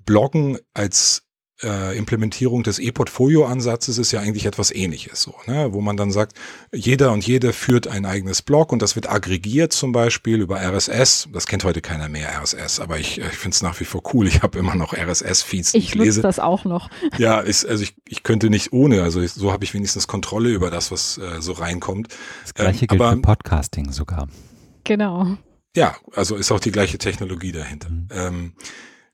Bloggen 0.05 0.57
als 0.73 1.28
äh, 1.63 1.97
Implementierung 1.97 2.63
des 2.63 2.79
E-Portfolio-Ansatzes 2.79 3.97
ist 3.97 4.11
ja 4.11 4.19
eigentlich 4.19 4.45
etwas 4.45 4.71
ähnliches, 4.71 5.21
so, 5.21 5.35
ne? 5.45 5.73
wo 5.73 5.81
man 5.81 5.97
dann 5.97 6.11
sagt, 6.11 6.33
jeder 6.73 7.11
und 7.11 7.25
jede 7.25 7.53
führt 7.53 7.87
ein 7.87 8.05
eigenes 8.05 8.41
Blog 8.41 8.71
und 8.71 8.81
das 8.81 8.95
wird 8.95 9.09
aggregiert 9.09 9.73
zum 9.73 9.91
Beispiel 9.91 10.41
über 10.41 10.61
RSS. 10.61 11.29
Das 11.33 11.47
kennt 11.47 11.63
heute 11.63 11.81
keiner 11.81 12.09
mehr, 12.09 12.29
RSS, 12.41 12.79
aber 12.79 12.99
ich, 12.99 13.19
ich 13.19 13.25
finde 13.25 13.55
es 13.55 13.61
nach 13.61 13.79
wie 13.79 13.85
vor 13.85 14.01
cool. 14.13 14.27
Ich 14.27 14.41
habe 14.41 14.57
immer 14.59 14.75
noch 14.75 14.93
RSS-Feeds. 14.93 15.73
Ich, 15.73 15.89
ich 15.89 15.95
lese 15.95 16.21
das 16.21 16.39
auch 16.39 16.65
noch. 16.65 16.89
Ja, 17.17 17.39
ist, 17.39 17.65
also 17.65 17.83
ich, 17.83 17.95
ich 18.07 18.23
könnte 18.23 18.49
nicht 18.49 18.71
ohne, 18.71 19.03
also 19.03 19.19
ich, 19.19 19.33
so 19.33 19.51
habe 19.51 19.65
ich 19.65 19.73
wenigstens 19.73 20.07
Kontrolle 20.07 20.49
über 20.49 20.69
das, 20.69 20.91
was 20.91 21.17
äh, 21.17 21.41
so 21.41 21.53
reinkommt. 21.53 22.07
Das 22.43 22.53
gleiche 22.53 22.85
ähm, 22.85 22.87
gilt 22.87 23.01
aber, 23.01 23.11
für 23.11 23.21
Podcasting 23.21 23.91
sogar. 23.91 24.27
Genau. 24.85 25.37
Ja, 25.75 25.95
also 26.13 26.35
ist 26.35 26.51
auch 26.51 26.59
die 26.59 26.71
gleiche 26.71 26.97
Technologie 26.97 27.51
dahinter. 27.51 27.89
Mhm. 27.89 28.07
Ähm, 28.11 28.53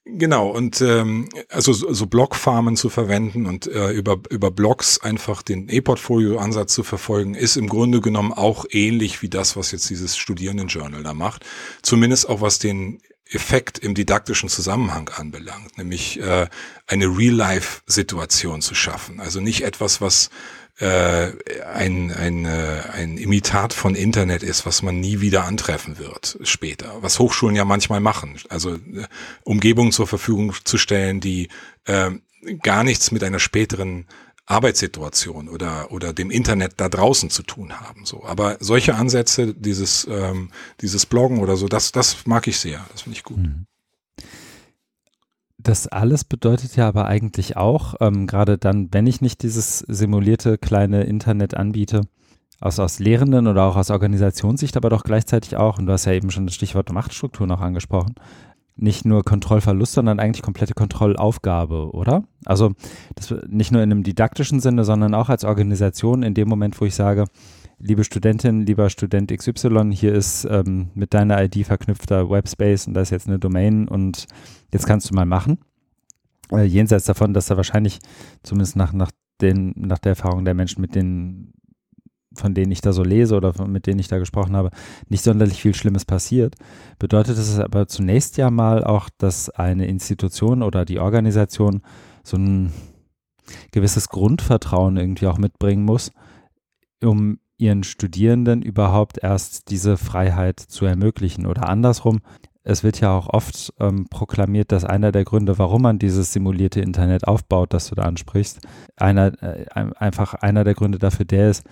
Genau, 0.07 0.49
und 0.49 0.81
ähm, 0.81 1.29
also 1.49 1.73
so, 1.73 1.91
so 1.91 2.05
Blockfarmen 2.05 2.75
zu 2.75 2.89
verwenden 2.89 3.47
und 3.47 3.65
äh, 3.65 3.89
über, 3.89 4.19
über 4.30 4.51
Blogs 4.51 4.99
einfach 5.01 5.41
den 5.41 5.67
E-Portfolio-Ansatz 5.67 6.75
zu 6.75 6.84
verfolgen, 6.84 7.34
ist 7.34 7.57
im 7.57 7.67
Grunde 7.67 8.01
genommen 8.01 8.32
auch 8.32 8.65
ähnlich 8.69 9.23
wie 9.23 9.30
das, 9.30 9.57
was 9.57 9.71
jetzt 9.71 9.89
dieses 9.89 10.15
Studierendenjournal 10.15 11.01
da 11.01 11.15
macht. 11.15 11.43
Zumindest 11.82 12.30
auch 12.30 12.39
was 12.39 12.59
den 12.59 13.01
Effekt 13.32 13.80
im 13.80 13.95
didaktischen 13.95 14.47
Zusammenhang 14.47 15.09
anbelangt, 15.09 15.80
nämlich 15.80 16.19
äh, 16.19 16.47
eine 16.86 17.05
Real-Life-Situation 17.07 18.61
zu 18.61 18.75
schaffen. 18.75 19.19
Also 19.19 19.39
nicht 19.39 19.63
etwas, 19.63 20.01
was 20.01 20.30
äh, 20.78 21.32
ein, 21.73 22.11
ein, 22.11 22.45
äh, 22.45 22.82
ein 22.91 23.17
Imitat 23.17 23.73
von 23.73 23.95
Internet 23.95 24.43
ist, 24.43 24.65
was 24.65 24.82
man 24.82 24.99
nie 24.99 25.21
wieder 25.21 25.45
antreffen 25.45 25.97
wird 25.97 26.38
später. 26.43 26.97
Was 27.01 27.19
Hochschulen 27.19 27.55
ja 27.55 27.63
manchmal 27.63 28.01
machen. 28.01 28.38
Also 28.49 28.76
äh, 28.76 29.07
Umgebungen 29.43 29.91
zur 29.91 30.07
Verfügung 30.07 30.53
zu 30.63 30.78
stellen, 30.78 31.21
die 31.21 31.47
äh, 31.86 32.11
gar 32.61 32.84
nichts 32.84 33.11
mit 33.11 33.23
einer 33.23 33.39
späteren 33.39 34.05
Arbeitssituation 34.47 35.49
oder 35.49 35.91
oder 35.91 36.13
dem 36.13 36.30
Internet 36.30 36.73
da 36.78 36.88
draußen 36.88 37.30
zu 37.30 37.41
tun 37.41 37.80
haben. 37.80 38.05
So, 38.05 38.23
aber 38.26 38.57
solche 38.59 38.95
Ansätze, 38.95 39.55
dieses 39.55 40.05
ähm, 40.09 40.51
dieses 40.82 41.05
Bloggen 41.05 41.39
oder 41.39 41.55
so, 41.55 41.67
das 41.67 41.91
das 41.91 42.26
mag 42.28 42.47
ich 42.47 42.59
sehr. 42.59 42.86
Das 42.91 43.03
finde 43.03 43.17
ich 43.17 43.23
gut. 43.23 43.38
Mhm. 43.38 43.65
Das 45.66 45.88
alles 45.88 46.24
bedeutet 46.24 46.76
ja 46.76 46.88
aber 46.88 47.07
eigentlich 47.07 47.57
auch, 47.57 47.95
ähm, 47.99 48.28
gerade 48.28 48.59
dann, 48.59 48.89
wenn 48.91 49.07
ich 49.07 49.22
nicht 49.22 49.41
dieses 49.41 49.80
simulierte 49.80 50.59
kleine 50.59 51.05
Internet 51.05 51.57
anbiete, 51.57 52.01
aus, 52.61 52.78
aus 52.78 52.99
Lehrenden 52.99 53.47
oder 53.47 53.63
auch 53.63 53.76
aus 53.76 53.89
Organisationssicht, 53.89 54.78
aber 54.78 54.91
doch 54.91 55.03
gleichzeitig 55.03 55.57
auch, 55.57 55.80
und 55.80 55.88
du 55.88 55.93
hast 55.93 56.05
ja 56.05 56.11
eben 56.11 56.30
schon 56.30 56.45
das 56.45 56.53
Stichwort 56.53 56.91
Machtstruktur 56.91 57.47
noch 57.47 57.61
angesprochen, 57.61 58.13
nicht 58.76 59.05
nur 59.05 59.24
Kontrollverlust, 59.24 59.93
sondern 59.93 60.20
eigentlich 60.20 60.43
komplette 60.43 60.76
Kontrollaufgabe, 60.76 61.95
oder? 61.95 62.26
Also 62.45 62.74
das, 63.16 63.34
nicht 63.47 63.72
nur 63.72 63.82
in 63.82 63.91
einem 63.91 64.03
didaktischen 64.03 64.59
Sinne, 64.59 64.84
sondern 64.86 65.16
auch 65.16 65.30
als 65.30 65.45
Organisation 65.45 66.22
in 66.22 66.36
dem 66.36 66.47
Moment, 66.47 66.80
wo 66.80 66.86
ich 66.86 66.93
sage, 66.93 67.26
liebe 67.80 68.03
Studentin, 68.03 68.68
lieber 68.68 68.91
Student 68.91 69.36
XY, 69.36 69.91
hier 69.93 70.13
ist 70.13 70.45
ähm, 70.45 70.89
mit 70.93 71.16
deiner 71.16 71.43
ID 71.43 71.66
verknüpfter 71.66 72.30
Webspace 72.30 72.86
und 72.86 72.93
da 72.93 73.01
ist 73.01 73.09
jetzt 73.09 73.28
eine 73.28 73.39
Domain 73.39 73.88
und 73.88 74.28
jetzt 74.76 74.86
kannst 74.86 75.09
du 75.09 75.15
mal 75.15 75.26
machen. 75.26 75.59
Äh, 76.51 76.63
jenseits 76.63 77.05
davon, 77.05 77.34
dass 77.34 77.47
da 77.47 77.57
wahrscheinlich, 77.57 77.99
zumindest 78.43 78.76
nach, 78.76 78.93
nach, 78.93 79.11
den, 79.41 79.73
nach 79.76 79.99
der 79.99 80.11
Erfahrung 80.11 80.45
der 80.45 80.53
Menschen, 80.53 80.82
mit 80.82 80.95
denen, 80.95 81.53
von 82.36 82.53
denen 82.53 82.71
ich 82.71 82.82
da 82.82 82.93
so 82.93 83.03
lese 83.03 83.36
oder 83.36 83.53
von, 83.53 83.71
mit 83.71 83.88
denen 83.88 83.99
ich 83.99 84.09
da 84.09 84.19
gesprochen 84.19 84.55
habe, 84.55 84.69
nicht 85.07 85.23
sonderlich 85.23 85.61
viel 85.61 85.73
Schlimmes 85.73 86.05
passiert, 86.05 86.55
bedeutet 86.99 87.38
es 87.38 87.57
aber 87.59 87.88
zunächst 87.88 88.38
ja 88.38 88.51
mal 88.51 88.84
auch, 88.84 89.09
dass 89.17 89.49
eine 89.49 89.88
Institution 89.88 90.61
oder 90.61 90.86
die 90.86 90.99
Organisation 90.99 91.82
so 92.23 92.38
ein 92.38 92.71
gewisses 93.71 94.09
Grundvertrauen 94.09 94.97
irgendwie 94.97 95.28
auch 95.28 95.38
mitbringen 95.38 95.84
muss, 95.84 96.11
um 97.01 97.39
ihren 97.57 97.84
Studierenden 97.84 98.61
überhaupt 98.61 99.19
erst 99.21 99.69
diese 99.69 99.95
Freiheit 99.95 100.59
zu 100.59 100.86
ermöglichen. 100.86 101.45
Oder 101.45 101.69
andersrum, 101.69 102.19
es 102.66 102.84
wird 102.84 102.99
ja 102.99 103.16
auch 103.16 103.30
oft 103.30 103.74
ähm, 103.80 104.07
proklamiert, 104.09 104.72
dass 104.72 104.84
einer 104.84 105.11
der 105.11 105.24
Gründe, 105.24 105.57
warum 105.59 105.84
man 105.84 105.99
dieses 105.99 106.34
simulierte 106.34 106.82
Internet 106.82 107.28
aufbaut, 107.28 107.74
das 107.74 107.88
du 107.88 107.95
da 107.95 108.03
ansprichst, 108.03 108.59
einer, 108.97 109.32
äh, 109.41 109.66
einfach 109.95 110.34
einer 110.34 110.63
der 110.63 110.74
Gründe 110.74 110.97
dafür 110.97 111.26
der 111.26 111.51
ist, 111.51 111.63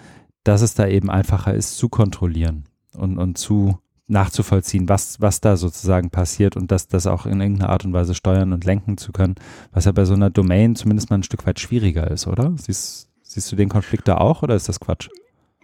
dass 0.43 0.61
es 0.61 0.75
da 0.75 0.87
eben 0.87 1.09
einfacher 1.09 1.53
ist 1.53 1.77
zu 1.77 1.89
kontrollieren 1.89 2.65
und, 2.95 3.17
und 3.17 3.37
zu 3.39 3.79
nachzuvollziehen, 4.07 4.87
was, 4.87 5.19
was 5.19 5.41
da 5.41 5.57
sozusagen 5.57 6.11
passiert 6.11 6.55
und 6.55 6.71
das, 6.71 6.87
das 6.87 7.07
auch 7.07 7.25
in 7.25 7.41
irgendeiner 7.41 7.71
Art 7.71 7.85
und 7.85 7.93
Weise 7.93 8.13
steuern 8.13 8.53
und 8.53 8.63
lenken 8.63 8.97
zu 8.97 9.11
können, 9.11 9.35
was 9.71 9.85
ja 9.85 9.91
bei 9.93 10.05
so 10.05 10.13
einer 10.13 10.29
Domain 10.29 10.75
zumindest 10.75 11.09
mal 11.09 11.17
ein 11.17 11.23
Stück 11.23 11.47
weit 11.47 11.59
schwieriger 11.59 12.11
ist, 12.11 12.27
oder? 12.27 12.53
Siehst, 12.57 13.09
siehst 13.23 13.51
du 13.51 13.55
den 13.55 13.69
Konflikt 13.69 14.07
da 14.07 14.17
auch 14.17 14.43
oder 14.43 14.55
ist 14.55 14.69
das 14.69 14.79
Quatsch? 14.79 15.09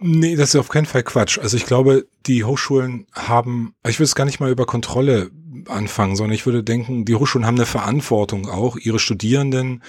Nee, 0.00 0.34
das 0.34 0.50
ist 0.50 0.56
auf 0.56 0.68
keinen 0.68 0.86
Fall 0.86 1.02
Quatsch. 1.02 1.38
Also 1.38 1.56
ich 1.56 1.66
glaube, 1.66 2.06
die 2.26 2.44
Hochschulen 2.44 3.06
haben, 3.12 3.74
ich 3.86 3.98
würde 3.98 4.04
es 4.04 4.14
gar 4.14 4.24
nicht 4.24 4.40
mal 4.40 4.50
über 4.50 4.64
Kontrolle 4.64 5.30
anfangen, 5.68 6.16
sondern 6.16 6.34
ich 6.34 6.46
würde 6.46 6.64
denken, 6.64 7.04
die 7.04 7.14
Hochschulen 7.14 7.46
haben 7.46 7.56
eine 7.56 7.66
Verantwortung 7.66 8.48
auch, 8.48 8.76
ihre 8.76 8.98
Studierenden 8.98 9.82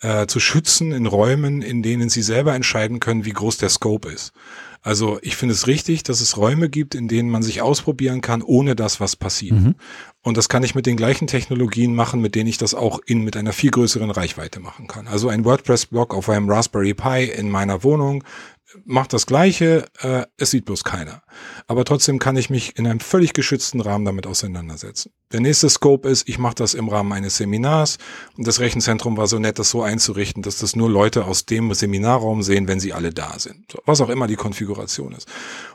äh, 0.00 0.26
zu 0.26 0.40
schützen 0.40 0.92
in 0.92 1.06
Räumen, 1.06 1.62
in 1.62 1.82
denen 1.82 2.08
sie 2.08 2.22
selber 2.22 2.54
entscheiden 2.54 3.00
können, 3.00 3.24
wie 3.24 3.32
groß 3.32 3.58
der 3.58 3.68
Scope 3.68 4.08
ist. 4.08 4.32
Also 4.82 5.18
ich 5.22 5.34
finde 5.34 5.54
es 5.54 5.66
richtig, 5.66 6.04
dass 6.04 6.20
es 6.20 6.36
Räume 6.36 6.68
gibt, 6.68 6.94
in 6.94 7.08
denen 7.08 7.28
man 7.28 7.42
sich 7.42 7.60
ausprobieren 7.60 8.20
kann, 8.20 8.40
ohne 8.40 8.76
dass 8.76 9.00
was 9.00 9.16
passiert. 9.16 9.58
Mhm. 9.58 9.74
Und 10.22 10.36
das 10.36 10.48
kann 10.48 10.62
ich 10.62 10.76
mit 10.76 10.86
den 10.86 10.96
gleichen 10.96 11.26
Technologien 11.26 11.92
machen, 11.92 12.20
mit 12.20 12.36
denen 12.36 12.48
ich 12.48 12.58
das 12.58 12.72
auch 12.72 13.00
in 13.04 13.22
mit 13.22 13.36
einer 13.36 13.52
viel 13.52 13.72
größeren 13.72 14.12
Reichweite 14.12 14.60
machen 14.60 14.86
kann. 14.86 15.08
Also 15.08 15.28
ein 15.28 15.44
WordPress-Blog 15.44 16.14
auf 16.14 16.28
einem 16.28 16.48
Raspberry 16.48 16.94
Pi 16.94 17.24
in 17.24 17.50
meiner 17.50 17.82
Wohnung 17.82 18.22
macht 18.84 19.12
das 19.12 19.26
Gleiche, 19.26 19.86
äh, 20.00 20.24
es 20.36 20.50
sieht 20.50 20.64
bloß 20.64 20.84
keiner. 20.84 21.22
Aber 21.66 21.84
trotzdem 21.84 22.18
kann 22.18 22.36
ich 22.36 22.50
mich 22.50 22.76
in 22.78 22.86
einem 22.86 23.00
völlig 23.00 23.32
geschützten 23.32 23.80
Rahmen 23.80 24.04
damit 24.04 24.26
auseinandersetzen. 24.26 25.12
Der 25.32 25.40
nächste 25.40 25.68
Scope 25.68 26.08
ist, 26.08 26.28
ich 26.28 26.38
mache 26.38 26.54
das 26.54 26.74
im 26.74 26.88
Rahmen 26.88 27.12
eines 27.12 27.36
Seminars 27.36 27.98
und 28.36 28.46
das 28.46 28.60
Rechenzentrum 28.60 29.16
war 29.16 29.26
so 29.26 29.38
nett, 29.38 29.58
das 29.58 29.70
so 29.70 29.82
einzurichten, 29.82 30.42
dass 30.42 30.58
das 30.58 30.76
nur 30.76 30.88
Leute 30.88 31.24
aus 31.24 31.46
dem 31.46 31.74
Seminarraum 31.74 32.42
sehen, 32.42 32.68
wenn 32.68 32.80
sie 32.80 32.92
alle 32.92 33.12
da 33.12 33.38
sind. 33.38 33.72
So, 33.72 33.80
was 33.86 34.00
auch 34.00 34.08
immer 34.08 34.26
die 34.26 34.36
Konfiguration 34.36 35.12
ist. 35.12 35.28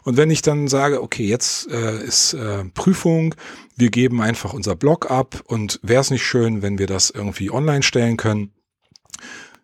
Und 0.04 0.18
wenn 0.18 0.30
ich 0.32 0.42
dann 0.42 0.68
sage, 0.68 1.02
okay, 1.02 1.26
jetzt 1.26 1.70
äh, 1.70 2.04
ist 2.04 2.34
äh, 2.34 2.64
Prüfung, 2.74 3.36
wir 3.76 3.90
geben 3.90 4.22
einfach 4.22 4.54
unser 4.54 4.76
Blog 4.76 5.12
ab 5.12 5.42
und 5.46 5.80
wäre 5.84 6.02
es 6.02 6.12
nicht 6.12 6.24
schön, 6.24 6.62
wenn 6.62 6.78
wir 6.78 6.88
das 6.88 7.10
irgendwie 7.10 7.52
online 7.52 7.84
stellen 7.84 8.18
können, 8.18 8.54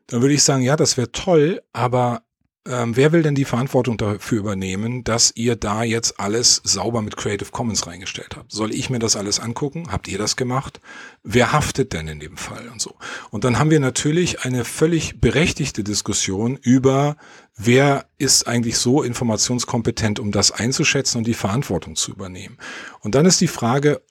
dann 0.08 0.22
würde 0.22 0.34
ich 0.34 0.44
sagen, 0.44 0.64
ja, 0.64 0.76
das 0.76 0.98
wäre 0.98 1.12
toll, 1.12 1.62
aber 1.74 2.24
ähm, 2.70 2.96
wer 2.96 3.12
will 3.12 3.24
denn 3.24 3.36
die 3.36 3.46
Verantwortung 3.46 3.98
dafür 3.98 4.40
übernehmen, 4.40 5.04
dass 5.04 5.32
ihr 5.36 5.56
da 5.56 5.84
jetzt 5.84 6.20
alles 6.20 6.62
sauber 6.64 7.02
mit 7.02 7.18
Creative 7.18 7.50
Commons 7.52 7.88
reingestellt 7.88 8.36
habt? 8.36 8.52
Soll 8.52 8.74
ich 8.74 8.90
mir 8.90 9.00
das 9.00 9.16
alles 9.16 9.40
angucken? 9.40 9.92
Habt 9.92 10.08
ihr 10.08 10.18
das 10.18 10.36
gemacht? 10.36 10.82
Wer 11.24 11.52
haftet 11.52 11.94
denn 11.94 12.08
in 12.08 12.20
dem 12.20 12.38
Fall 12.38 12.68
und 12.70 12.82
so? 12.82 12.96
Und 13.32 13.44
dann 13.44 13.60
haben 13.60 13.72
wir 13.72 13.80
natürlich 13.80 14.44
eine 14.44 14.66
völlig 14.66 15.20
berechtigte 15.22 15.84
Diskussion 15.84 16.58
über, 16.62 17.18
wer 17.56 18.06
ist 18.18 18.48
eigentlich 18.48 18.78
so 18.78 19.04
informationskompetent, 19.04 20.20
um 20.20 20.32
das 20.32 20.52
einzuschätzen 20.52 21.20
und 21.20 21.28
die 21.28 21.34
Verantwortung 21.34 21.96
zu 21.96 22.12
übernehmen. 22.12 22.58
Und 23.00 23.16
dann 23.16 23.26
ist 23.26 23.42
die 23.42 23.48
Frage, 23.48 24.02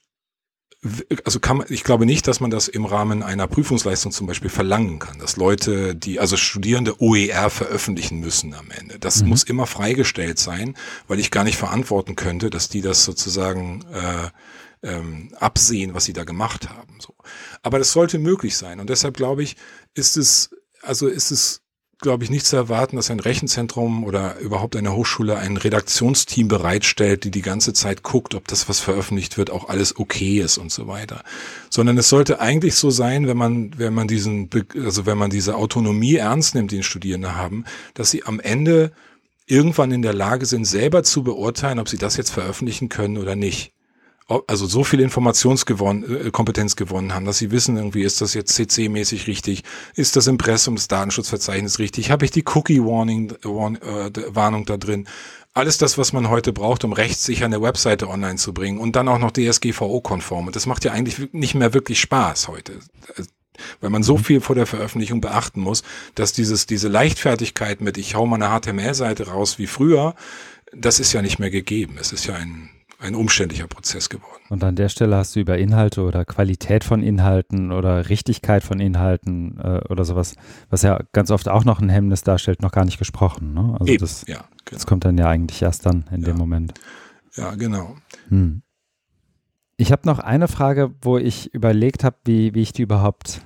also 1.24 1.40
kann 1.40 1.58
man, 1.58 1.66
ich 1.70 1.84
glaube 1.84 2.06
nicht, 2.06 2.28
dass 2.28 2.40
man 2.40 2.50
das 2.50 2.68
im 2.68 2.84
Rahmen 2.84 3.22
einer 3.22 3.46
Prüfungsleistung 3.46 4.12
zum 4.12 4.26
Beispiel 4.26 4.50
verlangen 4.50 4.98
kann, 4.98 5.18
dass 5.18 5.36
Leute, 5.36 5.94
die, 5.94 6.20
also 6.20 6.36
Studierende 6.36 7.00
OER 7.00 7.50
veröffentlichen 7.50 8.20
müssen 8.20 8.54
am 8.54 8.70
Ende. 8.70 8.98
Das 8.98 9.22
mhm. 9.22 9.30
muss 9.30 9.42
immer 9.42 9.66
freigestellt 9.66 10.38
sein, 10.38 10.76
weil 11.08 11.18
ich 11.18 11.30
gar 11.30 11.44
nicht 11.44 11.56
verantworten 11.56 12.14
könnte, 12.14 12.50
dass 12.50 12.68
die 12.68 12.82
das 12.82 13.04
sozusagen 13.04 13.84
äh, 13.92 14.30
ähm, 14.86 15.30
absehen, 15.38 15.94
was 15.94 16.04
sie 16.04 16.12
da 16.12 16.24
gemacht 16.24 16.68
haben. 16.68 16.98
So. 17.00 17.14
Aber 17.62 17.78
das 17.78 17.92
sollte 17.92 18.18
möglich 18.18 18.56
sein. 18.56 18.78
Und 18.78 18.90
deshalb 18.90 19.16
glaube 19.16 19.42
ich, 19.42 19.56
ist 19.94 20.16
es, 20.16 20.50
also 20.82 21.08
ist 21.08 21.30
es 21.30 21.62
glaube 22.00 22.24
ich, 22.24 22.30
nicht 22.30 22.46
zu 22.46 22.56
erwarten, 22.56 22.96
dass 22.96 23.10
ein 23.10 23.20
Rechenzentrum 23.20 24.04
oder 24.04 24.38
überhaupt 24.38 24.76
eine 24.76 24.94
Hochschule 24.94 25.38
ein 25.38 25.56
Redaktionsteam 25.56 26.46
bereitstellt, 26.46 27.24
die 27.24 27.30
die 27.30 27.42
ganze 27.42 27.72
Zeit 27.72 28.02
guckt, 28.02 28.34
ob 28.34 28.46
das, 28.48 28.68
was 28.68 28.80
veröffentlicht 28.80 29.38
wird, 29.38 29.50
auch 29.50 29.68
alles 29.68 29.98
okay 29.98 30.40
ist 30.40 30.58
und 30.58 30.70
so 30.70 30.86
weiter. 30.88 31.22
Sondern 31.70 31.96
es 31.96 32.08
sollte 32.08 32.40
eigentlich 32.40 32.74
so 32.74 32.90
sein, 32.90 33.26
wenn 33.26 33.36
man, 33.36 33.78
wenn 33.78 33.94
man 33.94 34.08
diesen, 34.08 34.50
also 34.74 35.06
wenn 35.06 35.18
man 35.18 35.30
diese 35.30 35.56
Autonomie 35.56 36.16
ernst 36.16 36.54
nimmt, 36.54 36.70
die 36.70 36.82
Studierende 36.82 37.34
haben, 37.34 37.64
dass 37.94 38.10
sie 38.10 38.24
am 38.24 38.40
Ende 38.40 38.92
irgendwann 39.46 39.92
in 39.92 40.02
der 40.02 40.14
Lage 40.14 40.44
sind, 40.44 40.64
selber 40.66 41.02
zu 41.02 41.22
beurteilen, 41.22 41.78
ob 41.78 41.88
sie 41.88 41.98
das 41.98 42.16
jetzt 42.16 42.30
veröffentlichen 42.30 42.88
können 42.88 43.16
oder 43.16 43.36
nicht 43.36 43.72
also 44.28 44.66
so 44.66 44.82
viel 44.82 45.00
Informationskompetenz 45.00 46.72
äh, 46.72 46.76
gewonnen 46.76 47.14
haben, 47.14 47.26
dass 47.26 47.38
sie 47.38 47.50
wissen, 47.50 47.76
irgendwie 47.76 48.02
ist 48.02 48.20
das 48.20 48.34
jetzt 48.34 48.58
CC-mäßig 48.58 49.26
richtig, 49.28 49.62
ist 49.94 50.16
das 50.16 50.26
Impressum 50.26 50.74
des 50.76 50.88
Datenschutzverzeichnisses 50.88 51.78
richtig, 51.78 52.10
habe 52.10 52.24
ich 52.24 52.32
die 52.32 52.44
Cookie-Warning 52.44 53.34
Warn, 53.42 53.76
äh, 53.76 54.10
Warnung 54.34 54.64
da 54.64 54.76
drin, 54.76 55.06
alles 55.54 55.78
das, 55.78 55.96
was 55.96 56.12
man 56.12 56.28
heute 56.28 56.52
braucht, 56.52 56.84
um 56.84 56.92
rechtssicher 56.92 57.46
eine 57.46 57.62
Webseite 57.62 58.08
online 58.08 58.36
zu 58.36 58.52
bringen 58.52 58.78
und 58.78 58.94
dann 58.94 59.08
auch 59.08 59.18
noch 59.18 59.30
DSGVO-konform. 59.30 60.48
Und 60.48 60.56
das 60.56 60.66
macht 60.66 60.84
ja 60.84 60.92
eigentlich 60.92 61.32
nicht 61.32 61.54
mehr 61.54 61.72
wirklich 61.72 62.00
Spaß 62.00 62.48
heute 62.48 62.80
weil 63.80 63.88
man 63.88 64.02
so 64.02 64.18
mhm. 64.18 64.24
viel 64.24 64.40
vor 64.42 64.54
der 64.54 64.66
Veröffentlichung 64.66 65.22
beachten 65.22 65.60
muss, 65.60 65.82
dass 66.14 66.34
dieses, 66.34 66.66
diese 66.66 66.88
Leichtfertigkeit 66.88 67.80
mit 67.80 67.96
ich 67.96 68.14
hau 68.14 68.26
mal 68.26 68.42
eine 68.42 68.60
HTML-Seite 68.60 69.28
raus 69.28 69.58
wie 69.58 69.66
früher, 69.66 70.14
das 70.74 71.00
ist 71.00 71.14
ja 71.14 71.22
nicht 71.22 71.38
mehr 71.38 71.50
gegeben. 71.50 71.96
Es 71.98 72.12
ist 72.12 72.26
ja 72.26 72.34
ein 72.34 72.68
ein 72.98 73.14
umständlicher 73.14 73.66
Prozess 73.66 74.08
geworden. 74.08 74.42
Und 74.48 74.64
an 74.64 74.76
der 74.76 74.88
Stelle 74.88 75.16
hast 75.16 75.36
du 75.36 75.40
über 75.40 75.58
Inhalte 75.58 76.02
oder 76.02 76.24
Qualität 76.24 76.84
von 76.84 77.02
Inhalten 77.02 77.72
oder 77.72 78.08
Richtigkeit 78.08 78.62
von 78.62 78.80
Inhalten 78.80 79.58
äh, 79.58 79.80
oder 79.88 80.04
sowas, 80.04 80.34
was 80.70 80.82
ja 80.82 81.00
ganz 81.12 81.30
oft 81.30 81.48
auch 81.48 81.64
noch 81.64 81.80
ein 81.80 81.88
Hemmnis 81.88 82.22
darstellt, 82.22 82.62
noch 82.62 82.72
gar 82.72 82.84
nicht 82.84 82.98
gesprochen. 82.98 83.54
Ne? 83.54 83.76
Also 83.78 83.92
Eben, 83.92 84.00
das, 84.00 84.26
ja, 84.26 84.36
genau. 84.36 84.48
das 84.70 84.86
kommt 84.86 85.04
dann 85.04 85.18
ja 85.18 85.28
eigentlich 85.28 85.62
erst 85.62 85.86
dann 85.86 86.04
in 86.10 86.22
ja. 86.22 86.28
dem 86.28 86.38
Moment. 86.38 86.74
Ja, 87.34 87.54
genau. 87.54 87.96
Hm. 88.28 88.62
Ich 89.76 89.92
habe 89.92 90.02
noch 90.06 90.18
eine 90.18 90.48
Frage, 90.48 90.94
wo 91.02 91.18
ich 91.18 91.52
überlegt 91.52 92.02
habe, 92.02 92.16
wie, 92.24 92.54
wie 92.54 92.62
ich 92.62 92.72
die 92.72 92.82
überhaupt 92.82 93.42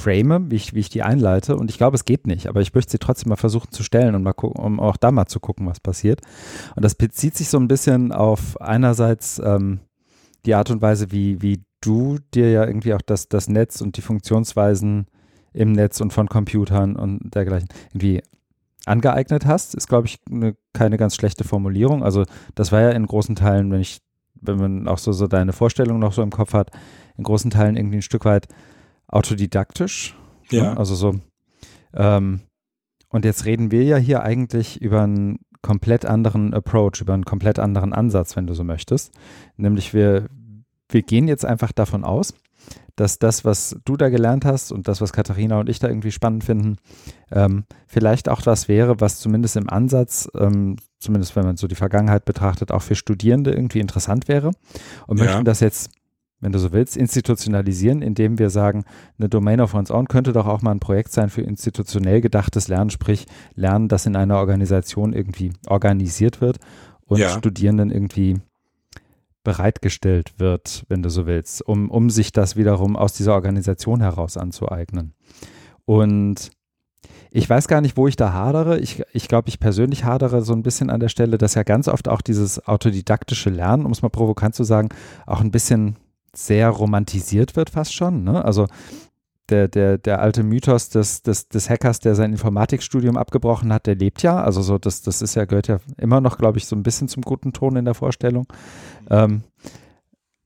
frame, 0.00 0.50
wie 0.50 0.56
ich, 0.56 0.74
wie 0.74 0.80
ich 0.80 0.88
die 0.88 1.02
einleite. 1.02 1.56
Und 1.56 1.70
ich 1.70 1.78
glaube, 1.78 1.94
es 1.94 2.04
geht 2.04 2.26
nicht, 2.26 2.46
aber 2.48 2.60
ich 2.60 2.74
möchte 2.74 2.92
sie 2.92 2.98
trotzdem 2.98 3.28
mal 3.28 3.36
versuchen 3.36 3.70
zu 3.70 3.82
stellen 3.82 4.14
und 4.14 4.22
mal 4.22 4.32
gucken, 4.32 4.62
um 4.62 4.80
auch 4.80 4.96
da 4.96 5.12
mal 5.12 5.26
zu 5.26 5.40
gucken, 5.40 5.66
was 5.66 5.80
passiert. 5.80 6.20
Und 6.74 6.84
das 6.84 6.94
bezieht 6.94 7.36
sich 7.36 7.48
so 7.48 7.58
ein 7.58 7.68
bisschen 7.68 8.12
auf 8.12 8.60
einerseits 8.60 9.40
ähm, 9.44 9.80
die 10.46 10.54
Art 10.54 10.70
und 10.70 10.82
Weise, 10.82 11.12
wie, 11.12 11.42
wie 11.42 11.62
du 11.80 12.18
dir 12.34 12.50
ja 12.50 12.66
irgendwie 12.66 12.94
auch 12.94 13.02
das, 13.02 13.28
das 13.28 13.48
Netz 13.48 13.80
und 13.80 13.96
die 13.96 14.02
Funktionsweisen 14.02 15.06
im 15.52 15.72
Netz 15.72 16.00
und 16.00 16.12
von 16.12 16.28
Computern 16.28 16.96
und 16.96 17.34
dergleichen 17.34 17.68
irgendwie 17.92 18.22
angeeignet 18.86 19.46
hast, 19.46 19.74
ist, 19.74 19.88
glaube 19.88 20.06
ich, 20.06 20.18
eine, 20.30 20.56
keine 20.72 20.96
ganz 20.96 21.14
schlechte 21.14 21.44
Formulierung. 21.44 22.02
Also 22.02 22.24
das 22.54 22.72
war 22.72 22.80
ja 22.80 22.90
in 22.90 23.06
großen 23.06 23.36
Teilen, 23.36 23.70
wenn 23.70 23.80
ich, 23.80 23.98
wenn 24.34 24.56
man 24.56 24.88
auch 24.88 24.98
so, 24.98 25.12
so 25.12 25.26
deine 25.26 25.52
Vorstellung 25.52 25.98
noch 25.98 26.12
so 26.12 26.22
im 26.22 26.30
Kopf 26.30 26.54
hat, 26.54 26.70
in 27.16 27.24
großen 27.24 27.50
Teilen 27.50 27.76
irgendwie 27.76 27.98
ein 27.98 28.02
Stück 28.02 28.24
weit 28.24 28.48
autodidaktisch. 29.10 30.16
Ne? 30.50 30.58
Ja. 30.58 30.76
Also 30.76 30.94
so. 30.94 31.20
Ähm, 31.94 32.40
und 33.08 33.24
jetzt 33.24 33.44
reden 33.44 33.70
wir 33.70 33.82
ja 33.84 33.96
hier 33.96 34.22
eigentlich 34.22 34.80
über 34.80 35.02
einen 35.02 35.40
komplett 35.62 36.06
anderen 36.06 36.54
Approach, 36.54 37.00
über 37.00 37.12
einen 37.14 37.24
komplett 37.24 37.58
anderen 37.58 37.92
Ansatz, 37.92 38.36
wenn 38.36 38.46
du 38.46 38.54
so 38.54 38.64
möchtest. 38.64 39.12
Nämlich 39.56 39.92
wir, 39.92 40.28
wir 40.88 41.02
gehen 41.02 41.28
jetzt 41.28 41.44
einfach 41.44 41.72
davon 41.72 42.04
aus, 42.04 42.34
dass 42.96 43.18
das, 43.18 43.44
was 43.44 43.76
du 43.84 43.96
da 43.96 44.08
gelernt 44.10 44.44
hast 44.44 44.72
und 44.72 44.86
das, 44.88 45.00
was 45.00 45.12
Katharina 45.12 45.58
und 45.58 45.68
ich 45.68 45.78
da 45.78 45.88
irgendwie 45.88 46.12
spannend 46.12 46.44
finden, 46.44 46.76
ähm, 47.30 47.64
vielleicht 47.86 48.28
auch 48.28 48.44
was 48.46 48.68
wäre, 48.68 49.00
was 49.00 49.18
zumindest 49.18 49.56
im 49.56 49.68
Ansatz, 49.70 50.28
ähm, 50.38 50.76
zumindest 50.98 51.34
wenn 51.36 51.44
man 51.44 51.56
so 51.56 51.66
die 51.66 51.74
Vergangenheit 51.74 52.24
betrachtet, 52.24 52.72
auch 52.72 52.82
für 52.82 52.94
Studierende 52.94 53.52
irgendwie 53.52 53.80
interessant 53.80 54.28
wäre 54.28 54.50
und 55.06 55.18
Ja. 55.18 55.24
möchten 55.24 55.44
das 55.44 55.60
jetzt, 55.60 55.90
wenn 56.40 56.52
du 56.52 56.58
so 56.58 56.72
willst, 56.72 56.96
institutionalisieren, 56.96 58.02
indem 58.02 58.38
wir 58.38 58.50
sagen, 58.50 58.84
eine 59.18 59.28
Domain 59.28 59.60
of 59.60 59.74
one's 59.74 59.90
own 59.90 60.08
könnte 60.08 60.32
doch 60.32 60.46
auch 60.46 60.62
mal 60.62 60.72
ein 60.72 60.80
Projekt 60.80 61.12
sein 61.12 61.28
für 61.28 61.42
institutionell 61.42 62.20
gedachtes 62.20 62.68
Lernen, 62.68 62.90
sprich 62.90 63.26
Lernen, 63.54 63.88
das 63.88 64.06
in 64.06 64.16
einer 64.16 64.38
Organisation 64.38 65.12
irgendwie 65.12 65.52
organisiert 65.66 66.40
wird 66.40 66.58
und 67.06 67.18
Ja. 67.18 67.30
Studierenden 67.30 67.90
irgendwie 67.90 68.38
bereitgestellt 69.42 70.34
wird, 70.38 70.84
wenn 70.88 71.02
du 71.02 71.10
so 71.10 71.26
willst, 71.26 71.66
um, 71.66 71.90
um 71.90 72.10
sich 72.10 72.32
das 72.32 72.56
wiederum 72.56 72.96
aus 72.96 73.12
dieser 73.14 73.34
Organisation 73.34 74.00
heraus 74.00 74.36
anzueignen. 74.36 75.14
Und 75.86 76.50
ich 77.30 77.48
weiß 77.48 77.68
gar 77.68 77.80
nicht, 77.80 77.96
wo 77.96 78.06
ich 78.06 78.16
da 78.16 78.32
hadere. 78.32 78.78
Ich, 78.80 79.02
ich 79.12 79.28
glaube, 79.28 79.48
ich 79.48 79.60
persönlich 79.60 80.04
hadere 80.04 80.42
so 80.42 80.52
ein 80.52 80.62
bisschen 80.62 80.90
an 80.90 81.00
der 81.00 81.08
Stelle, 81.08 81.38
dass 81.38 81.54
ja 81.54 81.62
ganz 81.62 81.88
oft 81.88 82.08
auch 82.08 82.20
dieses 82.20 82.66
autodidaktische 82.66 83.50
Lernen, 83.50 83.86
um 83.86 83.92
es 83.92 84.02
mal 84.02 84.08
provokant 84.08 84.54
zu 84.54 84.64
sagen, 84.64 84.88
auch 85.26 85.40
ein 85.40 85.50
bisschen 85.50 85.96
sehr 86.34 86.68
romantisiert 86.68 87.56
wird 87.56 87.70
fast 87.70 87.94
schon. 87.94 88.24
Ne? 88.24 88.44
Also 88.44 88.66
der, 89.50 89.68
der, 89.68 89.98
der 89.98 90.20
alte 90.20 90.42
Mythos 90.42 90.88
des, 90.88 91.22
des, 91.22 91.48
des 91.48 91.68
Hackers, 91.68 92.00
der 92.00 92.14
sein 92.14 92.32
Informatikstudium 92.32 93.16
abgebrochen 93.16 93.72
hat, 93.72 93.86
der 93.86 93.96
lebt 93.96 94.22
ja. 94.22 94.42
Also 94.42 94.62
so, 94.62 94.78
das, 94.78 95.02
das 95.02 95.22
ist 95.22 95.34
ja, 95.34 95.44
gehört 95.44 95.68
ja 95.68 95.78
immer 95.98 96.20
noch, 96.20 96.38
glaube 96.38 96.58
ich, 96.58 96.66
so 96.66 96.76
ein 96.76 96.82
bisschen 96.82 97.08
zum 97.08 97.22
guten 97.22 97.52
Ton 97.52 97.76
in 97.76 97.84
der 97.84 97.94
Vorstellung. 97.94 98.46
Ähm, 99.08 99.42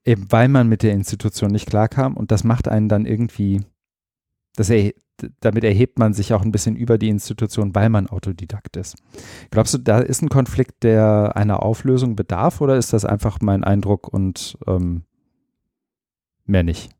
eben 0.05 0.27
weil 0.31 0.49
man 0.49 0.69
mit 0.69 0.83
der 0.83 0.93
Institution 0.93 1.51
nicht 1.51 1.69
klarkam 1.69 2.17
und 2.17 2.31
das 2.31 2.45
macht 2.45 2.69
einen 2.69 2.89
dann 2.89 3.07
irgendwie, 3.07 3.63
das 4.57 4.71
erhe 4.71 4.95
damit 5.41 5.63
erhebt 5.65 5.99
man 5.99 6.13
sich 6.13 6.35
auch 6.35 6.43
ein 6.43 6.51
bisschen 6.51 6.77
über 6.77 6.99
die 6.99 7.09
Institution, 7.09 7.75
weil 7.75 7.89
man 7.89 8.09
Autodidakt 8.09 8.77
ist. 8.77 8.97
Glaubst 9.51 9.75
du, 9.75 9.79
da 9.79 10.01
ist 10.01 10.23
ein 10.23 10.29
Konflikt, 10.29 10.83
der 10.83 11.37
einer 11.37 11.63
Auflösung 11.63 12.17
bedarf 12.17 12.61
oder 12.61 12.77
ist 12.77 12.93
das 12.93 13.05
einfach 13.05 13.39
mein 13.41 13.63
Eindruck 13.63 14.09
und 14.09 14.59
ähm, 14.67 15.05
mehr 16.47 16.63
nicht? 16.63 16.91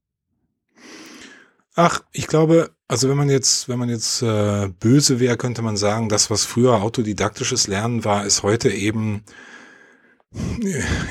Ach, 1.75 2.03
ich 2.13 2.27
glaube, 2.29 2.71
also 2.87 3.09
wenn 3.09 3.17
man 3.17 3.29
jetzt, 3.29 3.69
wenn 3.69 3.79
man 3.79 3.89
jetzt 3.89 4.23
äh, 4.23 4.69
böse 4.69 5.19
wäre, 5.19 5.37
könnte 5.37 5.63
man 5.63 5.77
sagen, 5.77 6.09
das, 6.09 6.31
was 6.31 6.45
früher 6.45 6.83
autodidaktisches 6.83 7.67
Lernen 7.67 8.05
war, 8.05 8.25
ist 8.25 8.43
heute 8.43 8.71
eben 8.71 9.25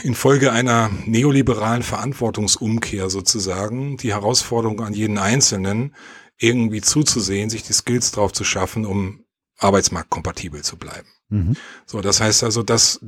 infolge 0.03 0.51
einer 0.51 0.89
neoliberalen 1.05 1.83
Verantwortungsumkehr 1.83 3.09
sozusagen 3.09 3.97
die 3.97 4.13
Herausforderung 4.13 4.81
an 4.81 4.93
jeden 4.93 5.17
Einzelnen, 5.17 5.95
irgendwie 6.37 6.81
zuzusehen, 6.81 7.49
sich 7.49 7.63
die 7.63 7.73
Skills 7.73 8.11
drauf 8.11 8.33
zu 8.33 8.43
schaffen, 8.43 8.85
um 8.85 9.23
arbeitsmarktkompatibel 9.57 10.61
zu 10.61 10.77
bleiben. 10.77 11.07
Mhm. 11.33 11.55
So, 11.87 12.01
das 12.01 12.21
heißt 12.21 12.43
also, 12.43 12.61
dass 12.61 12.99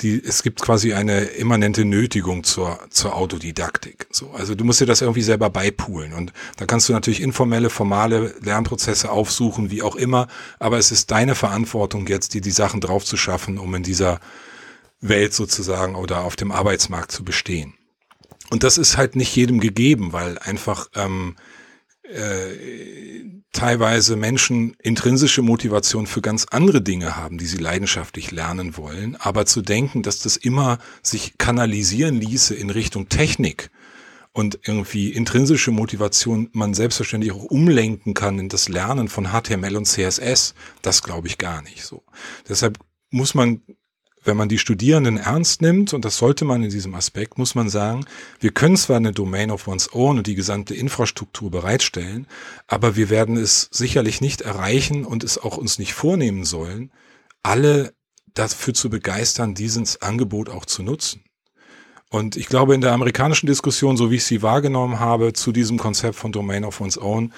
die, 0.00 0.20
es 0.24 0.42
gibt 0.42 0.60
quasi 0.60 0.92
eine 0.92 1.20
immanente 1.20 1.84
Nötigung 1.84 2.42
zur, 2.42 2.80
zur 2.90 3.14
Autodidaktik. 3.14 4.08
So, 4.10 4.32
also 4.32 4.56
du 4.56 4.64
musst 4.64 4.80
dir 4.80 4.86
das 4.86 5.02
irgendwie 5.02 5.22
selber 5.22 5.50
beipulen 5.50 6.12
und 6.12 6.32
da 6.56 6.66
kannst 6.66 6.88
du 6.88 6.92
natürlich 6.92 7.22
informelle, 7.22 7.70
formale 7.70 8.34
Lernprozesse 8.42 9.12
aufsuchen, 9.12 9.70
wie 9.70 9.82
auch 9.82 9.94
immer, 9.94 10.26
aber 10.58 10.78
es 10.78 10.90
ist 10.90 11.12
deine 11.12 11.36
Verantwortung 11.36 12.08
jetzt, 12.08 12.34
dir 12.34 12.40
die 12.40 12.50
Sachen 12.50 12.80
drauf 12.80 13.04
zu 13.04 13.16
schaffen, 13.16 13.56
um 13.56 13.72
in 13.76 13.84
dieser 13.84 14.18
Welt 15.00 15.32
sozusagen 15.32 15.94
oder 15.94 16.22
auf 16.22 16.34
dem 16.34 16.50
Arbeitsmarkt 16.50 17.12
zu 17.12 17.24
bestehen. 17.24 17.74
Und 18.50 18.64
das 18.64 18.78
ist 18.78 18.96
halt 18.96 19.14
nicht 19.14 19.34
jedem 19.36 19.60
gegeben, 19.60 20.12
weil 20.12 20.38
einfach 20.38 20.88
ähm, 20.96 21.36
äh, 22.10 23.24
teilweise 23.52 24.16
Menschen 24.16 24.74
intrinsische 24.80 25.42
Motivation 25.42 26.06
für 26.06 26.20
ganz 26.20 26.46
andere 26.50 26.82
Dinge 26.82 27.16
haben, 27.16 27.38
die 27.38 27.46
sie 27.46 27.58
leidenschaftlich 27.58 28.30
lernen 28.30 28.76
wollen. 28.76 29.16
Aber 29.16 29.46
zu 29.46 29.62
denken, 29.62 30.02
dass 30.02 30.20
das 30.20 30.36
immer 30.36 30.78
sich 31.02 31.38
kanalisieren 31.38 32.16
ließe 32.16 32.54
in 32.54 32.70
Richtung 32.70 33.08
Technik 33.08 33.70
und 34.32 34.60
irgendwie 34.64 35.10
intrinsische 35.10 35.72
Motivation 35.72 36.48
man 36.52 36.74
selbstverständlich 36.74 37.32
auch 37.32 37.44
umlenken 37.44 38.14
kann 38.14 38.38
in 38.38 38.48
das 38.48 38.68
Lernen 38.68 39.08
von 39.08 39.28
HTML 39.28 39.76
und 39.76 39.86
CSS, 39.86 40.54
das 40.82 41.02
glaube 41.02 41.26
ich 41.26 41.38
gar 41.38 41.62
nicht 41.62 41.84
so. 41.84 42.04
Deshalb 42.48 42.78
muss 43.10 43.34
man 43.34 43.62
wenn 44.22 44.36
man 44.36 44.48
die 44.48 44.58
Studierenden 44.58 45.16
ernst 45.16 45.62
nimmt, 45.62 45.94
und 45.94 46.04
das 46.04 46.18
sollte 46.18 46.44
man 46.44 46.62
in 46.62 46.70
diesem 46.70 46.94
Aspekt, 46.94 47.38
muss 47.38 47.54
man 47.54 47.68
sagen, 47.68 48.04
wir 48.38 48.50
können 48.50 48.76
zwar 48.76 48.96
eine 48.96 49.12
Domain 49.12 49.50
of 49.50 49.66
one's 49.66 49.92
own 49.92 50.18
und 50.18 50.26
die 50.26 50.34
gesamte 50.34 50.74
Infrastruktur 50.74 51.50
bereitstellen, 51.50 52.26
aber 52.66 52.96
wir 52.96 53.10
werden 53.10 53.36
es 53.36 53.68
sicherlich 53.70 54.20
nicht 54.20 54.42
erreichen 54.42 55.04
und 55.04 55.24
es 55.24 55.38
auch 55.38 55.56
uns 55.56 55.78
nicht 55.78 55.94
vornehmen 55.94 56.44
sollen, 56.44 56.92
alle 57.42 57.94
dafür 58.34 58.74
zu 58.74 58.90
begeistern, 58.90 59.54
dieses 59.54 60.02
Angebot 60.02 60.48
auch 60.48 60.66
zu 60.66 60.82
nutzen. 60.82 61.24
Und 62.10 62.36
ich 62.36 62.46
glaube, 62.46 62.74
in 62.74 62.80
der 62.80 62.92
amerikanischen 62.92 63.46
Diskussion, 63.46 63.96
so 63.96 64.10
wie 64.10 64.16
ich 64.16 64.24
sie 64.24 64.42
wahrgenommen 64.42 64.98
habe, 64.98 65.32
zu 65.32 65.52
diesem 65.52 65.78
Konzept 65.78 66.16
von 66.16 66.32
Domain 66.32 66.64
of 66.64 66.80
one's 66.80 66.98
own, 66.98 67.32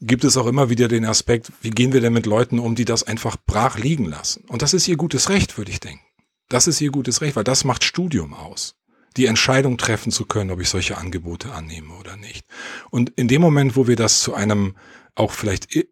gibt 0.00 0.24
es 0.24 0.36
auch 0.36 0.46
immer 0.46 0.70
wieder 0.70 0.88
den 0.88 1.04
Aspekt, 1.04 1.52
wie 1.60 1.70
gehen 1.70 1.92
wir 1.92 2.00
denn 2.00 2.12
mit 2.12 2.26
Leuten 2.26 2.58
um, 2.58 2.74
die 2.74 2.84
das 2.84 3.02
einfach 3.02 3.36
brach 3.46 3.78
liegen 3.78 4.04
lassen? 4.04 4.44
Und 4.48 4.62
das 4.62 4.74
ist 4.74 4.88
ihr 4.88 4.96
gutes 4.96 5.28
Recht, 5.28 5.58
würde 5.58 5.70
ich 5.70 5.80
denken. 5.80 6.04
Das 6.52 6.66
ist 6.66 6.80
ihr 6.80 6.90
gutes 6.90 7.20
Recht, 7.20 7.36
weil 7.36 7.44
das 7.44 7.64
macht 7.64 7.84
Studium 7.84 8.34
aus. 8.34 8.74
Die 9.16 9.26
Entscheidung 9.26 9.76
treffen 9.78 10.10
zu 10.10 10.24
können, 10.24 10.50
ob 10.50 10.60
ich 10.60 10.68
solche 10.68 10.96
Angebote 10.96 11.52
annehme 11.52 11.94
oder 11.94 12.16
nicht. 12.16 12.46
Und 12.90 13.10
in 13.10 13.28
dem 13.28 13.42
Moment, 13.42 13.76
wo 13.76 13.86
wir 13.86 13.96
das 13.96 14.20
zu 14.20 14.34
einem 14.34 14.76
auch 15.14 15.32
vielleicht 15.32 15.74
i- 15.76 15.88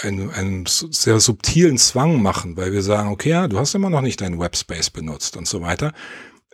einem, 0.00 0.30
einem 0.30 0.64
sehr 0.66 1.20
subtilen 1.20 1.76
Zwang 1.76 2.22
machen, 2.22 2.56
weil 2.56 2.72
wir 2.72 2.82
sagen, 2.82 3.10
okay, 3.10 3.28
ja, 3.30 3.48
du 3.48 3.58
hast 3.58 3.74
immer 3.74 3.90
noch 3.90 4.00
nicht 4.00 4.20
deinen 4.22 4.38
Webspace 4.40 4.88
benutzt 4.90 5.36
und 5.36 5.46
so 5.46 5.60
weiter, 5.60 5.92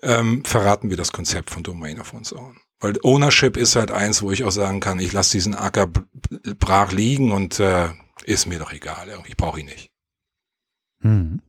ähm, 0.03 0.45
verraten 0.45 0.91
wir 0.91 0.97
das 0.97 1.13
Konzept 1.13 1.51
von 1.51 1.63
Domain 1.63 2.01
of 2.01 2.13
One's 2.13 2.33
Own. 2.33 2.57
Weil 2.81 2.95
Ownership 3.05 3.57
ist 3.57 3.77
halt 3.77 3.93
eins, 3.93 4.23
wo 4.23 4.33
ich 4.33 4.43
auch 4.43 4.51
sagen 4.51 4.81
kann, 4.81 4.99
ich 4.99 5.13
lasse 5.13 5.33
diesen 5.33 5.55
Acker 5.55 5.87
brach 6.59 6.91
liegen 6.91 7.31
und 7.31 7.61
äh, 7.61 7.91
ist 8.25 8.47
mir 8.47 8.59
doch 8.59 8.73
egal, 8.73 9.09
ich 9.29 9.37
brauche 9.37 9.61
ihn 9.61 9.67
nicht. 9.67 9.91
Mhm. 11.03 11.41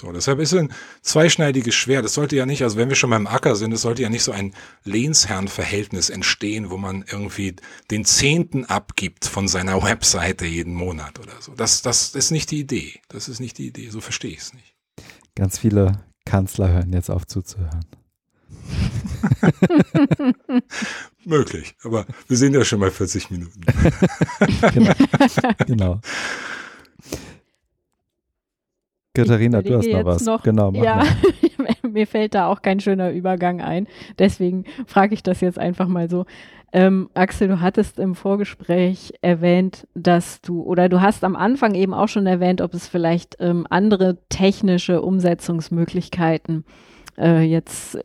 So, 0.00 0.10
deshalb 0.12 0.38
ist 0.38 0.54
es 0.54 0.58
ein 0.58 0.72
zweischneidiges 1.02 1.74
Schwert. 1.74 2.06
Es 2.06 2.14
sollte 2.14 2.34
ja 2.34 2.46
nicht, 2.46 2.62
also 2.62 2.78
wenn 2.78 2.88
wir 2.88 2.96
schon 2.96 3.10
beim 3.10 3.26
Acker 3.26 3.54
sind, 3.54 3.70
es 3.72 3.82
sollte 3.82 4.00
ja 4.00 4.08
nicht 4.08 4.22
so 4.22 4.32
ein 4.32 4.54
Lehnsherrenverhältnis 4.84 6.08
entstehen, 6.08 6.70
wo 6.70 6.78
man 6.78 7.04
irgendwie 7.06 7.54
den 7.90 8.06
Zehnten 8.06 8.64
abgibt 8.64 9.26
von 9.26 9.46
seiner 9.46 9.82
Webseite 9.82 10.46
jeden 10.46 10.72
Monat 10.72 11.18
oder 11.18 11.34
so. 11.40 11.52
Das, 11.54 11.82
das 11.82 12.14
ist 12.14 12.30
nicht 12.30 12.50
die 12.50 12.60
Idee. 12.60 13.00
Das 13.08 13.28
ist 13.28 13.40
nicht 13.40 13.58
die 13.58 13.66
Idee. 13.66 13.90
So 13.90 14.00
verstehe 14.00 14.30
ich 14.30 14.38
es 14.38 14.54
nicht. 14.54 14.74
Ganz 15.34 15.58
viele 15.58 16.02
Kanzler 16.24 16.70
hören 16.70 16.94
jetzt 16.94 17.10
auf 17.10 17.26
zuzuhören. 17.26 17.84
Möglich. 21.26 21.74
Aber 21.82 22.06
wir 22.26 22.38
sind 22.38 22.54
ja 22.54 22.64
schon 22.64 22.80
bei 22.80 22.90
40 22.90 23.30
Minuten. 23.30 23.60
genau. 24.72 24.94
genau. 25.66 26.00
Katharina, 29.14 29.60
du 29.62 29.76
hast 29.76 29.88
noch 29.88 30.04
was. 30.04 30.24
noch- 30.24 30.42
genau, 30.42 30.70
mach 30.70 30.82
ja, 30.82 31.02
mir 31.90 32.06
fällt 32.06 32.34
da 32.34 32.46
auch 32.46 32.62
kein 32.62 32.78
schöner 32.80 33.10
Übergang 33.10 33.60
ein. 33.60 33.86
Deswegen 34.18 34.64
frage 34.86 35.14
ich 35.14 35.22
das 35.22 35.40
jetzt 35.40 35.58
einfach 35.58 35.88
mal 35.88 36.08
so. 36.08 36.26
Ähm, 36.72 37.10
Axel, 37.14 37.48
du 37.48 37.60
hattest 37.60 37.98
im 37.98 38.14
Vorgespräch 38.14 39.12
erwähnt, 39.22 39.88
dass 39.94 40.40
du, 40.40 40.62
oder 40.62 40.88
du 40.88 41.00
hast 41.00 41.24
am 41.24 41.34
Anfang 41.34 41.74
eben 41.74 41.92
auch 41.92 42.06
schon 42.06 42.28
erwähnt, 42.28 42.60
ob 42.60 42.74
es 42.74 42.86
vielleicht 42.86 43.36
ähm, 43.40 43.66
andere 43.68 44.18
technische 44.28 45.02
Umsetzungsmöglichkeiten 45.02 46.64
äh, 47.18 47.40
jetzt 47.42 47.98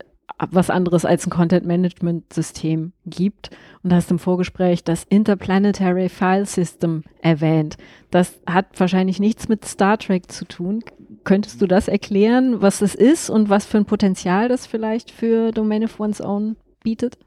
was 0.51 0.69
anderes 0.69 1.05
als 1.05 1.26
ein 1.26 1.30
Content-Management-System 1.30 2.93
gibt. 3.05 3.51
Und 3.84 3.93
hast 3.93 4.09
im 4.11 4.19
Vorgespräch 4.19 4.84
das 4.84 5.03
Interplanetary 5.03 6.09
File 6.09 6.45
System 6.45 7.03
erwähnt. 7.21 7.78
Das 8.09 8.34
hat 8.47 8.67
wahrscheinlich 8.80 9.19
nichts 9.19 9.47
mit 9.47 9.65
Star 9.65 9.97
Trek 9.97 10.32
zu 10.32 10.45
tun. 10.45 10.84
Könntest 11.23 11.61
du 11.61 11.67
das 11.67 11.88
erklären, 11.88 12.61
was 12.61 12.82
es 12.82 12.95
ist 12.95 13.30
und 13.30 13.49
was 13.49 13.65
für 13.65 13.78
ein 13.78 13.86
Potenzial 13.86 14.49
das 14.49 14.65
vielleicht 14.65 15.11
für 15.11 15.51
Domain 15.51 15.84
of 15.84 15.99
One's 15.99 16.21
Own 16.21 16.55
bietet? 16.84 17.17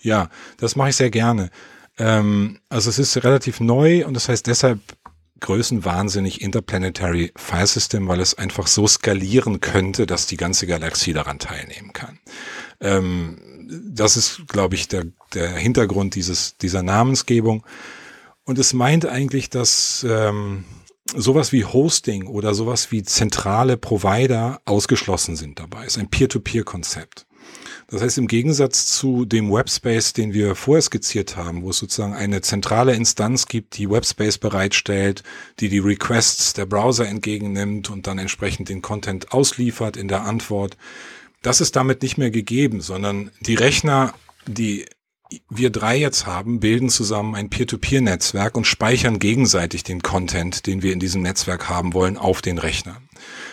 Ja, 0.00 0.28
das 0.58 0.76
mache 0.76 0.90
ich 0.90 0.96
sehr 0.96 1.10
gerne. 1.10 1.50
Ähm, 1.98 2.58
also 2.68 2.90
es 2.90 2.98
ist 2.98 3.24
relativ 3.24 3.60
neu 3.60 4.06
und 4.06 4.14
das 4.14 4.28
heißt 4.28 4.46
deshalb 4.46 4.80
größenwahnsinnig 5.40 6.40
Interplanetary 6.40 7.32
File 7.36 7.66
System, 7.66 8.08
weil 8.08 8.20
es 8.20 8.34
einfach 8.34 8.66
so 8.66 8.86
skalieren 8.86 9.60
könnte, 9.60 10.06
dass 10.06 10.26
die 10.26 10.36
ganze 10.36 10.66
Galaxie 10.66 11.12
daran 11.12 11.38
teilnehmen 11.38 11.92
kann. 11.92 12.18
Ähm, 12.80 13.38
das 13.90 14.16
ist, 14.16 14.48
glaube 14.48 14.74
ich, 14.74 14.88
der, 14.88 15.06
der 15.34 15.50
Hintergrund 15.50 16.14
dieses, 16.14 16.56
dieser 16.56 16.82
Namensgebung. 16.82 17.64
Und 18.44 18.58
es 18.58 18.72
meint 18.72 19.04
eigentlich, 19.04 19.50
dass 19.50 20.04
ähm, 20.08 20.64
sowas 21.14 21.52
wie 21.52 21.64
Hosting 21.64 22.26
oder 22.26 22.54
sowas 22.54 22.90
wie 22.90 23.02
zentrale 23.02 23.76
Provider 23.76 24.60
ausgeschlossen 24.64 25.36
sind 25.36 25.58
dabei. 25.58 25.84
Es 25.84 25.96
ist 25.96 25.98
ein 25.98 26.10
Peer-to-Peer-Konzept. 26.10 27.27
Das 27.90 28.02
heißt, 28.02 28.18
im 28.18 28.28
Gegensatz 28.28 28.86
zu 28.86 29.24
dem 29.24 29.50
Webspace, 29.50 30.12
den 30.12 30.34
wir 30.34 30.54
vorher 30.54 30.82
skizziert 30.82 31.36
haben, 31.36 31.62
wo 31.62 31.70
es 31.70 31.78
sozusagen 31.78 32.12
eine 32.12 32.42
zentrale 32.42 32.94
Instanz 32.94 33.46
gibt, 33.46 33.78
die 33.78 33.88
Webspace 33.88 34.36
bereitstellt, 34.36 35.22
die 35.60 35.70
die 35.70 35.78
Requests 35.78 36.52
der 36.52 36.66
Browser 36.66 37.08
entgegennimmt 37.08 37.88
und 37.88 38.06
dann 38.06 38.18
entsprechend 38.18 38.68
den 38.68 38.82
Content 38.82 39.32
ausliefert 39.32 39.96
in 39.96 40.08
der 40.08 40.22
Antwort, 40.22 40.76
das 41.40 41.60
ist 41.60 41.76
damit 41.76 42.02
nicht 42.02 42.18
mehr 42.18 42.30
gegeben, 42.30 42.80
sondern 42.80 43.30
die 43.40 43.54
Rechner, 43.54 44.12
die 44.46 44.86
wir 45.50 45.70
drei 45.70 45.96
jetzt 45.96 46.26
haben, 46.26 46.60
bilden 46.60 46.88
zusammen 46.88 47.34
ein 47.34 47.50
Peer-to-Peer-Netzwerk 47.50 48.56
und 48.56 48.66
speichern 48.66 49.18
gegenseitig 49.18 49.82
den 49.82 50.02
Content, 50.02 50.66
den 50.66 50.82
wir 50.82 50.92
in 50.92 51.00
diesem 51.00 51.22
Netzwerk 51.22 51.68
haben 51.68 51.92
wollen, 51.94 52.16
auf 52.16 52.40
den 52.40 52.58
Rechner. 52.58 53.02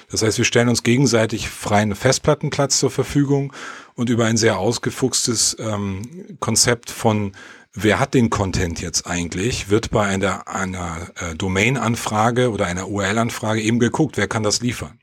Das 0.10 0.22
heißt, 0.22 0.38
wir 0.38 0.46
stellen 0.46 0.70
uns 0.70 0.84
gegenseitig 0.84 1.50
freien 1.50 1.96
Festplattenplatz 1.96 2.80
zur 2.80 2.92
Verfügung 2.92 3.52
und 3.96 4.10
über 4.10 4.26
ein 4.26 4.38
sehr 4.38 4.58
ausgefuchstes 4.58 5.58
ähm, 5.60 6.38
Konzept 6.40 6.92
von 6.92 7.34
wer 7.74 8.00
hat 8.00 8.14
den 8.14 8.30
Content 8.30 8.82
jetzt 8.82 9.06
eigentlich, 9.06 9.70
wird 9.70 9.92
bei 9.92 10.06
einer, 10.06 10.48
einer 10.48 11.10
äh, 11.16 11.36
Domain-Anfrage 11.36 12.52
oder 12.52 12.66
einer 12.66 12.88
URL-Anfrage 12.88 13.62
eben 13.62 13.80
geguckt, 13.80 14.18
wer 14.18 14.28
kann 14.28 14.44
das 14.44 14.62
liefern. 14.62 15.00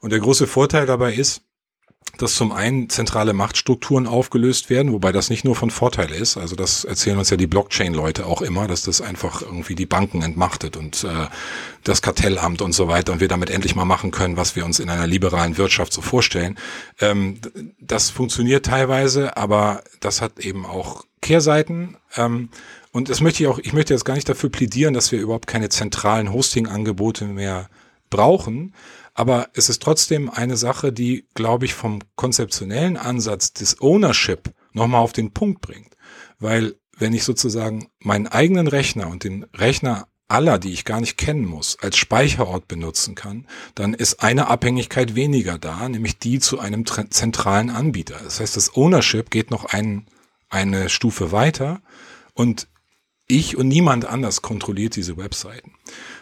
Und 0.00 0.10
der 0.10 0.20
große 0.20 0.46
Vorteil 0.46 0.86
dabei 0.86 1.14
ist, 1.14 1.42
dass 2.20 2.34
zum 2.34 2.52
einen 2.52 2.90
zentrale 2.90 3.32
Machtstrukturen 3.32 4.06
aufgelöst 4.06 4.68
werden, 4.68 4.92
wobei 4.92 5.10
das 5.10 5.30
nicht 5.30 5.44
nur 5.44 5.56
von 5.56 5.70
Vorteil 5.70 6.10
ist. 6.10 6.36
Also 6.36 6.54
das 6.54 6.84
erzählen 6.84 7.18
uns 7.18 7.30
ja 7.30 7.38
die 7.38 7.46
Blockchain-Leute 7.46 8.26
auch 8.26 8.42
immer, 8.42 8.66
dass 8.66 8.82
das 8.82 9.00
einfach 9.00 9.40
irgendwie 9.40 9.74
die 9.74 9.86
Banken 9.86 10.20
entmachtet 10.20 10.76
und 10.76 11.02
äh, 11.04 11.28
das 11.82 12.02
Kartellamt 12.02 12.60
und 12.60 12.72
so 12.72 12.88
weiter 12.88 13.12
und 13.12 13.20
wir 13.20 13.28
damit 13.28 13.48
endlich 13.48 13.74
mal 13.74 13.86
machen 13.86 14.10
können, 14.10 14.36
was 14.36 14.54
wir 14.54 14.66
uns 14.66 14.80
in 14.80 14.90
einer 14.90 15.06
liberalen 15.06 15.56
Wirtschaft 15.56 15.94
so 15.94 16.02
vorstellen. 16.02 16.58
Ähm, 17.00 17.40
das 17.80 18.10
funktioniert 18.10 18.66
teilweise, 18.66 19.38
aber 19.38 19.82
das 20.00 20.20
hat 20.20 20.40
eben 20.40 20.66
auch 20.66 21.06
Kehrseiten. 21.22 21.96
Ähm, 22.16 22.50
und 22.92 23.08
das 23.08 23.22
möchte 23.22 23.42
ich 23.42 23.48
auch, 23.48 23.58
ich 23.58 23.72
möchte 23.72 23.94
jetzt 23.94 24.04
gar 24.04 24.14
nicht 24.14 24.28
dafür 24.28 24.50
plädieren, 24.50 24.92
dass 24.92 25.10
wir 25.10 25.20
überhaupt 25.20 25.46
keine 25.46 25.70
zentralen 25.70 26.32
Hosting-Angebote 26.32 27.24
mehr 27.24 27.70
brauchen. 28.10 28.74
Aber 29.20 29.50
es 29.52 29.68
ist 29.68 29.82
trotzdem 29.82 30.30
eine 30.30 30.56
Sache, 30.56 30.94
die, 30.94 31.26
glaube 31.34 31.66
ich, 31.66 31.74
vom 31.74 31.98
konzeptionellen 32.16 32.96
Ansatz 32.96 33.52
des 33.52 33.78
Ownership 33.82 34.54
nochmal 34.72 35.02
auf 35.02 35.12
den 35.12 35.32
Punkt 35.32 35.60
bringt. 35.60 35.94
Weil 36.38 36.76
wenn 36.96 37.12
ich 37.12 37.24
sozusagen 37.24 37.90
meinen 37.98 38.28
eigenen 38.28 38.66
Rechner 38.66 39.08
und 39.08 39.24
den 39.24 39.44
Rechner 39.54 40.08
aller, 40.28 40.58
die 40.58 40.72
ich 40.72 40.86
gar 40.86 41.00
nicht 41.00 41.18
kennen 41.18 41.44
muss, 41.44 41.76
als 41.82 41.98
Speicherort 41.98 42.66
benutzen 42.66 43.14
kann, 43.14 43.46
dann 43.74 43.92
ist 43.92 44.22
eine 44.22 44.46
Abhängigkeit 44.46 45.14
weniger 45.14 45.58
da, 45.58 45.86
nämlich 45.86 46.18
die 46.18 46.38
zu 46.38 46.58
einem 46.58 46.86
zentralen 46.86 47.68
Anbieter. 47.68 48.18
Das 48.24 48.40
heißt, 48.40 48.56
das 48.56 48.74
Ownership 48.74 49.30
geht 49.30 49.50
noch 49.50 49.66
ein, 49.66 50.06
eine 50.48 50.88
Stufe 50.88 51.30
weiter 51.30 51.82
und 52.32 52.68
ich 53.26 53.58
und 53.58 53.68
niemand 53.68 54.06
anders 54.06 54.40
kontrolliert 54.40 54.96
diese 54.96 55.18
Webseiten. 55.18 55.74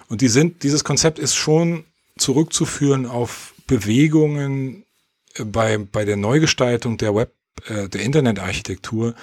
Und 0.09 0.21
die 0.21 0.29
sind, 0.29 0.65
dieses 0.65 0.83
Konzept 0.83 1.21
ist 1.21 1.37
schon 1.37 1.85
zurückzuführen 2.19 3.07
auf 3.07 3.55
Bewegungen 3.67 4.85
äh, 5.35 5.45
bei, 5.45 5.79
bei 5.79 6.05
der 6.05 6.17
Neugestaltung 6.17 6.99
der 6.99 7.15
Web, 7.15 7.33
äh, 7.67 7.89
der 7.89 8.03
Internetarchitektur, 8.03 9.15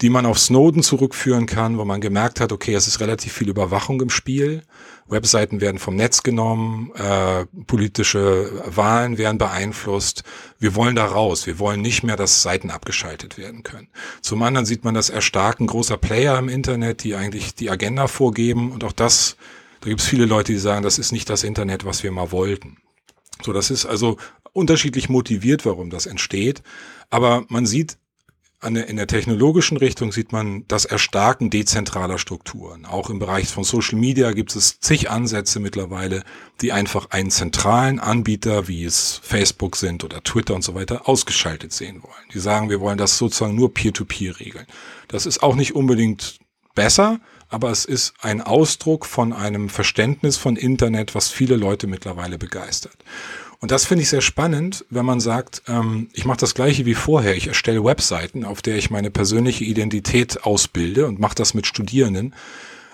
die 0.00 0.10
man 0.10 0.26
auf 0.26 0.38
Snowden 0.38 0.82
zurückführen 0.82 1.46
kann, 1.46 1.76
wo 1.76 1.84
man 1.84 2.00
gemerkt 2.00 2.40
hat, 2.40 2.52
okay, 2.52 2.74
es 2.74 2.86
ist 2.86 3.00
relativ 3.00 3.32
viel 3.32 3.48
Überwachung 3.48 4.00
im 4.00 4.10
Spiel. 4.10 4.62
Webseiten 5.08 5.60
werden 5.60 5.78
vom 5.78 5.96
Netz 5.96 6.22
genommen, 6.22 6.92
äh, 6.94 7.46
politische 7.66 8.62
Wahlen 8.66 9.18
werden 9.18 9.38
beeinflusst. 9.38 10.22
Wir 10.58 10.74
wollen 10.74 10.94
da 10.94 11.06
raus. 11.06 11.46
Wir 11.46 11.58
wollen 11.58 11.80
nicht 11.80 12.04
mehr, 12.04 12.16
dass 12.16 12.42
Seiten 12.42 12.70
abgeschaltet 12.70 13.38
werden 13.38 13.62
können. 13.64 13.88
Zum 14.20 14.42
anderen 14.42 14.66
sieht 14.66 14.84
man 14.84 14.94
das 14.94 15.10
Erstarken 15.10 15.66
großer 15.66 15.96
Player 15.96 16.38
im 16.38 16.48
Internet, 16.48 17.02
die 17.02 17.16
eigentlich 17.16 17.54
die 17.54 17.70
Agenda 17.70 18.06
vorgeben 18.06 18.70
und 18.70 18.84
auch 18.84 18.92
das 18.92 19.36
da 19.80 19.88
gibt 19.88 20.00
es 20.00 20.06
viele 20.06 20.26
Leute, 20.26 20.52
die 20.52 20.58
sagen, 20.58 20.82
das 20.82 20.98
ist 20.98 21.12
nicht 21.12 21.30
das 21.30 21.44
Internet, 21.44 21.84
was 21.84 22.02
wir 22.02 22.10
mal 22.10 22.32
wollten. 22.32 22.78
So, 23.42 23.52
das 23.52 23.70
ist 23.70 23.86
also 23.86 24.16
unterschiedlich 24.52 25.08
motiviert, 25.08 25.64
warum 25.64 25.90
das 25.90 26.06
entsteht. 26.06 26.62
Aber 27.10 27.44
man 27.48 27.66
sieht 27.66 27.98
in 28.60 28.96
der 28.96 29.06
technologischen 29.06 29.76
Richtung 29.76 30.10
sieht 30.10 30.32
man 30.32 30.64
das 30.66 30.84
Erstarken 30.84 31.48
dezentraler 31.48 32.18
Strukturen. 32.18 32.86
Auch 32.86 33.08
im 33.08 33.20
Bereich 33.20 33.46
von 33.46 33.62
Social 33.62 33.96
Media 33.96 34.32
gibt 34.32 34.56
es 34.56 34.80
zig 34.80 35.10
Ansätze 35.10 35.60
mittlerweile, 35.60 36.24
die 36.60 36.72
einfach 36.72 37.10
einen 37.10 37.30
zentralen 37.30 38.00
Anbieter, 38.00 38.66
wie 38.66 38.84
es 38.84 39.20
Facebook 39.22 39.76
sind 39.76 40.02
oder 40.02 40.24
Twitter 40.24 40.56
und 40.56 40.62
so 40.62 40.74
weiter, 40.74 41.08
ausgeschaltet 41.08 41.72
sehen 41.72 42.02
wollen. 42.02 42.14
Die 42.34 42.40
sagen, 42.40 42.68
wir 42.68 42.80
wollen 42.80 42.98
das 42.98 43.16
sozusagen 43.16 43.54
nur 43.54 43.72
peer-to-peer 43.72 44.32
-peer 44.32 44.40
regeln. 44.40 44.66
Das 45.06 45.24
ist 45.24 45.40
auch 45.40 45.54
nicht 45.54 45.76
unbedingt 45.76 46.40
besser, 46.74 47.20
aber 47.48 47.70
es 47.70 47.84
ist 47.84 48.14
ein 48.20 48.40
Ausdruck 48.40 49.06
von 49.06 49.32
einem 49.32 49.68
Verständnis 49.68 50.36
von 50.36 50.56
Internet, 50.56 51.14
was 51.14 51.28
viele 51.30 51.56
Leute 51.56 51.86
mittlerweile 51.86 52.38
begeistert. 52.38 52.96
Und 53.60 53.72
das 53.72 53.86
finde 53.86 54.02
ich 54.02 54.08
sehr 54.08 54.20
spannend, 54.20 54.84
wenn 54.88 55.04
man 55.04 55.18
sagt, 55.18 55.62
ähm, 55.66 56.08
ich 56.12 56.24
mache 56.24 56.38
das 56.38 56.54
gleiche 56.54 56.86
wie 56.86 56.94
vorher. 56.94 57.36
Ich 57.36 57.48
erstelle 57.48 57.84
Webseiten, 57.84 58.44
auf 58.44 58.62
der 58.62 58.76
ich 58.76 58.90
meine 58.90 59.10
persönliche 59.10 59.64
Identität 59.64 60.44
ausbilde 60.44 61.06
und 61.06 61.18
mache 61.18 61.34
das 61.34 61.54
mit 61.54 61.66
Studierenden. 61.66 62.34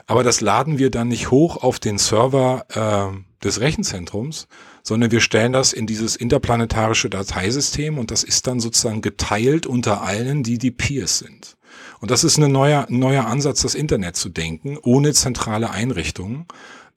Aber 0.07 0.23
das 0.23 0.41
laden 0.41 0.79
wir 0.79 0.91
dann 0.91 1.09
nicht 1.09 1.31
hoch 1.31 1.63
auf 1.63 1.79
den 1.79 1.99
Server 1.99 2.65
äh, 2.71 3.45
des 3.45 3.61
Rechenzentrums, 3.61 4.49
sondern 4.83 5.11
wir 5.11 5.21
stellen 5.21 5.53
das 5.53 5.73
in 5.73 5.87
dieses 5.87 6.17
interplanetarische 6.17 7.11
Dateisystem 7.11 7.99
und 7.99 8.11
das 8.11 8.23
ist 8.23 8.47
dann 8.47 8.61
sozusagen 8.61 9.03
geteilt 9.03 9.67
unter 9.67 10.03
allen, 10.03 10.43
die 10.43 10.59
die 10.59 10.71
Peers 10.71 11.19
sind. 11.19 11.54
Und 12.05 12.11
das 12.11 12.23
ist 12.23 12.37
ein 12.37 12.53
neuer, 12.53 12.85
neuer 12.91 13.25
Ansatz, 13.25 13.63
das 13.63 13.75
Internet 13.75 14.15
zu 14.15 14.29
denken, 14.29 14.77
ohne 14.83 15.15
zentrale 15.15 15.71
Einrichtungen. 15.71 16.45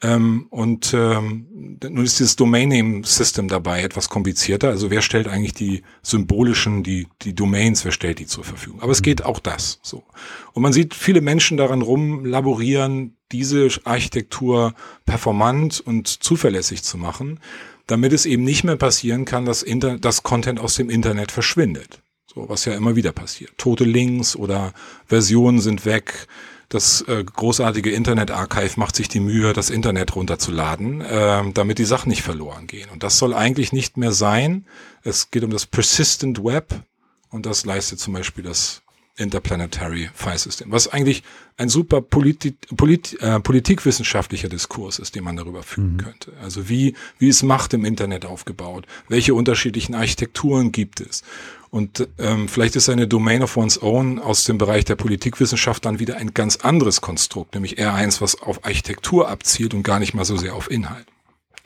Ähm, 0.02 0.48
und 0.50 0.94
ähm, 0.94 1.78
nun 1.82 2.04
ist 2.04 2.20
dieses 2.20 2.36
Domain 2.36 2.68
Name 2.68 3.06
System 3.06 3.48
dabei 3.48 3.84
etwas 3.84 4.10
komplizierter. 4.10 4.68
Also 4.68 4.92
wer 4.92 5.02
stellt 5.02 5.30
eigentlich 5.30 5.54
die 5.54 5.84
symbolischen, 6.02 6.84
die, 6.84 7.08
die 7.22 7.34
Domains, 7.34 7.86
wer 7.86 7.94
stellt 7.94 8.20
die 8.20 8.26
zur 8.26 8.44
Verfügung? 8.44 8.82
Aber 8.82 8.92
es 8.92 9.02
geht 9.02 9.24
auch 9.24 9.40
das 9.40 9.80
so. 9.82 10.04
Und 10.52 10.62
man 10.62 10.74
sieht 10.74 10.94
viele 10.94 11.22
Menschen 11.22 11.56
daran 11.56 11.84
rumlaborieren, 11.84 13.16
diese 13.32 13.70
Architektur 13.86 14.74
performant 15.06 15.80
und 15.80 16.10
zuverlässig 16.10 16.84
zu 16.84 16.98
machen, 16.98 17.40
damit 17.86 18.12
es 18.12 18.26
eben 18.26 18.44
nicht 18.44 18.66
mehr 18.66 18.76
passieren 18.76 19.24
kann, 19.24 19.46
dass, 19.46 19.64
Inter 19.64 20.00
dass 20.00 20.24
Content 20.24 20.60
aus 20.60 20.76
dem 20.76 20.90
Internet 20.90 21.32
verschwindet. 21.32 22.02
So, 22.34 22.50
was 22.50 22.66
ja 22.66 22.76
immer 22.76 22.96
wieder 22.96 23.12
passiert. 23.14 23.58
Tote 23.58 23.84
Links 23.84 24.36
oder 24.36 24.74
Versionen 25.06 25.60
sind 25.60 25.86
weg. 25.86 26.28
Das 26.70 27.02
äh, 27.04 27.24
großartige 27.24 27.92
Internet-Archive 27.92 28.78
macht 28.78 28.98
sich 28.98 29.08
die 29.08 29.22
Mühe, 29.22 29.54
das 29.54 29.70
Internet 29.70 30.16
runterzuladen, 30.16 31.00
äh, 31.00 31.52
damit 31.54 31.80
die 31.80 31.86
Sachen 31.86 32.10
nicht 32.10 32.24
verloren 32.24 32.68
gehen. 32.68 32.90
Und 32.90 33.04
das 33.04 33.18
soll 33.18 33.34
eigentlich 33.34 33.72
nicht 33.72 33.96
mehr 33.96 34.12
sein. 34.12 34.66
Es 35.04 35.32
geht 35.32 35.46
um 35.46 35.52
das 35.52 35.66
Persistent 35.66 36.44
Web 36.44 36.84
und 37.30 37.46
das 37.46 37.66
leistet 37.66 38.00
zum 38.00 38.14
Beispiel 38.14 38.44
das 38.44 38.82
Interplanetary 39.18 40.10
File 40.14 40.38
System, 40.38 40.72
was 40.72 40.88
eigentlich 40.88 41.24
ein 41.58 41.70
super 41.70 42.02
politi 42.02 42.56
polit 42.76 43.20
äh, 43.20 43.40
politikwissenschaftlicher 43.40 44.48
Diskurs 44.48 45.00
ist, 45.00 45.16
den 45.16 45.24
man 45.24 45.36
darüber 45.36 45.64
führen 45.64 45.94
mhm. 45.94 45.98
könnte. 45.98 46.34
Also 46.42 46.70
wie, 46.70 46.96
wie 47.18 47.28
ist 47.28 47.44
Macht 47.44 47.74
im 47.74 47.84
Internet 47.84 48.26
aufgebaut? 48.26 48.86
Welche 49.10 49.34
unterschiedlichen 49.34 49.96
Architekturen 49.96 50.72
gibt 50.72 51.02
es? 51.02 51.24
Und 51.70 52.08
ähm, 52.18 52.48
vielleicht 52.48 52.76
ist 52.76 52.90
eine 52.90 53.08
Domain 53.08 53.44
of 53.44 53.58
One's 53.58 53.82
Own 53.82 54.20
aus 54.20 54.46
dem 54.46 54.58
Bereich 54.58 54.86
der 54.86 54.96
Politikwissenschaft 54.96 55.84
dann 55.86 56.00
wieder 56.00 56.18
ein 56.18 56.34
ganz 56.34 56.58
anderes 56.58 57.02
Konstrukt, 57.02 57.56
nämlich 57.56 57.78
eher 57.78 57.94
eins, 57.94 58.22
was 58.22 58.42
auf 58.42 58.64
Architektur 58.66 59.30
abzielt 59.30 59.74
und 59.74 59.84
gar 59.84 60.00
nicht 60.00 60.14
mal 60.14 60.26
so 60.26 60.38
sehr 60.38 60.56
auf 60.56 60.72
Inhalt. 60.72 61.08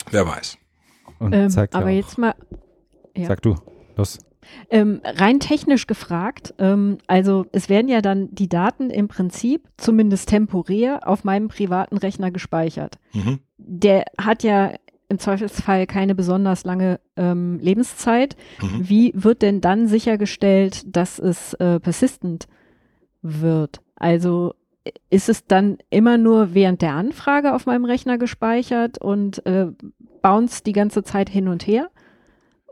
Wer 0.09 0.25
weiß. 0.25 0.57
Und 1.19 1.33
ähm, 1.33 1.51
aber 1.71 1.85
auch, 1.85 1.89
jetzt 1.89 2.17
mal. 2.17 2.33
Ja. 3.15 3.27
Sag 3.27 3.41
du, 3.41 3.55
los. 3.95 4.17
Ähm, 4.69 5.01
rein 5.03 5.39
technisch 5.39 5.87
gefragt, 5.87 6.53
ähm, 6.59 6.97
also 7.07 7.45
es 7.51 7.69
werden 7.69 7.87
ja 7.87 8.01
dann 8.01 8.33
die 8.33 8.49
Daten 8.49 8.89
im 8.89 9.07
Prinzip, 9.07 9.67
zumindest 9.77 10.29
temporär, 10.29 11.07
auf 11.07 11.23
meinem 11.23 11.47
privaten 11.47 11.97
Rechner 11.97 12.31
gespeichert. 12.31 12.97
Mhm. 13.13 13.39
Der 13.57 14.05
hat 14.19 14.43
ja 14.43 14.73
im 15.09 15.19
Zweifelsfall 15.19 15.87
keine 15.87 16.15
besonders 16.15 16.63
lange 16.63 16.99
ähm, 17.17 17.59
Lebenszeit. 17.59 18.37
Mhm. 18.61 18.89
Wie 18.89 19.11
wird 19.13 19.41
denn 19.41 19.59
dann 19.59 19.87
sichergestellt, 19.87 20.83
dass 20.85 21.19
es 21.19 21.53
äh, 21.55 21.79
persistent 21.79 22.47
wird? 23.21 23.81
Also 23.95 24.53
ist 25.09 25.29
es 25.29 25.45
dann 25.45 25.77
immer 25.89 26.17
nur 26.17 26.53
während 26.53 26.81
der 26.81 26.93
Anfrage 26.93 27.53
auf 27.53 27.65
meinem 27.65 27.85
Rechner 27.85 28.17
gespeichert 28.17 28.99
und 28.99 29.45
äh, 29.45 29.67
bounce 30.21 30.63
die 30.63 30.73
ganze 30.73 31.03
Zeit 31.03 31.29
hin 31.29 31.47
und 31.47 31.67
her? 31.67 31.89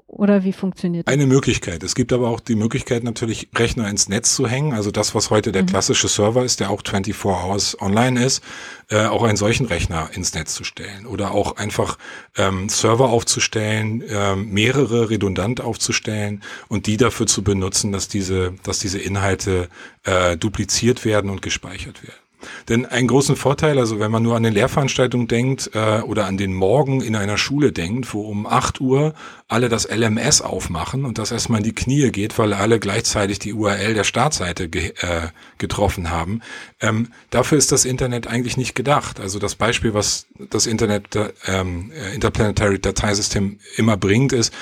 Oder 0.10 0.44
wie 0.44 0.54
funktioniert 0.54 1.08
das? 1.08 1.14
Eine 1.14 1.28
Möglichkeit. 1.28 1.84
Es 1.84 1.94
gibt 1.94 2.12
aber 2.12 2.30
auch 2.30 2.40
die 2.40 2.56
Möglichkeit, 2.56 3.04
natürlich 3.04 3.50
Rechner 3.56 3.88
ins 3.88 4.10
Netz 4.10 4.36
zu 4.36 4.48
hängen. 4.48 4.74
Also 4.74 4.90
das, 4.90 5.14
was 5.14 5.30
heute 5.30 5.52
der 5.52 5.62
mhm. 5.62 5.68
klassische 5.68 6.08
Server 6.08 6.44
ist, 6.44 6.60
der 6.60 6.72
auch 6.72 6.82
24 6.84 7.26
Hours 7.26 7.80
online 7.80 8.26
ist, 8.26 8.44
äh, 8.90 9.06
auch 9.06 9.22
einen 9.22 9.38
solchen 9.38 9.68
Rechner 9.68 10.10
ins 10.12 10.34
Netz 10.34 10.56
zu 10.56 10.64
stellen. 10.64 11.06
Oder 11.06 11.32
auch 11.32 11.58
einfach 11.58 12.00
ähm, 12.38 12.70
Server 12.70 13.10
aufzustellen, 13.10 14.02
äh, 14.02 14.36
mehrere 14.36 15.12
redundant 15.12 15.62
aufzustellen 15.62 16.42
und 16.70 16.88
die 16.88 16.98
dafür 16.98 17.28
zu 17.28 17.44
benutzen, 17.44 17.92
dass 17.92 18.08
diese, 18.08 18.56
dass 18.64 18.80
diese 18.80 18.98
Inhalte 18.98 19.70
äh, 20.06 20.38
dupliziert 20.38 21.06
werden 21.06 21.30
und 21.30 21.44
gespeichert 21.44 22.02
werden. 22.02 22.29
Denn 22.70 22.86
einen 22.86 23.08
großen 23.08 23.36
Vorteil, 23.36 23.78
also 23.78 24.00
wenn 24.00 24.12
man 24.12 24.24
nur 24.24 24.36
an 24.36 24.46
eine 24.46 24.54
Lehrveranstaltung 24.54 25.28
denkt 25.28 25.72
äh, 25.74 26.02
oder 26.02 26.26
an 26.26 26.38
den 26.38 26.54
Morgen 26.54 27.02
in 27.02 27.16
einer 27.16 27.38
Schule 27.38 27.72
denkt, 27.72 28.14
wo 28.14 28.22
um 28.22 28.46
8 28.46 28.80
Uhr 28.80 29.14
alle 29.48 29.70
das 29.70 29.90
LMS 29.90 30.42
aufmachen 30.42 31.06
und 31.06 31.18
das 31.18 31.32
erstmal 31.32 31.60
in 31.60 31.64
die 31.64 31.76
Knie 31.76 32.12
geht, 32.12 32.38
weil 32.38 32.54
alle 32.54 32.80
gleichzeitig 32.80 33.40
die 33.40 33.54
URL 33.54 33.94
der 33.94 34.04
Startseite 34.04 34.70
ge 34.70 34.94
äh, 35.00 35.28
getroffen 35.58 36.10
haben, 36.10 36.42
ähm, 36.80 37.10
dafür 37.30 37.58
ist 37.58 37.72
das 37.72 37.86
Internet 37.86 38.28
eigentlich 38.28 38.58
nicht 38.58 38.76
gedacht. 38.76 39.20
Also 39.20 39.40
das 39.40 39.56
Beispiel, 39.56 39.94
was 39.94 40.28
das 40.50 40.66
Internet 40.66 41.08
ähm, 41.48 41.92
äh, 41.92 42.14
Interplanetary 42.16 42.80
Dateisystem 42.80 43.60
immer 43.76 43.98
bringt, 43.98 44.34
ist, 44.34 44.54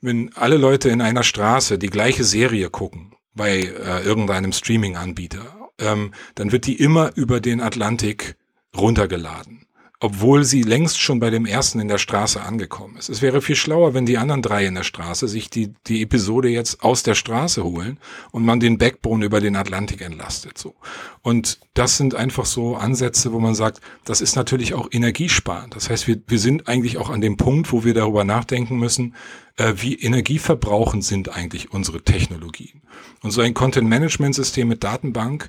wenn 0.00 0.32
alle 0.34 0.58
Leute 0.58 0.90
in 0.90 1.00
einer 1.00 1.22
Straße 1.22 1.78
die 1.78 1.88
gleiche 1.88 2.24
Serie 2.24 2.70
gucken 2.70 3.12
bei 3.34 3.62
äh, 3.62 4.02
irgendeinem 4.04 4.52
Streaming-Anbieter 4.52 5.63
ähm, 5.78 6.12
dann 6.34 6.52
wird 6.52 6.66
die 6.66 6.80
immer 6.80 7.12
über 7.16 7.40
den 7.40 7.60
Atlantik 7.60 8.36
runtergeladen. 8.76 9.66
Obwohl 10.04 10.44
sie 10.44 10.60
längst 10.60 11.00
schon 11.00 11.18
bei 11.18 11.30
dem 11.30 11.46
ersten 11.46 11.80
in 11.80 11.88
der 11.88 11.96
Straße 11.96 12.42
angekommen 12.42 12.98
ist. 12.98 13.08
Es 13.08 13.22
wäre 13.22 13.40
viel 13.40 13.56
schlauer, 13.56 13.94
wenn 13.94 14.04
die 14.04 14.18
anderen 14.18 14.42
drei 14.42 14.66
in 14.66 14.74
der 14.74 14.82
Straße 14.82 15.28
sich 15.28 15.48
die, 15.48 15.72
die 15.86 16.02
Episode 16.02 16.50
jetzt 16.50 16.82
aus 16.82 17.02
der 17.04 17.14
Straße 17.14 17.64
holen 17.64 17.96
und 18.30 18.44
man 18.44 18.60
den 18.60 18.76
Backbone 18.76 19.24
über 19.24 19.40
den 19.40 19.56
Atlantik 19.56 20.02
entlastet, 20.02 20.58
so. 20.58 20.74
Und 21.22 21.58
das 21.72 21.96
sind 21.96 22.14
einfach 22.14 22.44
so 22.44 22.76
Ansätze, 22.76 23.32
wo 23.32 23.40
man 23.40 23.54
sagt, 23.54 23.80
das 24.04 24.20
ist 24.20 24.36
natürlich 24.36 24.74
auch 24.74 24.88
energiesparend. 24.92 25.74
Das 25.74 25.88
heißt, 25.88 26.06
wir, 26.06 26.20
wir 26.26 26.38
sind 26.38 26.68
eigentlich 26.68 26.98
auch 26.98 27.08
an 27.08 27.22
dem 27.22 27.38
Punkt, 27.38 27.72
wo 27.72 27.82
wir 27.82 27.94
darüber 27.94 28.24
nachdenken 28.24 28.76
müssen, 28.76 29.14
äh, 29.56 29.72
wie 29.76 29.94
energieverbrauchend 29.94 31.02
sind 31.02 31.34
eigentlich 31.34 31.72
unsere 31.72 32.02
Technologien. 32.02 32.82
Und 33.22 33.30
so 33.30 33.40
ein 33.40 33.54
Content-Management-System 33.54 34.68
mit 34.68 34.84
Datenbank 34.84 35.48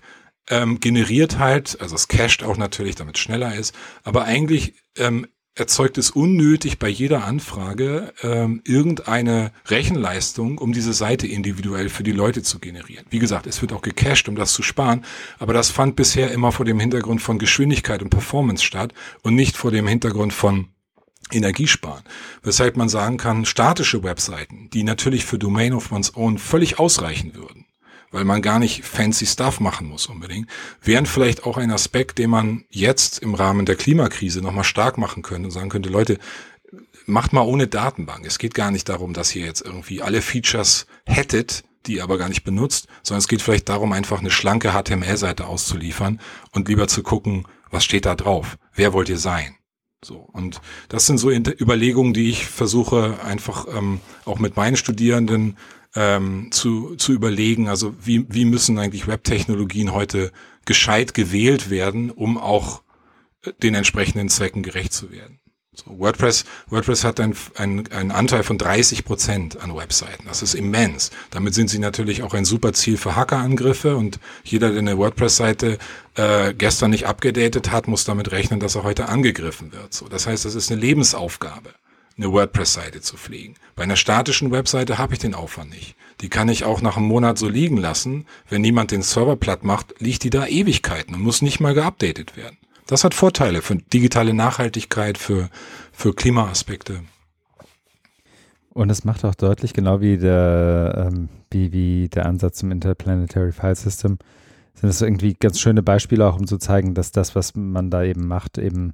ähm, 0.49 0.79
generiert 0.79 1.39
halt, 1.39 1.79
also 1.81 1.95
es 1.95 2.07
cached 2.07 2.43
auch 2.43 2.57
natürlich, 2.57 2.95
damit 2.95 3.15
es 3.17 3.21
schneller 3.21 3.55
ist, 3.55 3.73
aber 4.03 4.25
eigentlich 4.25 4.75
ähm, 4.97 5.27
erzeugt 5.55 5.97
es 5.97 6.11
unnötig 6.11 6.79
bei 6.79 6.89
jeder 6.89 7.23
Anfrage 7.23 8.13
ähm, 8.21 8.61
irgendeine 8.65 9.51
Rechenleistung, 9.67 10.57
um 10.57 10.73
diese 10.73 10.93
Seite 10.93 11.27
individuell 11.27 11.87
für 11.87 12.03
die 12.03 12.11
Leute 12.11 12.43
zu 12.43 12.59
generieren. 12.59 13.05
Wie 13.09 13.19
gesagt, 13.19 13.47
es 13.47 13.61
wird 13.61 13.71
auch 13.71 13.81
gecached, 13.81 14.27
um 14.27 14.35
das 14.35 14.53
zu 14.53 14.63
sparen, 14.63 15.05
aber 15.39 15.53
das 15.53 15.69
fand 15.69 15.95
bisher 15.95 16.31
immer 16.31 16.51
vor 16.51 16.65
dem 16.65 16.79
Hintergrund 16.79 17.21
von 17.21 17.39
Geschwindigkeit 17.39 18.01
und 18.01 18.09
Performance 18.09 18.63
statt 18.63 18.93
und 19.23 19.35
nicht 19.35 19.55
vor 19.55 19.71
dem 19.71 19.87
Hintergrund 19.87 20.33
von 20.33 20.67
Energiesparen. 21.31 22.03
Weshalb 22.43 22.77
man 22.77 22.89
sagen 22.89 23.17
kann, 23.17 23.45
statische 23.45 24.03
Webseiten, 24.03 24.69
die 24.71 24.83
natürlich 24.83 25.25
für 25.25 25.39
Domain 25.39 25.73
of 25.73 25.91
One's 25.91 26.15
Own 26.15 26.37
völlig 26.37 26.77
ausreichen 26.79 27.33
würden, 27.33 27.64
weil 28.15 28.23
man 28.23 28.41
gar 28.41 28.59
nicht 28.59 28.85
fancy 28.85 29.25
Stuff 29.25 29.59
machen 29.59 29.89
muss 29.89 30.05
unbedingt, 30.05 30.49
wären 30.81 31.05
vielleicht 31.05 31.43
auch 31.43 31.57
ein 31.57 31.69
Aspekt, 31.69 32.17
den 32.17 32.29
man 32.29 32.63
jetzt 32.69 33.19
im 33.19 33.35
Rahmen 33.35 33.65
der 33.65 33.75
Klimakrise 33.75 34.41
nochmal 34.41 34.63
stark 34.63 34.97
machen 34.97 35.21
könnte 35.21 35.47
und 35.47 35.51
sagen 35.51 35.67
könnte, 35.67 35.89
Leute, 35.89 36.17
macht 37.05 37.33
mal 37.33 37.41
ohne 37.41 37.67
Datenbank. 37.67 38.25
Es 38.25 38.39
geht 38.39 38.53
gar 38.53 38.71
nicht 38.71 38.87
darum, 38.87 39.11
dass 39.11 39.35
ihr 39.35 39.45
jetzt 39.45 39.59
irgendwie 39.59 40.01
alle 40.01 40.21
Features 40.21 40.87
hättet, 41.05 41.65
die 41.87 41.95
ihr 41.95 42.03
aber 42.03 42.17
gar 42.17 42.29
nicht 42.29 42.45
benutzt, 42.45 42.87
sondern 43.03 43.19
es 43.19 43.27
geht 43.27 43.41
vielleicht 43.41 43.67
darum, 43.67 43.91
einfach 43.91 44.21
eine 44.21 44.31
schlanke 44.31 44.71
HTML-Seite 44.71 45.45
auszuliefern 45.45 46.21
und 46.53 46.69
lieber 46.69 46.87
zu 46.87 47.03
gucken, 47.03 47.45
was 47.69 47.83
steht 47.83 48.05
da 48.05 48.15
drauf? 48.15 48.57
Wer 48.73 48.93
wollt 48.93 49.09
ihr 49.09 49.19
sein? 49.19 49.57
So. 50.01 50.19
Und 50.31 50.61
das 50.87 51.05
sind 51.05 51.17
so 51.17 51.29
Überlegungen, 51.29 52.13
die 52.13 52.29
ich 52.29 52.45
versuche 52.45 53.19
einfach 53.25 53.67
ähm, 53.75 53.99
auch 54.23 54.39
mit 54.39 54.55
meinen 54.55 54.77
Studierenden 54.77 55.57
ähm, 55.95 56.51
zu, 56.51 56.95
zu 56.95 57.13
überlegen, 57.13 57.67
also 57.67 57.95
wie, 58.03 58.25
wie 58.29 58.45
müssen 58.45 58.77
eigentlich 58.77 59.07
Web-Technologien 59.07 59.93
heute 59.93 60.31
gescheit 60.65 61.13
gewählt 61.13 61.69
werden, 61.69 62.11
um 62.11 62.37
auch 62.37 62.83
äh, 63.43 63.53
den 63.63 63.75
entsprechenden 63.75 64.29
Zwecken 64.29 64.61
gerecht 64.61 64.93
zu 64.93 65.11
werden. 65.11 65.39
So, 65.73 65.99
WordPress, 65.99 66.45
WordPress 66.69 67.03
hat 67.03 67.19
einen, 67.19 67.35
einen, 67.55 67.91
einen 67.91 68.11
Anteil 68.11 68.43
von 68.43 68.57
30 68.57 69.03
Prozent 69.03 69.61
an 69.61 69.75
Webseiten. 69.75 70.23
Das 70.25 70.41
ist 70.41 70.53
immens. 70.53 71.11
Damit 71.31 71.53
sind 71.53 71.69
sie 71.69 71.79
natürlich 71.79 72.23
auch 72.23 72.33
ein 72.33 72.45
super 72.45 72.71
Ziel 72.71 72.95
für 72.97 73.17
Hackerangriffe 73.17 73.97
und 73.97 74.19
jeder, 74.43 74.69
der 74.69 74.79
eine 74.79 74.97
WordPress-Seite 74.97 75.77
äh, 76.15 76.53
gestern 76.53 76.91
nicht 76.91 77.07
abgedatet 77.07 77.71
hat, 77.71 77.89
muss 77.89 78.05
damit 78.05 78.31
rechnen, 78.31 78.61
dass 78.61 78.75
er 78.75 78.83
heute 78.83 79.09
angegriffen 79.09 79.73
wird. 79.73 79.93
So, 79.93 80.07
das 80.07 80.27
heißt, 80.27 80.45
das 80.45 80.55
ist 80.55 80.71
eine 80.71 80.79
Lebensaufgabe 80.79 81.73
eine 82.17 82.31
WordPress-Seite 82.31 83.01
zu 83.01 83.17
pflegen. 83.17 83.55
Bei 83.75 83.83
einer 83.83 83.95
statischen 83.95 84.51
Webseite 84.51 84.97
habe 84.97 85.13
ich 85.13 85.19
den 85.19 85.35
Aufwand 85.35 85.71
nicht. 85.71 85.95
Die 86.21 86.29
kann 86.29 86.47
ich 86.47 86.63
auch 86.63 86.81
nach 86.81 86.97
einem 86.97 87.07
Monat 87.07 87.37
so 87.37 87.49
liegen 87.49 87.77
lassen. 87.77 88.25
Wenn 88.49 88.61
niemand 88.61 88.91
den 88.91 89.01
Server 89.01 89.35
platt 89.35 89.63
macht, 89.63 89.95
liegt 89.99 90.23
die 90.23 90.29
da 90.29 90.45
Ewigkeiten 90.47 91.13
und 91.13 91.21
muss 91.21 91.41
nicht 91.41 91.59
mal 91.59 91.73
geupdatet 91.73 92.37
werden. 92.37 92.57
Das 92.87 93.03
hat 93.03 93.13
Vorteile 93.13 93.61
für 93.61 93.75
digitale 93.75 94.33
Nachhaltigkeit, 94.33 95.17
für, 95.17 95.49
für 95.91 96.13
Klimaaspekte. 96.13 97.01
Und 98.69 98.89
es 98.89 99.05
macht 99.05 99.25
auch 99.25 99.35
deutlich, 99.35 99.73
genau 99.73 100.01
wie 100.01 100.17
der, 100.17 101.09
ähm, 101.09 101.29
wie, 101.49 101.71
wie 101.71 102.09
der 102.09 102.25
Ansatz 102.25 102.59
zum 102.59 102.71
Interplanetary 102.71 103.51
File 103.51 103.75
System, 103.75 104.19
sind 104.73 104.89
es 104.89 105.01
irgendwie 105.01 105.33
ganz 105.33 105.59
schöne 105.59 105.81
Beispiele 105.81 106.27
auch, 106.27 106.37
um 106.37 106.45
zu 106.45 106.57
zeigen, 106.57 106.93
dass 106.93 107.11
das, 107.11 107.35
was 107.35 107.55
man 107.55 107.89
da 107.89 108.03
eben 108.03 108.27
macht, 108.27 108.57
eben 108.57 108.93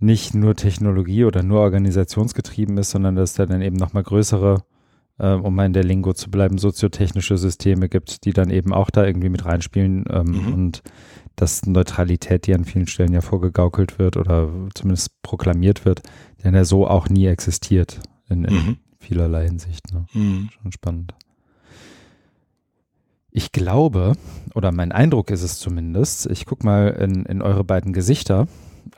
nicht 0.00 0.34
nur 0.34 0.56
Technologie 0.56 1.24
oder 1.24 1.42
nur 1.42 1.60
organisationsgetrieben 1.60 2.76
ist, 2.78 2.90
sondern 2.90 3.16
dass 3.16 3.30
es 3.30 3.36
da 3.36 3.46
dann 3.46 3.60
eben 3.60 3.76
nochmal 3.76 4.02
größere, 4.02 4.64
äh, 5.18 5.32
um 5.32 5.54
mal 5.54 5.66
in 5.66 5.74
der 5.74 5.84
Lingo 5.84 6.14
zu 6.14 6.30
bleiben, 6.30 6.58
soziotechnische 6.58 7.36
Systeme 7.36 7.88
gibt, 7.88 8.24
die 8.24 8.32
dann 8.32 8.50
eben 8.50 8.72
auch 8.72 8.90
da 8.90 9.04
irgendwie 9.04 9.28
mit 9.28 9.44
reinspielen 9.44 10.04
ähm, 10.10 10.24
mhm. 10.24 10.52
und 10.52 10.82
dass 11.36 11.66
Neutralität, 11.66 12.46
die 12.46 12.54
an 12.54 12.64
vielen 12.64 12.86
Stellen 12.86 13.12
ja 13.12 13.20
vorgegaukelt 13.20 13.98
wird 13.98 14.16
oder 14.16 14.50
zumindest 14.74 15.22
proklamiert 15.22 15.84
wird, 15.84 16.02
denn 16.42 16.54
ja 16.54 16.64
so 16.64 16.86
auch 16.86 17.08
nie 17.08 17.26
existiert 17.26 18.00
in, 18.28 18.44
in 18.44 18.54
mhm. 18.54 18.76
vielerlei 18.98 19.44
Hinsicht. 19.44 19.92
Ne? 19.92 20.06
Mhm. 20.14 20.50
Schon 20.62 20.72
spannend. 20.72 21.14
Ich 23.30 23.52
glaube, 23.52 24.14
oder 24.54 24.72
mein 24.72 24.92
Eindruck 24.92 25.30
ist 25.30 25.42
es 25.42 25.58
zumindest, 25.58 26.26
ich 26.26 26.46
gucke 26.46 26.66
mal 26.66 26.88
in, 26.88 27.24
in 27.26 27.42
eure 27.42 27.64
beiden 27.64 27.92
Gesichter, 27.92 28.48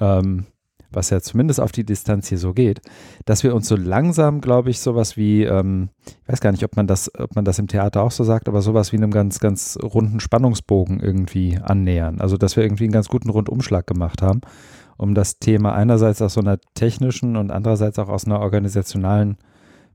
ähm, 0.00 0.46
was 0.94 1.10
ja 1.10 1.20
zumindest 1.20 1.60
auf 1.60 1.72
die 1.72 1.84
Distanz 1.84 2.28
hier 2.28 2.38
so 2.38 2.52
geht, 2.52 2.80
dass 3.24 3.42
wir 3.42 3.54
uns 3.54 3.68
so 3.68 3.76
langsam, 3.76 4.40
glaube 4.40 4.70
ich, 4.70 4.80
sowas 4.80 5.16
wie, 5.16 5.44
ähm, 5.44 5.90
ich 6.04 6.28
weiß 6.28 6.40
gar 6.40 6.52
nicht, 6.52 6.64
ob 6.64 6.76
man 6.76 6.86
das, 6.86 7.10
ob 7.18 7.34
man 7.34 7.44
das 7.44 7.58
im 7.58 7.68
Theater 7.68 8.02
auch 8.02 8.10
so 8.10 8.24
sagt, 8.24 8.48
aber 8.48 8.62
sowas 8.62 8.92
wie 8.92 8.96
einem 8.96 9.10
ganz, 9.10 9.40
ganz 9.40 9.78
runden 9.82 10.20
Spannungsbogen 10.20 11.00
irgendwie 11.00 11.58
annähern. 11.62 12.20
Also, 12.20 12.36
dass 12.36 12.56
wir 12.56 12.62
irgendwie 12.62 12.84
einen 12.84 12.92
ganz 12.92 13.08
guten 13.08 13.30
Rundumschlag 13.30 13.86
gemacht 13.86 14.22
haben, 14.22 14.40
um 14.96 15.14
das 15.14 15.38
Thema 15.38 15.74
einerseits 15.74 16.22
aus 16.22 16.34
so 16.34 16.40
einer 16.40 16.58
technischen 16.74 17.36
und 17.36 17.50
andererseits 17.50 17.98
auch 17.98 18.08
aus 18.08 18.26
einer 18.26 18.40
organisationalen 18.40 19.38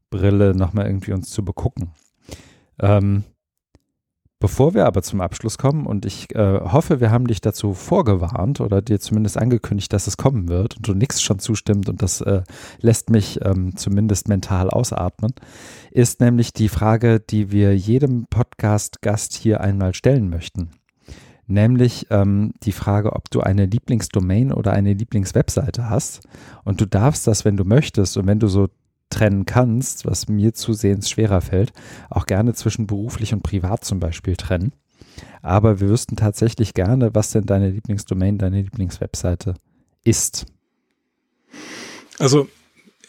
Brille 0.10 0.56
nochmal 0.56 0.88
irgendwie 0.88 1.14
uns 1.14 1.30
zu 1.30 1.44
begucken. 1.44 1.92
Ähm, 2.80 3.24
Bevor 4.40 4.76
wir 4.76 4.86
aber 4.86 5.02
zum 5.02 5.20
Abschluss 5.20 5.58
kommen, 5.58 5.88
und 5.88 6.06
ich 6.06 6.36
äh, 6.36 6.60
hoffe, 6.60 7.00
wir 7.00 7.10
haben 7.10 7.26
dich 7.26 7.42
dazu 7.42 7.74
vorgewarnt 7.74 8.62
oder 8.62 8.84
dir 8.84 9.00
zumindest 9.00 9.36
angekündigt, 9.36 9.92
dass 9.92 10.06
es 10.06 10.16
kommen 10.16 10.48
wird 10.48 10.78
und 10.78 10.88
du 10.88 10.94
nichts 10.94 11.24
schon 11.24 11.40
zustimmt 11.40 11.90
und 11.90 12.04
das 12.04 12.22
äh, 12.22 12.44
lässt 12.80 13.10
mich 13.10 13.40
ähm, 13.44 13.76
zumindest 13.76 14.28
mental 14.28 14.70
ausatmen, 14.70 15.34
ist 15.90 16.22
nämlich 16.22 16.54
die 16.54 16.70
Frage, 16.70 17.20
die 17.20 17.52
wir 17.52 17.76
jedem 17.76 18.28
Podcast-Gast 18.30 19.34
hier 19.34 19.62
einmal 19.62 19.96
stellen 19.96 20.30
möchten. 20.30 20.70
Nämlich 21.48 22.06
ähm, 22.12 22.54
die 22.62 22.74
Frage, 22.74 23.14
ob 23.14 23.32
du 23.32 23.40
eine 23.40 23.66
Lieblingsdomain 23.66 24.52
oder 24.52 24.74
eine 24.74 24.94
Lieblingswebseite 24.94 25.90
hast. 25.90 26.28
Und 26.66 26.82
du 26.82 26.86
darfst 26.86 27.26
das, 27.26 27.46
wenn 27.46 27.56
du 27.56 27.64
möchtest 27.64 28.18
und 28.18 28.28
wenn 28.28 28.40
du 28.40 28.50
so 28.50 28.68
trennen 29.10 29.46
kannst, 29.46 30.06
was 30.06 30.28
mir 30.28 30.54
zusehends 30.54 31.10
schwerer 31.10 31.42
fällt, 31.42 31.74
auch 32.10 32.26
gerne 32.26 32.54
zwischen 32.54 32.88
beruflich 32.88 33.34
und 33.34 33.44
privat 33.44 33.84
zum 33.84 34.00
Beispiel 34.00 34.36
trennen. 34.36 34.74
Aber 35.42 35.80
wir 35.80 35.90
wüssten 35.90 36.16
tatsächlich 36.16 36.74
gerne, 36.74 37.16
was 37.16 37.32
denn 37.32 37.46
deine 37.46 37.70
Lieblingsdomain, 37.70 38.38
deine 38.38 38.62
Lieblingswebseite 38.62 39.56
ist. 40.04 40.46
Also 42.20 42.48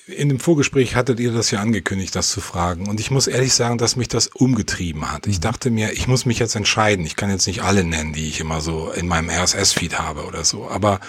in 0.06 0.30
dem 0.30 0.40
Vorgespräch 0.40 0.96
hattet 0.96 1.20
ihr 1.20 1.32
das 1.32 1.50
ja 1.50 1.60
angekündigt, 1.60 2.14
das 2.14 2.30
zu 2.30 2.40
fragen. 2.40 2.88
Und 2.88 2.98
ich 2.98 3.10
muss 3.10 3.26
ehrlich 3.26 3.52
sagen, 3.52 3.76
dass 3.76 3.96
mich 3.96 4.08
das 4.08 4.28
umgetrieben 4.28 5.12
hat. 5.12 5.26
Ich 5.26 5.38
mhm. 5.38 5.42
dachte 5.42 5.70
mir, 5.70 5.92
ich 5.92 6.08
muss 6.08 6.24
mich 6.24 6.38
jetzt 6.38 6.56
entscheiden. 6.56 7.04
Ich 7.04 7.16
kann 7.16 7.30
jetzt 7.30 7.46
nicht 7.46 7.62
alle 7.62 7.84
nennen, 7.84 8.14
die 8.14 8.26
ich 8.26 8.40
immer 8.40 8.60
so 8.60 8.90
in 8.90 9.06
meinem 9.06 9.28
RSS-Feed 9.28 9.98
habe 9.98 10.24
oder 10.24 10.44
so. 10.44 10.68
Aber 10.68 11.00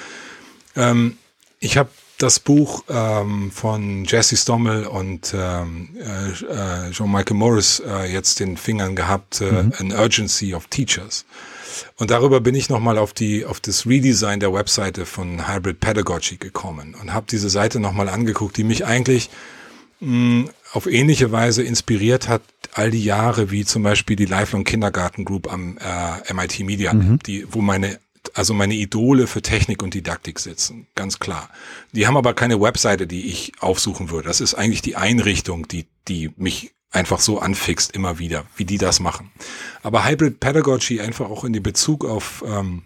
ähm, 0.76 1.18
ich 1.60 1.78
habe 1.78 1.90
das 2.20 2.40
Buch 2.40 2.84
ähm, 2.90 3.50
von 3.50 4.04
Jesse 4.04 4.36
Stommel 4.36 4.86
und 4.86 5.34
ähm, 5.34 5.90
äh, 5.98 6.88
äh 6.88 6.92
Jean-Michael 6.92 7.38
Morris 7.38 7.82
äh, 7.86 8.12
jetzt 8.12 8.42
den 8.42 8.58
Fingern 8.58 8.96
gehabt, 8.96 9.42
äh, 9.42 9.64
mhm. 9.64 9.74
An 9.78 9.92
Urgency 9.94 10.54
of 10.54 10.68
Teachers. 10.68 11.26
Und 11.96 12.12
darüber 12.12 12.42
bin 12.42 12.56
ich 12.56 12.70
nochmal 12.70 12.98
auf 12.98 13.14
die, 13.14 13.46
auf 13.46 13.62
das 13.62 13.86
Redesign 13.86 14.42
der 14.42 14.54
Webseite 14.54 15.06
von 15.06 15.48
Hybrid 15.48 15.80
Pedagogy 15.80 16.36
gekommen 16.36 16.94
und 17.02 17.14
habe 17.14 17.26
diese 17.30 17.50
Seite 17.50 17.80
nochmal 17.80 18.10
angeguckt, 18.10 18.58
die 18.58 18.66
mich 18.66 18.86
eigentlich 18.86 19.30
mh, 20.02 20.10
hm, 20.10 20.50
auf 20.74 20.88
ähnliche 20.88 21.32
Weise 21.32 21.64
inspiriert 21.64 22.28
hat, 22.28 22.42
all 22.74 22.92
die 22.92 23.04
Jahre, 23.04 23.50
wie 23.50 23.64
zum 23.64 23.82
Beispiel 23.82 24.18
die 24.18 24.26
Lifelong 24.26 24.66
Kindergarten 24.66 25.24
Group 25.24 25.52
am 25.52 25.78
äh, 25.78 26.34
MIT 26.34 26.60
Media, 26.60 26.94
mhm. 26.94 27.20
die, 27.26 27.48
wo 27.50 27.62
meine 27.62 27.98
also 28.34 28.54
meine 28.54 28.74
Idole 28.74 29.28
für 29.28 29.42
Technik 29.42 29.84
und 29.84 29.94
Didaktik 29.94 30.40
sitzen, 30.40 30.88
ganz 30.96 31.20
klar. 31.20 31.50
Die 31.92 32.08
haben 32.08 32.18
aber 32.18 32.34
keine 32.34 32.62
Webseite, 32.62 33.08
die 33.08 33.28
ich 33.28 33.54
aufsuchen 33.60 34.10
würde. 34.10 34.28
Das 34.28 34.42
ist 34.42 34.54
eigentlich 34.54 34.82
die 34.82 34.96
Einrichtung, 34.96 35.68
die, 35.68 35.86
die 36.08 36.32
mich 36.38 36.72
einfach 36.92 37.20
so 37.20 37.40
anfixt 37.40 37.92
immer 37.92 38.20
wieder, 38.20 38.46
wie 38.56 38.66
die 38.66 38.78
das 38.78 39.00
machen. 39.00 39.32
Aber 39.84 40.08
Hybrid 40.08 40.40
Pedagogy 40.40 41.02
einfach 41.02 41.30
auch 41.30 41.44
in 41.44 41.54
den 41.54 41.64
Bezug 41.64 42.06
auf 42.06 42.44
ähm, 42.48 42.84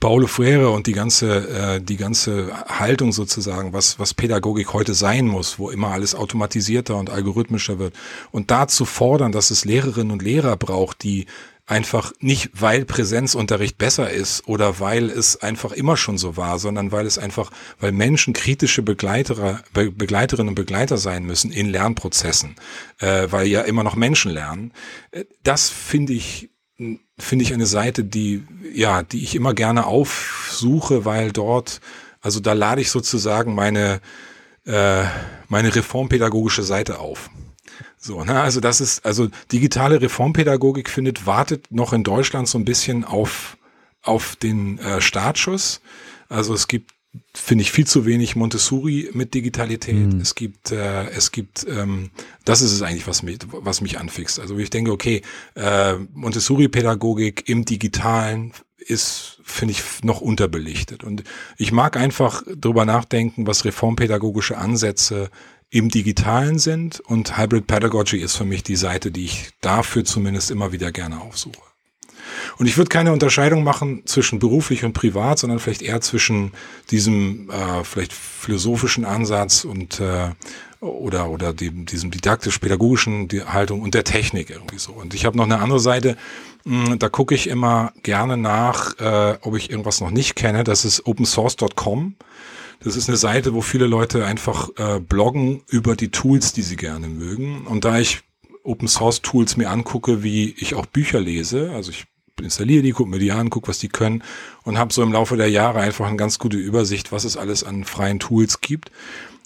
Paulo 0.00 0.26
Freire 0.26 0.70
und 0.70 0.86
die 0.86 0.92
ganze, 0.92 1.48
äh, 1.48 1.80
die 1.80 1.96
ganze 1.96 2.52
Haltung 2.66 3.12
sozusagen, 3.12 3.72
was, 3.72 3.98
was 3.98 4.14
Pädagogik 4.14 4.72
heute 4.72 4.94
sein 4.94 5.26
muss, 5.26 5.58
wo 5.58 5.70
immer 5.70 5.88
alles 5.88 6.14
automatisierter 6.14 6.96
und 6.96 7.10
algorithmischer 7.10 7.78
wird. 7.78 7.94
Und 8.30 8.50
da 8.50 8.68
zu 8.68 8.84
fordern, 8.84 9.32
dass 9.32 9.50
es 9.50 9.64
Lehrerinnen 9.64 10.12
und 10.12 10.22
Lehrer 10.22 10.56
braucht, 10.56 11.02
die 11.02 11.26
einfach 11.66 12.12
nicht, 12.20 12.50
weil 12.52 12.84
Präsenzunterricht 12.84 13.78
besser 13.78 14.10
ist 14.10 14.46
oder 14.46 14.80
weil 14.80 15.08
es 15.08 15.40
einfach 15.40 15.72
immer 15.72 15.96
schon 15.96 16.18
so 16.18 16.36
war, 16.36 16.58
sondern 16.58 16.92
weil 16.92 17.06
es 17.06 17.18
einfach, 17.18 17.50
weil 17.80 17.92
Menschen 17.92 18.34
kritische 18.34 18.82
Begleiter, 18.82 19.62
Be 19.72 19.90
Begleiterinnen 19.90 20.50
und 20.50 20.54
Begleiter 20.56 20.98
sein 20.98 21.24
müssen 21.24 21.50
in 21.50 21.68
Lernprozessen, 21.68 22.56
äh, 22.98 23.28
weil 23.30 23.46
ja 23.46 23.62
immer 23.62 23.82
noch 23.82 23.96
Menschen 23.96 24.30
lernen. 24.30 24.72
Äh, 25.10 25.24
das 25.42 25.70
finde 25.70 26.12
ich 26.12 26.50
finde 27.18 27.44
ich 27.44 27.54
eine 27.54 27.66
Seite, 27.66 28.04
die 28.04 28.44
ja, 28.74 29.02
die 29.02 29.22
ich 29.22 29.34
immer 29.34 29.54
gerne 29.54 29.86
aufsuche, 29.86 31.04
weil 31.04 31.32
dort, 31.32 31.80
also 32.20 32.40
da 32.40 32.52
lade 32.52 32.80
ich 32.80 32.90
sozusagen 32.90 33.54
meine 33.54 34.00
äh, 34.66 35.04
meine 35.48 35.74
reformpädagogische 35.74 36.62
Seite 36.62 36.98
auf. 36.98 37.30
So, 38.04 38.22
ne? 38.22 38.38
Also 38.42 38.60
das 38.60 38.82
ist, 38.82 39.06
also 39.06 39.28
digitale 39.50 40.02
Reformpädagogik 40.02 40.90
findet, 40.90 41.24
wartet 41.24 41.70
noch 41.70 41.94
in 41.94 42.04
Deutschland 42.04 42.46
so 42.46 42.58
ein 42.58 42.66
bisschen 42.66 43.02
auf, 43.02 43.56
auf 44.02 44.36
den 44.36 44.78
äh, 44.78 45.00
Startschuss. 45.00 45.80
Also 46.28 46.52
es 46.52 46.68
gibt, 46.68 46.90
finde 47.32 47.62
ich, 47.62 47.72
viel 47.72 47.86
zu 47.86 48.04
wenig 48.04 48.36
Montessori 48.36 49.08
mit 49.14 49.32
Digitalität. 49.32 50.12
Mhm. 50.12 50.20
Es 50.20 50.34
gibt, 50.34 50.70
äh, 50.70 51.08
es 51.12 51.32
gibt, 51.32 51.66
ähm, 51.66 52.10
das 52.44 52.60
ist 52.60 52.72
es 52.72 52.82
eigentlich, 52.82 53.06
was 53.06 53.22
mich, 53.22 53.38
was 53.50 53.80
mich 53.80 53.98
anfixt. 53.98 54.38
Also 54.38 54.58
ich 54.58 54.68
denke, 54.68 54.92
okay, 54.92 55.22
äh, 55.54 55.94
Montessori-Pädagogik 56.12 57.48
im 57.48 57.64
Digitalen 57.64 58.52
ist, 58.76 59.40
finde 59.44 59.72
ich, 59.72 59.82
noch 60.02 60.20
unterbelichtet. 60.20 61.04
Und 61.04 61.24
ich 61.56 61.72
mag 61.72 61.96
einfach 61.96 62.42
drüber 62.54 62.84
nachdenken, 62.84 63.46
was 63.46 63.64
reformpädagogische 63.64 64.58
Ansätze 64.58 65.30
im 65.74 65.88
Digitalen 65.88 66.60
sind 66.60 67.00
und 67.00 67.36
Hybrid 67.36 67.66
Pedagogy 67.66 68.18
ist 68.18 68.36
für 68.36 68.44
mich 68.44 68.62
die 68.62 68.76
Seite, 68.76 69.10
die 69.10 69.24
ich 69.24 69.50
dafür 69.60 70.04
zumindest 70.04 70.52
immer 70.52 70.70
wieder 70.70 70.92
gerne 70.92 71.20
aufsuche. 71.20 71.60
Und 72.58 72.68
ich 72.68 72.76
würde 72.76 72.90
keine 72.90 73.12
Unterscheidung 73.12 73.64
machen 73.64 74.02
zwischen 74.06 74.38
beruflich 74.38 74.84
und 74.84 74.92
privat, 74.92 75.40
sondern 75.40 75.58
vielleicht 75.58 75.82
eher 75.82 76.00
zwischen 76.00 76.52
diesem 76.92 77.50
äh, 77.50 77.82
vielleicht 77.82 78.12
philosophischen 78.12 79.04
Ansatz 79.04 79.64
und 79.64 79.98
äh, 79.98 80.30
oder 80.78 81.28
oder 81.28 81.52
dem, 81.52 81.86
diesem 81.86 82.12
didaktisch-pädagogischen 82.12 83.28
Haltung 83.52 83.82
und 83.82 83.94
der 83.94 84.04
Technik 84.04 84.50
irgendwie 84.50 84.78
so. 84.78 84.92
Und 84.92 85.12
ich 85.12 85.24
habe 85.24 85.36
noch 85.36 85.44
eine 85.44 85.58
andere 85.58 85.80
Seite, 85.80 86.16
mh, 86.64 86.86
hm, 86.90 86.98
da 87.00 87.08
gucke 87.08 87.34
ich 87.34 87.48
immer 87.48 87.92
gerne 88.04 88.36
nach, 88.36 88.96
äh, 89.00 89.38
ob 89.40 89.56
ich 89.56 89.70
irgendwas 89.70 90.00
noch 90.00 90.12
nicht 90.12 90.36
kenne. 90.36 90.62
Das 90.62 90.84
ist 90.84 91.04
opensource.com. 91.04 92.14
Das 92.84 92.96
ist 92.96 93.08
eine 93.08 93.16
Seite, 93.16 93.54
wo 93.54 93.62
viele 93.62 93.86
Leute 93.86 94.26
einfach 94.26 94.68
äh, 94.76 95.00
bloggen 95.00 95.62
über 95.68 95.96
die 95.96 96.10
Tools, 96.10 96.52
die 96.52 96.60
sie 96.60 96.76
gerne 96.76 97.08
mögen. 97.08 97.66
Und 97.66 97.86
da 97.86 97.98
ich 97.98 98.20
Open 98.62 98.88
Source 98.88 99.22
Tools 99.22 99.56
mir 99.56 99.70
angucke, 99.70 100.22
wie 100.22 100.54
ich 100.58 100.74
auch 100.74 100.84
Bücher 100.84 101.18
lese, 101.18 101.70
also 101.72 101.90
ich 101.90 102.04
installiere 102.40 102.82
die, 102.82 102.92
gucke 102.92 103.08
mir 103.08 103.18
die 103.18 103.32
an, 103.32 103.48
gucke, 103.48 103.68
was 103.68 103.78
die 103.78 103.88
können 103.88 104.22
und 104.64 104.76
habe 104.76 104.92
so 104.92 105.02
im 105.02 105.12
Laufe 105.12 105.36
der 105.36 105.48
Jahre 105.48 105.80
einfach 105.80 106.06
eine 106.06 106.16
ganz 106.16 106.38
gute 106.38 106.58
Übersicht, 106.58 107.10
was 107.10 107.24
es 107.24 107.38
alles 107.38 107.64
an 107.64 107.84
freien 107.84 108.20
Tools 108.20 108.60
gibt. 108.60 108.90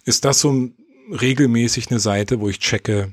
Ist 0.04 0.24
das 0.24 0.40
so 0.40 0.70
regelmäßig 1.10 1.90
eine 1.90 2.00
Seite, 2.00 2.40
wo 2.40 2.48
ich 2.48 2.58
checke, 2.58 3.12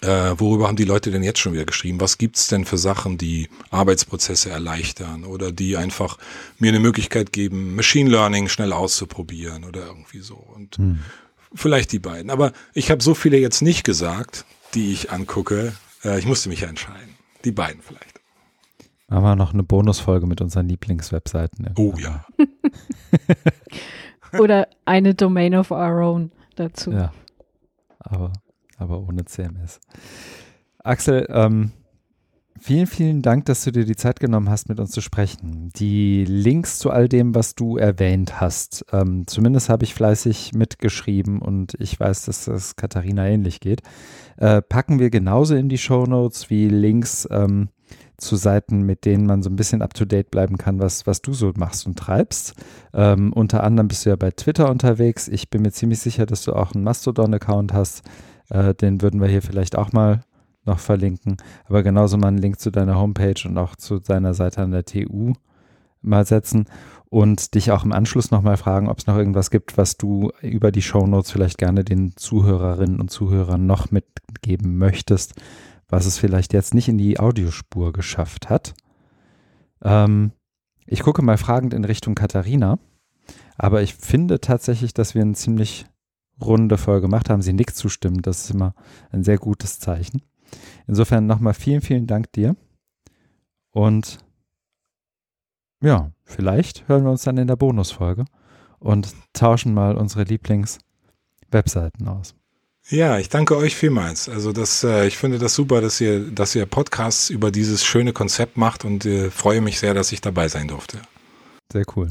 äh, 0.00 0.34
worüber 0.38 0.68
haben 0.68 0.76
die 0.76 0.84
Leute 0.84 1.10
denn 1.10 1.22
jetzt 1.22 1.40
schon 1.40 1.54
wieder 1.54 1.64
geschrieben? 1.64 2.00
Was 2.00 2.18
gibt's 2.18 2.46
denn 2.46 2.64
für 2.64 2.78
Sachen, 2.78 3.18
die 3.18 3.48
Arbeitsprozesse 3.70 4.50
erleichtern 4.50 5.24
oder 5.24 5.50
die 5.50 5.76
einfach 5.76 6.18
mir 6.58 6.68
eine 6.68 6.78
Möglichkeit 6.78 7.32
geben, 7.32 7.74
Machine 7.74 8.08
Learning 8.08 8.48
schnell 8.48 8.72
auszuprobieren 8.72 9.64
oder 9.64 9.86
irgendwie 9.86 10.20
so? 10.20 10.36
Und 10.36 10.76
hm. 10.76 11.00
vielleicht 11.52 11.90
die 11.90 11.98
beiden. 11.98 12.30
Aber 12.30 12.52
ich 12.74 12.90
habe 12.90 13.02
so 13.02 13.14
viele 13.14 13.38
jetzt 13.38 13.60
nicht 13.60 13.82
gesagt, 13.82 14.44
die 14.74 14.92
ich 14.92 15.10
angucke. 15.10 15.72
Äh, 16.04 16.18
ich 16.18 16.26
musste 16.26 16.48
mich 16.48 16.60
ja 16.60 16.68
entscheiden. 16.68 17.16
Die 17.44 17.52
beiden 17.52 17.82
vielleicht. 17.82 18.20
Machen 19.08 19.24
wir 19.24 19.36
noch 19.36 19.52
eine 19.52 19.62
Bonusfolge 19.62 20.26
mit 20.26 20.40
unseren 20.40 20.68
Lieblingswebseiten. 20.68 21.70
Oh 21.76 21.94
ja. 21.98 22.24
oder 24.38 24.68
eine 24.84 25.14
Domain 25.14 25.54
of 25.54 25.70
our 25.70 26.02
own 26.02 26.30
dazu. 26.56 26.92
Ja. 26.92 27.12
Aber 27.98 28.32
aber 28.78 29.00
ohne 29.00 29.24
CMS. 29.24 29.80
Axel, 30.78 31.26
ähm, 31.28 31.72
vielen, 32.58 32.86
vielen 32.86 33.22
Dank, 33.22 33.44
dass 33.46 33.64
du 33.64 33.72
dir 33.72 33.84
die 33.84 33.96
Zeit 33.96 34.20
genommen 34.20 34.48
hast, 34.48 34.68
mit 34.68 34.80
uns 34.80 34.90
zu 34.90 35.00
sprechen. 35.00 35.70
Die 35.76 36.24
Links 36.24 36.78
zu 36.78 36.90
all 36.90 37.08
dem, 37.08 37.34
was 37.34 37.54
du 37.54 37.76
erwähnt 37.76 38.40
hast, 38.40 38.86
ähm, 38.92 39.26
zumindest 39.26 39.68
habe 39.68 39.84
ich 39.84 39.94
fleißig 39.94 40.52
mitgeschrieben 40.54 41.40
und 41.40 41.74
ich 41.78 41.98
weiß, 41.98 42.24
dass 42.24 42.46
das 42.46 42.76
Katharina 42.76 43.26
ähnlich 43.26 43.60
geht, 43.60 43.82
äh, 44.36 44.62
packen 44.62 44.98
wir 44.98 45.10
genauso 45.10 45.54
in 45.54 45.68
die 45.68 45.78
Show 45.78 46.04
Notes 46.04 46.50
wie 46.50 46.68
Links 46.68 47.28
ähm, 47.30 47.68
zu 48.18 48.34
Seiten, 48.36 48.82
mit 48.82 49.04
denen 49.04 49.26
man 49.26 49.42
so 49.42 49.48
ein 49.48 49.56
bisschen 49.56 49.80
up-to-date 49.80 50.30
bleiben 50.30 50.58
kann, 50.58 50.80
was, 50.80 51.06
was 51.06 51.22
du 51.22 51.32
so 51.32 51.52
machst 51.56 51.86
und 51.86 51.98
treibst. 51.98 52.54
Ähm, 52.92 53.32
unter 53.32 53.62
anderem 53.62 53.88
bist 53.88 54.04
du 54.04 54.10
ja 54.10 54.16
bei 54.16 54.32
Twitter 54.32 54.70
unterwegs. 54.70 55.28
Ich 55.28 55.50
bin 55.50 55.62
mir 55.62 55.70
ziemlich 55.70 56.00
sicher, 56.00 56.26
dass 56.26 56.42
du 56.42 56.52
auch 56.52 56.74
einen 56.74 56.84
Mastodon-Account 56.84 57.72
hast. 57.72 58.02
Äh, 58.50 58.74
den 58.74 59.02
würden 59.02 59.20
wir 59.20 59.28
hier 59.28 59.42
vielleicht 59.42 59.76
auch 59.76 59.92
mal 59.92 60.20
noch 60.64 60.78
verlinken. 60.78 61.36
Aber 61.64 61.82
genauso 61.82 62.16
mal 62.16 62.28
einen 62.28 62.38
Link 62.38 62.60
zu 62.60 62.70
deiner 62.70 62.96
Homepage 62.96 63.46
und 63.46 63.58
auch 63.58 63.76
zu 63.76 63.98
deiner 63.98 64.34
Seite 64.34 64.62
an 64.62 64.70
der 64.70 64.84
TU 64.84 65.32
mal 66.00 66.24
setzen 66.24 66.66
und 67.10 67.54
dich 67.54 67.72
auch 67.72 67.84
im 67.84 67.92
Anschluss 67.92 68.30
nochmal 68.30 68.56
fragen, 68.56 68.88
ob 68.88 68.98
es 68.98 69.06
noch 69.06 69.16
irgendwas 69.16 69.50
gibt, 69.50 69.76
was 69.76 69.96
du 69.96 70.30
über 70.42 70.70
die 70.70 70.82
Shownotes 70.82 71.30
vielleicht 71.30 71.58
gerne 71.58 71.84
den 71.84 72.16
Zuhörerinnen 72.16 73.00
und 73.00 73.10
Zuhörern 73.10 73.66
noch 73.66 73.90
mitgeben 73.90 74.78
möchtest, 74.78 75.34
was 75.88 76.06
es 76.06 76.18
vielleicht 76.18 76.52
jetzt 76.52 76.74
nicht 76.74 76.88
in 76.88 76.98
die 76.98 77.18
Audiospur 77.18 77.92
geschafft 77.92 78.50
hat. 78.50 78.74
Ähm, 79.82 80.32
ich 80.86 81.00
gucke 81.00 81.22
mal 81.22 81.38
fragend 81.38 81.74
in 81.74 81.84
Richtung 81.84 82.14
Katharina, 82.14 82.78
aber 83.56 83.82
ich 83.82 83.94
finde 83.94 84.40
tatsächlich, 84.40 84.94
dass 84.94 85.14
wir 85.14 85.22
einen 85.22 85.34
ziemlich 85.34 85.86
runde 86.40 86.78
Folge 86.78 87.02
gemacht 87.02 87.30
haben. 87.30 87.42
Sie 87.42 87.52
nickt 87.52 87.76
zustimmen. 87.76 88.22
Das 88.22 88.44
ist 88.44 88.50
immer 88.50 88.74
ein 89.10 89.24
sehr 89.24 89.38
gutes 89.38 89.78
Zeichen. 89.78 90.22
Insofern 90.86 91.26
nochmal 91.26 91.54
vielen, 91.54 91.80
vielen 91.80 92.06
Dank 92.06 92.32
dir. 92.32 92.56
Und 93.70 94.18
ja, 95.82 96.10
vielleicht 96.24 96.88
hören 96.88 97.04
wir 97.04 97.10
uns 97.10 97.22
dann 97.22 97.38
in 97.38 97.46
der 97.46 97.56
Bonusfolge 97.56 98.24
und 98.78 99.14
tauschen 99.32 99.74
mal 99.74 99.96
unsere 99.96 100.24
Lieblings-Webseiten 100.24 102.08
aus. 102.08 102.34
Ja, 102.90 103.18
ich 103.18 103.28
danke 103.28 103.56
euch 103.56 103.76
vielmals. 103.76 104.30
Also 104.30 104.52
das, 104.52 104.82
äh, 104.82 105.06
ich 105.06 105.18
finde 105.18 105.38
das 105.38 105.54
super, 105.54 105.82
dass 105.82 106.00
ihr, 106.00 106.30
dass 106.30 106.54
ihr 106.54 106.64
Podcasts 106.64 107.28
über 107.28 107.50
dieses 107.50 107.84
schöne 107.84 108.14
Konzept 108.14 108.56
macht 108.56 108.84
und 108.84 109.04
äh, 109.04 109.30
freue 109.30 109.60
mich 109.60 109.78
sehr, 109.78 109.92
dass 109.92 110.10
ich 110.10 110.22
dabei 110.22 110.48
sein 110.48 110.68
durfte. 110.68 110.98
Sehr 111.70 111.84
cool. 111.96 112.08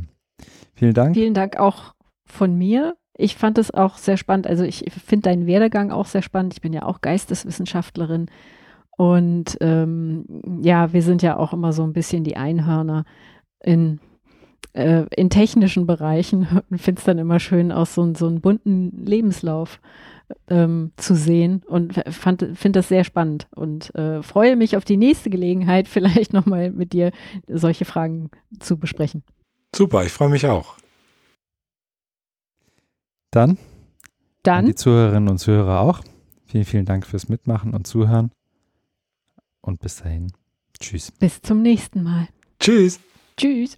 Vielen 0.76 0.94
Dank. 0.94 1.16
Vielen 1.16 1.34
Dank 1.34 1.58
auch 1.58 1.96
von 2.26 2.56
mir 2.56 2.96
ich 3.18 3.36
fand 3.36 3.58
es 3.58 3.74
auch 3.74 3.98
sehr 3.98 4.18
spannend. 4.18 4.48
Also 4.48 4.64
ich 4.64 4.86
finde 5.06 5.30
deinen 5.30 5.48
Werdegang 5.48 5.92
auch 5.92 6.06
sehr 6.06 6.22
spannend. 6.22 6.54
Ich 6.54 6.62
bin 6.62 6.74
ja 6.74 6.84
auch 6.84 7.02
Geisteswissenschaftlerin. 7.02 8.28
Und 8.98 9.58
ähm, 9.62 10.26
ja, 10.62 10.94
wir 10.94 11.02
sind 11.02 11.22
ja 11.22 11.38
auch 11.38 11.54
immer 11.54 11.74
so 11.74 11.84
ein 11.84 11.94
bisschen 11.94 12.24
die 12.24 12.36
Einhörner 12.36 13.06
in, 13.62 14.00
äh, 14.74 15.06
in 15.16 15.30
technischen 15.30 15.86
Bereichen 15.86 16.48
und 16.70 16.80
finde 16.80 17.00
es 17.00 17.06
dann 17.06 17.18
immer 17.18 17.40
schön, 17.40 17.72
auch 17.72 17.86
so, 17.86 18.14
so 18.16 18.28
einen 18.28 18.42
bunten 18.42 19.06
Lebenslauf 19.06 19.80
ähm, 20.50 20.92
zu 20.98 21.16
sehen 21.16 21.64
und 21.68 21.94
finde 22.06 22.72
das 22.80 22.90
sehr 22.90 23.04
spannend 23.04 23.48
und 23.56 23.96
äh, 23.96 24.22
freue 24.22 24.58
mich 24.58 24.76
auf 24.76 24.84
die 24.84 24.98
nächste 24.98 25.30
Gelegenheit, 25.30 25.88
vielleicht 25.88 26.34
nochmal 26.34 26.72
mit 26.72 26.92
dir 26.94 27.12
solche 27.48 27.86
Fragen 27.86 28.30
zu 28.60 28.78
besprechen. 28.78 29.24
Super, 29.76 30.06
ich 30.06 30.12
freue 30.12 30.30
mich 30.30 30.48
auch. 30.48 30.76
Dann, 33.32 33.58
Dann 34.44 34.66
die 34.66 34.76
Zuhörerinnen 34.76 35.30
und 35.30 35.38
Zuhörer 35.38 35.82
auch. 35.82 36.02
Vielen, 36.46 36.66
vielen 36.66 36.86
Dank 36.86 37.06
fürs 37.06 37.30
Mitmachen 37.30 37.74
und 37.74 37.86
Zuhören. 37.88 38.32
Und 39.62 39.80
bis 39.80 39.98
dahin. 39.98 40.32
Tschüss. 40.80 41.12
Bis 41.12 41.42
zum 41.42 41.62
nächsten 41.62 42.04
Mal. 42.04 42.28
Tschüss. 42.60 43.00
Tschüss. 43.36 43.78